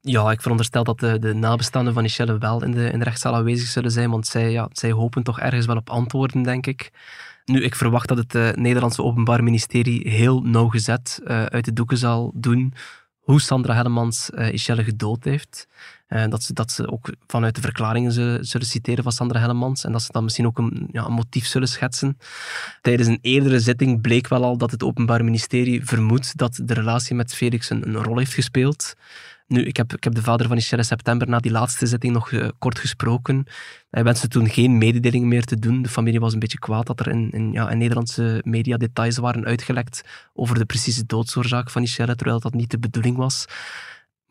Ja, 0.02 0.32
ik 0.32 0.42
veronderstel 0.42 0.84
dat 0.84 1.00
de, 1.00 1.20
de 1.20 1.34
nabestaanden 1.34 1.94
van 1.94 2.04
Michelle 2.04 2.38
wel 2.38 2.64
in 2.64 2.72
de, 2.72 2.90
in 2.90 3.02
rechtszaal 3.02 3.36
aanwezig 3.36 3.68
zullen 3.68 3.92
zijn, 3.92 4.10
want 4.10 4.28
zij, 4.28 4.52
ja, 4.52 4.70
zij 4.72 4.92
hopen 4.92 5.24
toch 5.24 5.40
ergens 5.40 5.66
wel 5.66 5.76
op 5.76 5.90
antwoorden, 5.90 6.44
denk 6.44 6.68
ik. 6.68 6.92
Nu, 7.46 7.64
ik 7.64 7.76
verwacht 7.76 8.08
dat 8.08 8.18
het 8.18 8.36
eh, 8.36 8.52
Nederlandse 8.52 9.04
Openbaar 9.04 9.44
Ministerie 9.44 10.10
heel 10.10 10.42
nauwgezet 10.42 11.22
eh, 11.24 11.44
uit 11.44 11.66
de 11.66 11.74
doeken 11.74 11.98
zal 11.98 12.32
doen 12.36 12.74
hoe 13.20 13.42
Sandra 13.42 13.74
Hellemans 13.74 14.30
eh 14.30 14.52
Michelle 14.52 14.84
gedood 14.84 15.24
heeft. 15.24 15.68
Eh, 16.06 16.28
dat, 16.28 16.44
ze, 16.44 16.54
dat 16.54 16.88
ook 16.88 17.10
vanuit 17.28 17.56
de 17.56 17.62
verklaringen 17.62 18.12
zullen, 18.12 18.46
zullen 18.46 18.68
citeren 18.68 19.04
van 19.04 19.12
Sandra 19.12 19.40
Hellemans 19.40 19.84
en 19.84 19.92
dat 19.92 20.02
ze 20.02 20.12
dan 20.12 20.24
misschien 20.24 20.46
ook 20.46 20.58
een, 20.58 20.88
ja, 20.92 21.06
een 21.06 21.14
motief 21.14 21.46
zullen 21.46 21.68
schetsen. 21.68 22.18
Tijdens 22.82 23.08
een 23.08 23.20
eerdere 23.22 23.60
zitting 23.60 24.02
bleek 24.02 24.28
wel 24.28 24.44
al 24.44 24.58
dat 24.58 24.72
het 24.72 24.84
Openbaar 24.84 25.24
Ministerie 25.24 25.86
vermoedt 25.86 26.38
dat 26.38 26.60
de 26.64 26.74
relatie 26.74 27.16
met 27.16 27.36
Felix 27.36 27.70
een, 27.70 27.96
rol 27.96 28.18
heeft 28.18 28.34
gespeeld. 28.34 28.94
Nu, 29.48 29.64
ik 29.64 29.78
heb, 29.78 29.94
ik 29.94 30.04
heb 30.04 30.14
de 30.14 30.22
vader 30.22 30.48
van 30.48 30.56
Michelle 30.56 30.82
in 30.82 30.88
september 30.88 31.30
na 31.30 31.40
die 31.40 31.52
laatste 31.52 31.86
zitting 31.86 32.14
nog 32.14 32.32
eh, 32.32 32.48
kort 32.60 32.80
gesproken. 32.80 33.46
Hij 33.90 34.04
wenste 34.04 34.28
toen 34.28 34.50
geen 34.50 34.78
mededeling 34.78 35.26
meer 35.26 35.44
te 35.44 35.60
doen. 35.60 35.82
De 35.82 35.90
familie 35.90 36.20
was 36.20 36.34
een 36.34 36.40
beetje 36.40 36.60
kwaad 36.60 36.88
dat 36.88 37.00
er 37.00 37.08
in, 37.08 37.32
in, 37.32 37.52
ja, 37.52 37.70
in 37.70 37.78
Nederlandse 37.78 38.42
media 38.44 38.78
details 38.78 39.18
waren 39.18 39.46
uitgelekt 39.46 40.04
over 40.34 40.58
de 40.58 40.66
precieze 40.66 41.06
doodsoorzaak 41.06 41.70
van 41.70 41.82
Michelle, 41.82 42.16
terwijl 42.16 42.40
dat 42.40 42.54
niet 42.54 42.72
de 42.72 42.80
bedoeling 42.80 43.18
was. 43.18 43.46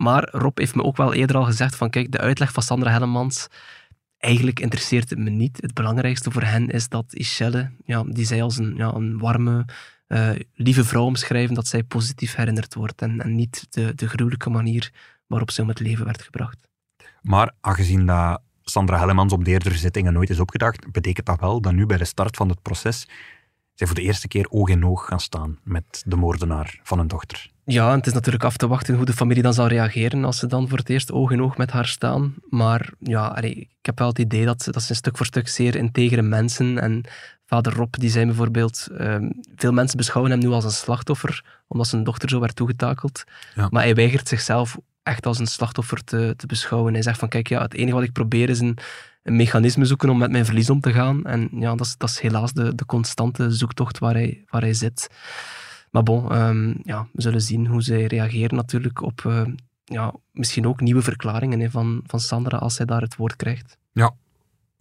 Maar 0.04 0.28
Rob 0.30 0.58
heeft 0.58 0.74
me 0.74 0.82
ook 0.82 0.96
wel 0.96 1.14
eerder 1.14 1.36
al 1.36 1.44
gezegd 1.44 1.76
van 1.76 1.90
kijk, 1.90 2.12
de 2.12 2.18
uitleg 2.18 2.52
van 2.52 2.62
Sandra 2.62 2.90
Hellemans, 2.90 3.46
eigenlijk 4.18 4.60
interesseert 4.60 5.10
het 5.10 5.18
me 5.18 5.30
niet. 5.30 5.58
Het 5.60 5.74
belangrijkste 5.74 6.30
voor 6.30 6.42
hen 6.42 6.68
is 6.68 6.88
dat 6.88 7.04
Michelle, 7.08 7.70
ja, 7.84 8.02
die 8.06 8.26
zij 8.26 8.42
als 8.42 8.58
een, 8.58 8.74
ja, 8.76 8.94
een 8.94 9.18
warme, 9.18 9.64
eh, 10.06 10.30
lieve 10.54 10.84
vrouw 10.84 11.04
omschrijven, 11.04 11.54
dat 11.54 11.66
zij 11.66 11.82
positief 11.82 12.34
herinnerd 12.34 12.74
wordt 12.74 13.02
en, 13.02 13.20
en 13.20 13.34
niet 13.34 13.66
de, 13.70 13.94
de 13.94 14.08
gruwelijke 14.08 14.50
manier 14.50 14.92
waarop 15.26 15.50
ze 15.50 15.62
om 15.62 15.68
het 15.68 15.80
leven 15.80 16.04
werd 16.04 16.22
gebracht. 16.22 16.68
Maar 17.22 17.52
aangezien 17.60 18.06
dat 18.06 18.40
Sandra 18.62 18.98
Hellemans 18.98 19.32
op 19.32 19.44
de 19.44 19.50
eerdere 19.50 19.76
zittingen 19.76 20.12
nooit 20.12 20.30
is 20.30 20.40
opgedaagd, 20.40 20.92
betekent 20.92 21.26
dat 21.26 21.40
wel 21.40 21.60
dat 21.60 21.72
nu 21.72 21.86
bij 21.86 21.96
de 21.96 22.04
start 22.04 22.36
van 22.36 22.48
het 22.48 22.62
proces 22.62 23.08
zij 23.74 23.86
voor 23.86 23.96
de 23.96 24.02
eerste 24.02 24.28
keer 24.28 24.46
oog 24.50 24.68
in 24.68 24.86
oog 24.86 25.06
gaan 25.06 25.20
staan 25.20 25.58
met 25.62 26.02
de 26.06 26.16
moordenaar 26.16 26.80
van 26.82 26.98
hun 26.98 27.08
dochter. 27.08 27.52
Ja, 27.64 27.90
en 27.90 27.96
het 27.96 28.06
is 28.06 28.12
natuurlijk 28.12 28.44
af 28.44 28.56
te 28.56 28.66
wachten 28.66 28.94
hoe 28.96 29.04
de 29.04 29.12
familie 29.12 29.42
dan 29.42 29.54
zal 29.54 29.66
reageren 29.66 30.24
als 30.24 30.38
ze 30.38 30.46
dan 30.46 30.68
voor 30.68 30.78
het 30.78 30.88
eerst 30.90 31.12
oog 31.12 31.30
in 31.30 31.42
oog 31.42 31.56
met 31.56 31.70
haar 31.70 31.86
staan. 31.86 32.34
Maar 32.48 32.90
ja, 32.98 33.26
allee, 33.26 33.54
ik 33.54 33.68
heb 33.86 33.98
wel 33.98 34.08
het 34.08 34.18
idee 34.18 34.44
dat, 34.44 34.62
ze- 34.62 34.70
dat 34.72 34.82
ze 34.82 34.94
stuk 34.94 35.16
voor 35.16 35.26
stuk 35.26 35.48
zeer 35.48 35.74
integere 35.76 36.22
mensen 36.22 36.78
en 36.78 37.04
vader 37.46 37.72
Rob, 37.74 37.94
die 37.98 38.10
zei 38.10 38.26
bijvoorbeeld, 38.26 38.88
ehm, 38.98 39.30
veel 39.56 39.72
mensen 39.72 39.96
beschouwen 39.96 40.32
hem 40.32 40.40
nu 40.40 40.48
als 40.48 40.64
een 40.64 40.70
slachtoffer, 40.70 41.44
omdat 41.68 41.86
zijn 41.86 42.04
dochter 42.04 42.28
zo 42.28 42.40
werd 42.40 42.56
toegetakeld. 42.56 43.24
Ja. 43.54 43.68
Maar 43.70 43.82
hij 43.82 43.94
weigert 43.94 44.28
zichzelf 44.28 44.76
echt 45.02 45.26
als 45.26 45.38
een 45.38 45.46
slachtoffer 45.46 46.04
te, 46.04 46.34
te 46.36 46.46
beschouwen. 46.46 46.92
Hij 46.92 47.02
zegt 47.02 47.18
van, 47.18 47.28
kijk, 47.28 47.48
ja, 47.48 47.62
het 47.62 47.74
enige 47.74 47.94
wat 47.94 48.04
ik 48.04 48.12
probeer 48.12 48.48
is 48.48 48.60
een, 48.60 48.78
een 49.24 49.36
mechanisme 49.36 49.84
zoeken 49.84 50.08
om 50.08 50.18
met 50.18 50.30
mijn 50.30 50.44
verlies 50.44 50.70
om 50.70 50.80
te 50.80 50.92
gaan. 50.92 51.24
En 51.24 51.48
ja, 51.52 51.74
dat 51.74 51.86
is, 51.86 51.96
dat 51.96 52.08
is 52.08 52.20
helaas 52.20 52.52
de, 52.52 52.74
de 52.74 52.86
constante 52.86 53.50
zoektocht 53.50 53.98
waar 53.98 54.14
hij, 54.14 54.44
waar 54.50 54.62
hij 54.62 54.74
zit. 54.74 55.08
Maar 55.90 56.02
bon, 56.02 56.30
ehm, 56.30 56.74
ja, 56.82 57.06
we 57.12 57.22
zullen 57.22 57.40
zien 57.40 57.66
hoe 57.66 57.82
zij 57.82 58.04
reageren 58.04 58.56
natuurlijk 58.56 59.02
op 59.02 59.24
eh, 59.26 59.42
ja, 59.84 60.14
misschien 60.32 60.66
ook 60.66 60.80
nieuwe 60.80 61.02
verklaringen 61.02 61.60
hè, 61.60 61.70
van, 61.70 62.02
van 62.06 62.20
Sandra 62.20 62.58
als 62.58 62.74
zij 62.74 62.86
daar 62.86 63.00
het 63.00 63.16
woord 63.16 63.36
krijgt. 63.36 63.78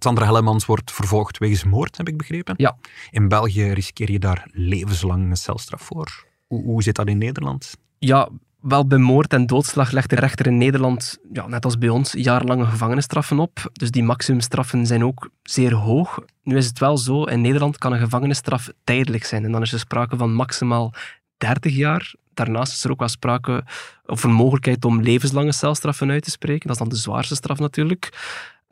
Sandra 0.03 0.25
Hellemans 0.25 0.65
wordt 0.65 0.91
vervolgd 0.91 1.37
wegens 1.37 1.63
moord, 1.63 1.97
heb 1.97 2.07
ik 2.07 2.17
begrepen. 2.17 2.53
Ja. 2.57 2.77
In 3.11 3.27
België 3.27 3.71
riskeer 3.71 4.11
je 4.11 4.19
daar 4.19 4.47
levenslang 4.51 5.29
een 5.29 5.37
celstraf 5.37 5.81
voor. 5.81 6.25
Hoe, 6.47 6.63
hoe 6.63 6.83
zit 6.83 6.95
dat 6.95 7.07
in 7.07 7.17
Nederland? 7.17 7.77
Ja, 7.99 8.29
wel 8.63 8.87
bij 8.87 8.97
moord 8.97 9.33
en 9.33 9.45
doodslag 9.45 9.91
legt 9.91 10.09
de 10.09 10.15
rechter 10.15 10.47
in 10.47 10.57
Nederland, 10.57 11.17
ja, 11.33 11.47
net 11.47 11.65
als 11.65 11.77
bij 11.77 11.89
ons, 11.89 12.11
jarenlange 12.11 12.65
gevangenisstraffen 12.65 13.39
op. 13.39 13.69
Dus 13.73 13.91
die 13.91 14.03
maximumstraffen 14.03 14.85
zijn 14.85 15.03
ook 15.03 15.29
zeer 15.43 15.73
hoog. 15.73 16.19
Nu 16.43 16.57
is 16.57 16.65
het 16.65 16.79
wel 16.79 16.97
zo, 16.97 17.23
in 17.23 17.41
Nederland 17.41 17.77
kan 17.77 17.93
een 17.93 17.99
gevangenisstraf 17.99 18.69
tijdelijk 18.83 19.23
zijn. 19.23 19.45
En 19.45 19.51
dan 19.51 19.61
is 19.61 19.73
er 19.73 19.79
sprake 19.79 20.17
van 20.17 20.33
maximaal 20.33 20.93
30 21.37 21.75
jaar. 21.75 22.13
Daarnaast 22.33 22.73
is 22.73 22.83
er 22.83 22.91
ook 22.91 22.99
wel 22.99 23.07
sprake 23.07 23.63
of 24.05 24.23
een 24.23 24.33
mogelijkheid 24.33 24.85
om 24.85 25.01
levenslange 25.01 25.51
celstraffen 25.51 26.11
uit 26.11 26.23
te 26.23 26.31
spreken. 26.31 26.67
Dat 26.67 26.75
is 26.75 26.81
dan 26.81 26.89
de 26.89 26.95
zwaarste 26.95 27.35
straf 27.35 27.59
natuurlijk. 27.59 28.09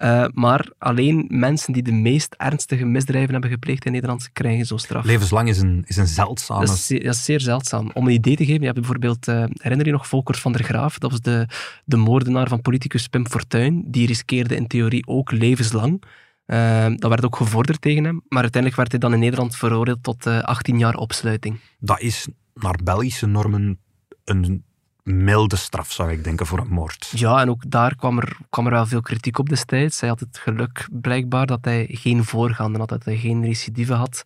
Uh, 0.04 0.26
maar 0.34 0.70
alleen 0.78 1.26
mensen 1.30 1.74
die 1.74 1.84
de 1.84 1.92
meest 1.92 2.36
ernstige 2.38 2.86
misdrijven 2.86 3.32
hebben 3.32 3.50
gepleegd 3.50 3.86
in 3.86 3.92
Nederland 3.92 4.30
krijgen 4.34 4.66
zo'n 4.66 4.80
straf. 4.80 5.06
Levenslang 5.06 5.50
is 5.50 5.60
een, 5.60 5.84
is 5.88 5.98
een 5.98 6.08
zeldzame... 6.08 6.66
Dat 6.66 6.76
is, 6.76 6.86
zeer, 6.86 7.04
dat 7.04 7.14
is 7.14 7.26
zeer 7.26 7.40
zeldzaam. 7.40 7.92
Om 7.94 8.08
een 8.08 8.14
idee 8.14 8.36
te 8.36 8.46
geven, 8.46 8.60
je 8.60 8.66
hebt 8.66 8.80
bijvoorbeeld, 8.80 9.28
uh, 9.28 9.44
herinner 9.54 9.86
je 9.86 9.92
nog 9.92 10.08
Volkert 10.08 10.40
van 10.40 10.52
der 10.52 10.64
Graaf? 10.64 10.98
Dat 10.98 11.12
was 11.12 11.22
de, 11.22 11.48
de 11.86 11.98
moordenaar 11.98 12.48
van 12.48 12.62
politicus 12.62 13.08
Pim 13.08 13.28
Fortuyn. 13.28 13.84
Die 13.88 14.08
riskeerde 14.08 14.56
in 14.56 14.68
theorie 14.68 15.08
ook 15.08 15.32
levenslang. 15.32 16.04
Uh, 16.46 16.86
dat 16.96 17.10
werd 17.10 17.26
ook 17.26 17.36
gevorderd 17.36 17.82
tegen 17.82 18.04
hem. 18.04 18.22
Maar 18.28 18.42
uiteindelijk 18.42 18.76
werd 18.76 18.92
hij 18.92 19.00
dan 19.00 19.14
in 19.14 19.20
Nederland 19.20 19.56
veroordeeld 19.56 20.04
tot 20.04 20.28
18 20.28 20.78
jaar 20.78 20.96
opsluiting. 20.96 21.60
Dat 21.80 22.00
is 22.00 22.28
naar 22.54 22.80
Belgische 22.84 23.26
normen 23.26 23.80
een 24.24 24.64
milde 25.04 25.56
straf, 25.56 25.92
zou 25.92 26.12
ik 26.12 26.24
denken, 26.24 26.46
voor 26.46 26.60
een 26.60 26.74
moord. 26.74 27.12
Ja, 27.16 27.42
en 27.42 27.50
ook 27.50 27.70
daar 27.70 27.96
kwam 27.96 28.18
er, 28.18 28.38
kwam 28.50 28.66
er 28.66 28.72
wel 28.72 28.86
veel 28.86 29.02
kritiek 29.02 29.38
op 29.38 29.50
destijds. 29.50 30.00
Hij 30.00 30.10
had 30.10 30.20
het 30.20 30.38
geluk 30.38 30.88
blijkbaar 30.92 31.46
dat 31.46 31.66
hij 31.66 31.88
geen 31.90 32.24
voorgaande 32.24 32.80
had, 32.80 32.90
dat 32.90 33.06
hij 33.06 33.18
geen 33.18 33.44
recidive 33.44 33.94
had. 33.94 34.24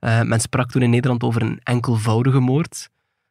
Uh, 0.00 0.22
men 0.22 0.40
sprak 0.40 0.70
toen 0.70 0.82
in 0.82 0.90
Nederland 0.90 1.22
over 1.22 1.42
een 1.42 1.60
enkelvoudige 1.62 2.40
moord. 2.40 2.88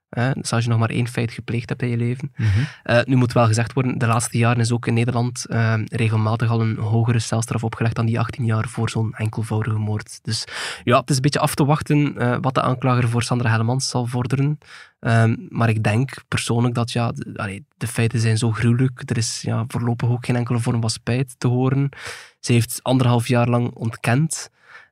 Uh, 0.09 0.29
dus 0.33 0.53
als 0.53 0.63
je 0.63 0.69
nog 0.69 0.79
maar 0.79 0.89
één 0.89 1.07
feit 1.07 1.31
gepleegd 1.31 1.69
hebt 1.69 1.81
in 1.81 1.89
je 1.89 1.97
leven. 1.97 2.31
Mm 2.35 2.45
-hmm. 2.45 2.95
uh, 2.95 3.03
nu 3.03 3.15
moet 3.15 3.33
wel 3.33 3.45
gezegd 3.45 3.73
worden, 3.73 3.97
de 3.97 4.07
laatste 4.07 4.37
jaren 4.37 4.59
is 4.59 4.71
ook 4.71 4.87
in 4.87 4.93
Nederland 4.93 5.45
uh, 5.49 5.73
regelmatig 5.85 6.49
al 6.49 6.61
een 6.61 6.77
hogere 6.77 7.19
celstraf 7.19 7.63
opgelegd 7.63 7.95
dan 7.95 8.05
die 8.05 8.19
18 8.19 8.45
jaar 8.45 8.67
voor 8.67 8.89
zo'n 8.89 9.13
enkelvoudige 9.13 9.77
moord. 9.77 10.19
Dus 10.23 10.47
ja, 10.83 10.99
het 10.99 11.09
is 11.09 11.15
een 11.15 11.21
beetje 11.21 11.39
af 11.39 11.55
te 11.55 11.65
wachten 11.65 12.13
wat 12.41 12.53
de 12.53 12.61
aanklager 12.61 13.09
voor 13.09 13.23
Sandra 13.23 13.49
Hellemans 13.49 13.89
zal 13.89 14.05
vorderen. 14.05 14.57
maar 15.49 15.69
ik 15.69 15.83
denk 15.83 16.13
persoonlijk 16.27 16.75
dat 16.75 16.91
ja, 16.91 17.11
de, 17.11 17.31
allee, 17.35 17.65
de, 17.77 17.87
feiten 17.87 18.19
zijn 18.19 18.37
zo 18.37 18.51
gruwelijk. 18.51 19.09
Er 19.09 19.17
is 19.17 19.41
ja, 19.41 19.65
voorlopig 19.67 20.09
ook 20.09 20.25
geen 20.25 20.35
enkele 20.35 20.59
vorm 20.59 20.81
van 20.81 20.89
spijt 20.89 21.35
te 21.37 21.47
horen. 21.47 21.89
Ze 22.39 22.53
heeft 22.53 22.79
anderhalf 22.83 23.27
jaar 23.27 23.47
lang 23.47 23.71
ontkend. 23.73 24.49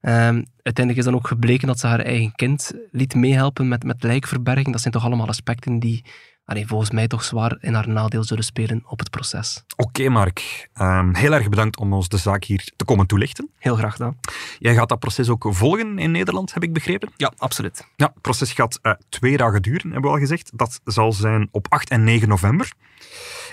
Um, 0.07 0.45
uiteindelijk 0.61 0.97
is 0.97 1.03
dan 1.03 1.15
ook 1.15 1.27
gebleken 1.27 1.67
dat 1.67 1.79
ze 1.79 1.87
haar 1.87 1.99
eigen 1.99 2.31
kind 2.35 2.71
liet 2.91 3.15
meehelpen 3.15 3.67
met, 3.67 3.83
met 3.83 4.03
lijkverberging. 4.03 4.71
Dat 4.71 4.81
zijn 4.81 4.93
toch 4.93 5.03
allemaal 5.03 5.27
aspecten 5.27 5.79
die 5.79 6.03
volgens 6.45 6.91
mij 6.91 7.07
toch 7.07 7.23
zwaar 7.23 7.57
in 7.59 7.73
haar 7.73 7.89
nadeel 7.89 8.23
zullen 8.23 8.43
spelen 8.43 8.83
op 8.87 8.99
het 8.99 9.09
proces. 9.09 9.63
Oké, 9.75 9.87
okay, 9.87 10.07
Mark. 10.07 10.69
Um, 10.81 11.15
heel 11.15 11.33
erg 11.33 11.49
bedankt 11.49 11.77
om 11.77 11.93
ons 11.93 12.07
de 12.07 12.17
zaak 12.17 12.43
hier 12.43 12.71
te 12.75 12.85
komen 12.85 13.07
toelichten. 13.07 13.49
Heel 13.57 13.75
graag 13.75 13.91
gedaan. 13.91 14.19
Jij 14.59 14.73
gaat 14.73 14.89
dat 14.89 14.99
proces 14.99 15.29
ook 15.29 15.47
volgen 15.49 15.99
in 15.99 16.11
Nederland, 16.11 16.53
heb 16.53 16.63
ik 16.63 16.73
begrepen? 16.73 17.09
Ja, 17.17 17.31
absoluut. 17.37 17.87
Ja, 17.95 18.05
het 18.13 18.21
proces 18.21 18.51
gaat 18.51 18.79
uh, 18.81 18.91
twee 19.09 19.37
dagen 19.37 19.61
duren, 19.61 19.91
hebben 19.91 20.01
we 20.01 20.07
al 20.07 20.17
gezegd. 20.17 20.51
Dat 20.53 20.81
zal 20.83 21.13
zijn 21.13 21.47
op 21.51 21.65
8 21.69 21.89
en 21.89 22.03
9 22.03 22.27
november. 22.27 22.71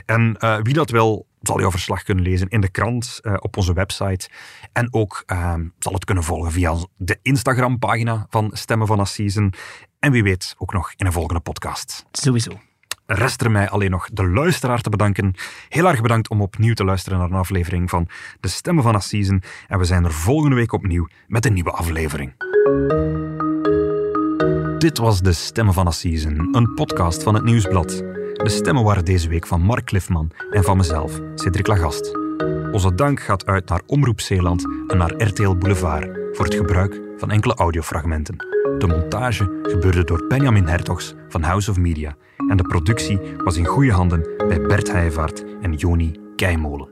En 0.05 0.37
uh, 0.41 0.59
wie 0.62 0.75
dat 0.75 0.91
wil 0.91 1.27
zal 1.43 1.61
jouw 1.61 1.71
verslag 1.71 2.03
kunnen 2.03 2.25
lezen 2.25 2.49
in 2.49 2.61
de 2.61 2.71
krant, 2.71 3.21
uh, 3.23 3.35
op 3.38 3.57
onze 3.57 3.73
website. 3.73 4.29
En 4.73 4.88
ook 4.91 5.23
uh, 5.27 5.55
zal 5.79 5.93
het 5.93 6.05
kunnen 6.05 6.25
volgen 6.25 6.53
via 6.53 6.75
de 6.97 7.19
Instagram-pagina 7.23 8.27
van 8.31 8.51
Stemmen 8.53 8.87
van 8.87 9.01
Assisen. 9.01 9.53
En 9.99 10.12
wie 10.12 10.23
weet 10.23 10.55
ook 10.59 10.73
nog 10.73 10.93
in 10.97 11.07
een 11.07 11.12
volgende 11.12 11.41
podcast. 11.41 12.05
Sowieso. 12.12 12.51
Rest 13.07 13.41
er 13.43 13.51
mij 13.51 13.69
alleen 13.69 13.91
nog 13.91 14.09
de 14.12 14.29
luisteraar 14.29 14.81
te 14.81 14.91
bedanken. 14.91 15.35
Heel 15.69 15.88
erg 15.88 16.01
bedankt 16.01 16.29
om 16.29 16.41
opnieuw 16.41 16.75
te 16.75 16.85
luisteren 16.85 17.19
naar 17.19 17.31
een 17.31 17.37
aflevering 17.37 17.91
van 17.91 18.09
De 18.41 18.49
Stemmen 18.49 18.83
van 18.83 18.95
Assisen. 18.95 19.43
En 19.69 19.79
we 19.79 19.85
zijn 19.85 20.05
er 20.05 20.12
volgende 20.12 20.57
week 20.57 20.73
opnieuw 20.73 21.09
met 21.27 21.47
een 21.47 21.53
nieuwe 21.53 21.71
aflevering. 21.71 22.35
Dit 24.79 24.99
was 24.99 25.21
De 25.21 25.33
Stemmen 25.33 25.75
van 25.75 25.87
Assisen, 25.87 26.49
een 26.53 26.75
podcast 26.75 27.23
van 27.23 27.35
het 27.35 27.45
Nieuwsblad. 27.45 28.22
De 28.43 28.49
stemmen 28.49 28.85
waren 28.85 29.05
deze 29.05 29.29
week 29.29 29.47
van 29.47 29.61
Mark 29.61 29.85
Cliffman 29.85 30.31
en 30.51 30.65
van 30.65 30.77
mezelf, 30.77 31.21
Cedric 31.35 31.67
Lagast. 31.67 32.17
Onze 32.73 32.95
dank 32.95 33.21
gaat 33.21 33.47
uit 33.47 33.69
naar 33.69 33.83
Omroep 33.87 34.21
Zeeland 34.21 34.67
en 34.87 34.99
naar 34.99 35.13
RTL 35.17 35.55
Boulevard 35.55 36.19
voor 36.33 36.45
het 36.45 36.55
gebruik 36.55 37.01
van 37.17 37.31
enkele 37.31 37.55
audiofragmenten. 37.55 38.37
De 38.79 38.87
montage 38.87 39.61
gebeurde 39.63 40.05
door 40.05 40.27
Benjamin 40.29 40.67
Hertogs 40.67 41.15
van 41.29 41.43
House 41.43 41.71
of 41.71 41.79
Media 41.79 42.17
en 42.49 42.57
de 42.57 42.63
productie 42.63 43.21
was 43.37 43.57
in 43.57 43.67
goede 43.67 43.93
handen 43.93 44.29
bij 44.49 44.61
Bert 44.61 44.93
Heijvaart 44.93 45.45
en 45.61 45.75
Joni 45.75 46.21
Keimolen. 46.37 46.89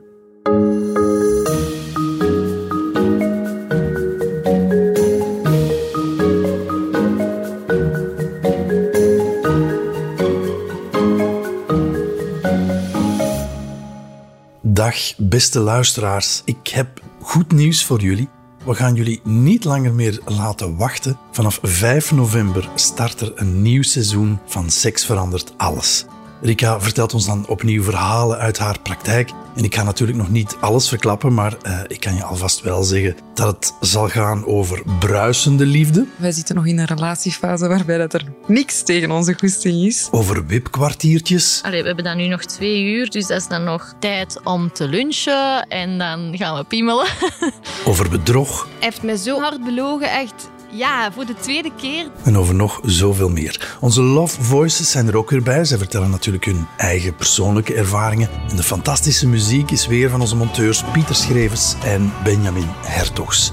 Dag, 14.91 15.13
beste 15.17 15.59
luisteraars. 15.59 16.41
Ik 16.45 16.67
heb 16.67 17.01
goed 17.21 17.51
nieuws 17.51 17.85
voor 17.85 18.01
jullie. 18.01 18.29
We 18.65 18.73
gaan 18.73 18.95
jullie 18.95 19.21
niet 19.23 19.63
langer 19.63 19.93
meer 19.93 20.19
laten 20.25 20.77
wachten. 20.77 21.17
Vanaf 21.31 21.59
5 21.61 22.11
november 22.11 22.69
start 22.75 23.21
er 23.21 23.31
een 23.35 23.61
nieuw 23.61 23.81
seizoen 23.81 24.39
van 24.45 24.69
Seks 24.69 25.05
verandert 25.05 25.53
alles. 25.57 26.05
Rika 26.41 26.81
vertelt 26.81 27.13
ons 27.13 27.25
dan 27.25 27.47
opnieuw 27.47 27.83
verhalen 27.83 28.37
uit 28.37 28.57
haar 28.57 28.79
praktijk. 28.79 29.31
En 29.55 29.63
ik 29.63 29.75
ga 29.75 29.83
natuurlijk 29.83 30.17
nog 30.17 30.29
niet 30.29 30.57
alles 30.59 30.89
verklappen, 30.89 31.33
maar 31.33 31.57
uh, 31.67 31.79
ik 31.87 31.99
kan 31.99 32.15
je 32.15 32.23
alvast 32.23 32.61
wel 32.61 32.83
zeggen 32.83 33.15
dat 33.33 33.47
het 33.55 33.73
zal 33.89 34.09
gaan 34.09 34.45
over 34.45 34.83
bruisende 34.99 35.65
liefde. 35.65 36.05
Wij 36.15 36.31
zitten 36.31 36.55
nog 36.55 36.65
in 36.65 36.79
een 36.79 36.85
relatiefase 36.85 37.67
waarbij 37.67 37.97
dat 37.97 38.13
er 38.13 38.23
niks 38.47 38.83
tegen 38.83 39.11
onze 39.11 39.33
goesting 39.33 39.85
is. 39.85 40.07
Over 40.11 40.45
wipkwartiertjes. 40.45 41.59
Allee, 41.63 41.81
we 41.81 41.87
hebben 41.87 42.05
dan 42.05 42.17
nu 42.17 42.27
nog 42.27 42.43
twee 42.43 42.83
uur, 42.83 43.09
dus 43.09 43.27
dat 43.27 43.37
is 43.37 43.47
dan 43.47 43.63
nog 43.63 43.93
tijd 43.99 44.39
om 44.43 44.71
te 44.71 44.87
lunchen 44.87 45.67
en 45.67 45.97
dan 45.97 46.37
gaan 46.37 46.57
we 46.57 46.63
piemelen. 46.63 47.07
over 47.85 48.09
bedrog. 48.09 48.63
Hij 48.63 48.71
heeft 48.79 49.03
me 49.03 49.17
zo 49.17 49.39
hard 49.39 49.63
belogen, 49.63 50.11
echt 50.11 50.49
ja, 50.71 51.11
voor 51.11 51.25
de 51.25 51.35
tweede 51.35 51.71
keer. 51.77 52.07
En 52.23 52.37
over 52.37 52.55
nog 52.55 52.79
zoveel 52.83 53.29
meer. 53.29 53.77
Onze 53.79 54.01
Love 54.01 54.43
Voices 54.43 54.91
zijn 54.91 55.07
er 55.07 55.17
ook 55.17 55.29
weer 55.29 55.43
bij. 55.43 55.65
Zij 55.65 55.77
vertellen 55.77 56.09
natuurlijk 56.09 56.45
hun 56.45 56.67
eigen 56.77 57.15
persoonlijke 57.15 57.73
ervaringen. 57.73 58.29
En 58.49 58.55
de 58.55 58.63
fantastische 58.63 59.27
muziek 59.27 59.71
is 59.71 59.87
weer 59.87 60.09
van 60.09 60.21
onze 60.21 60.35
monteurs 60.35 60.83
Pieter 60.83 61.15
Schrevers 61.15 61.75
en 61.83 62.13
Benjamin 62.23 62.67
Hertogs. 62.85 63.51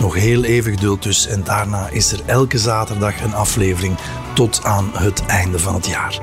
Nog 0.00 0.14
heel 0.14 0.44
even 0.44 0.72
geduld 0.72 1.02
dus 1.02 1.26
en 1.26 1.44
daarna 1.44 1.88
is 1.88 2.12
er 2.12 2.20
elke 2.26 2.58
zaterdag 2.58 3.22
een 3.22 3.34
aflevering 3.34 3.96
tot 4.34 4.64
aan 4.64 4.90
het 4.92 5.26
einde 5.26 5.58
van 5.58 5.74
het 5.74 5.86
jaar. 5.86 6.18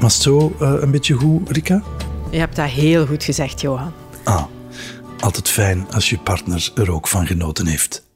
Was 0.00 0.14
het 0.14 0.22
zo 0.22 0.56
uh, 0.60 0.72
een 0.80 0.90
beetje 0.90 1.14
goed, 1.14 1.50
Rika? 1.50 1.82
Je 2.30 2.38
hebt 2.38 2.56
dat 2.56 2.68
heel 2.68 3.06
goed 3.06 3.24
gezegd, 3.24 3.60
Johan. 3.60 3.92
Ah, 4.24 4.44
altijd 5.20 5.48
fijn 5.48 5.86
als 5.92 6.10
je 6.10 6.18
partner 6.18 6.72
er 6.74 6.92
ook 6.92 7.08
van 7.08 7.26
genoten 7.26 7.66
heeft. 7.66 8.08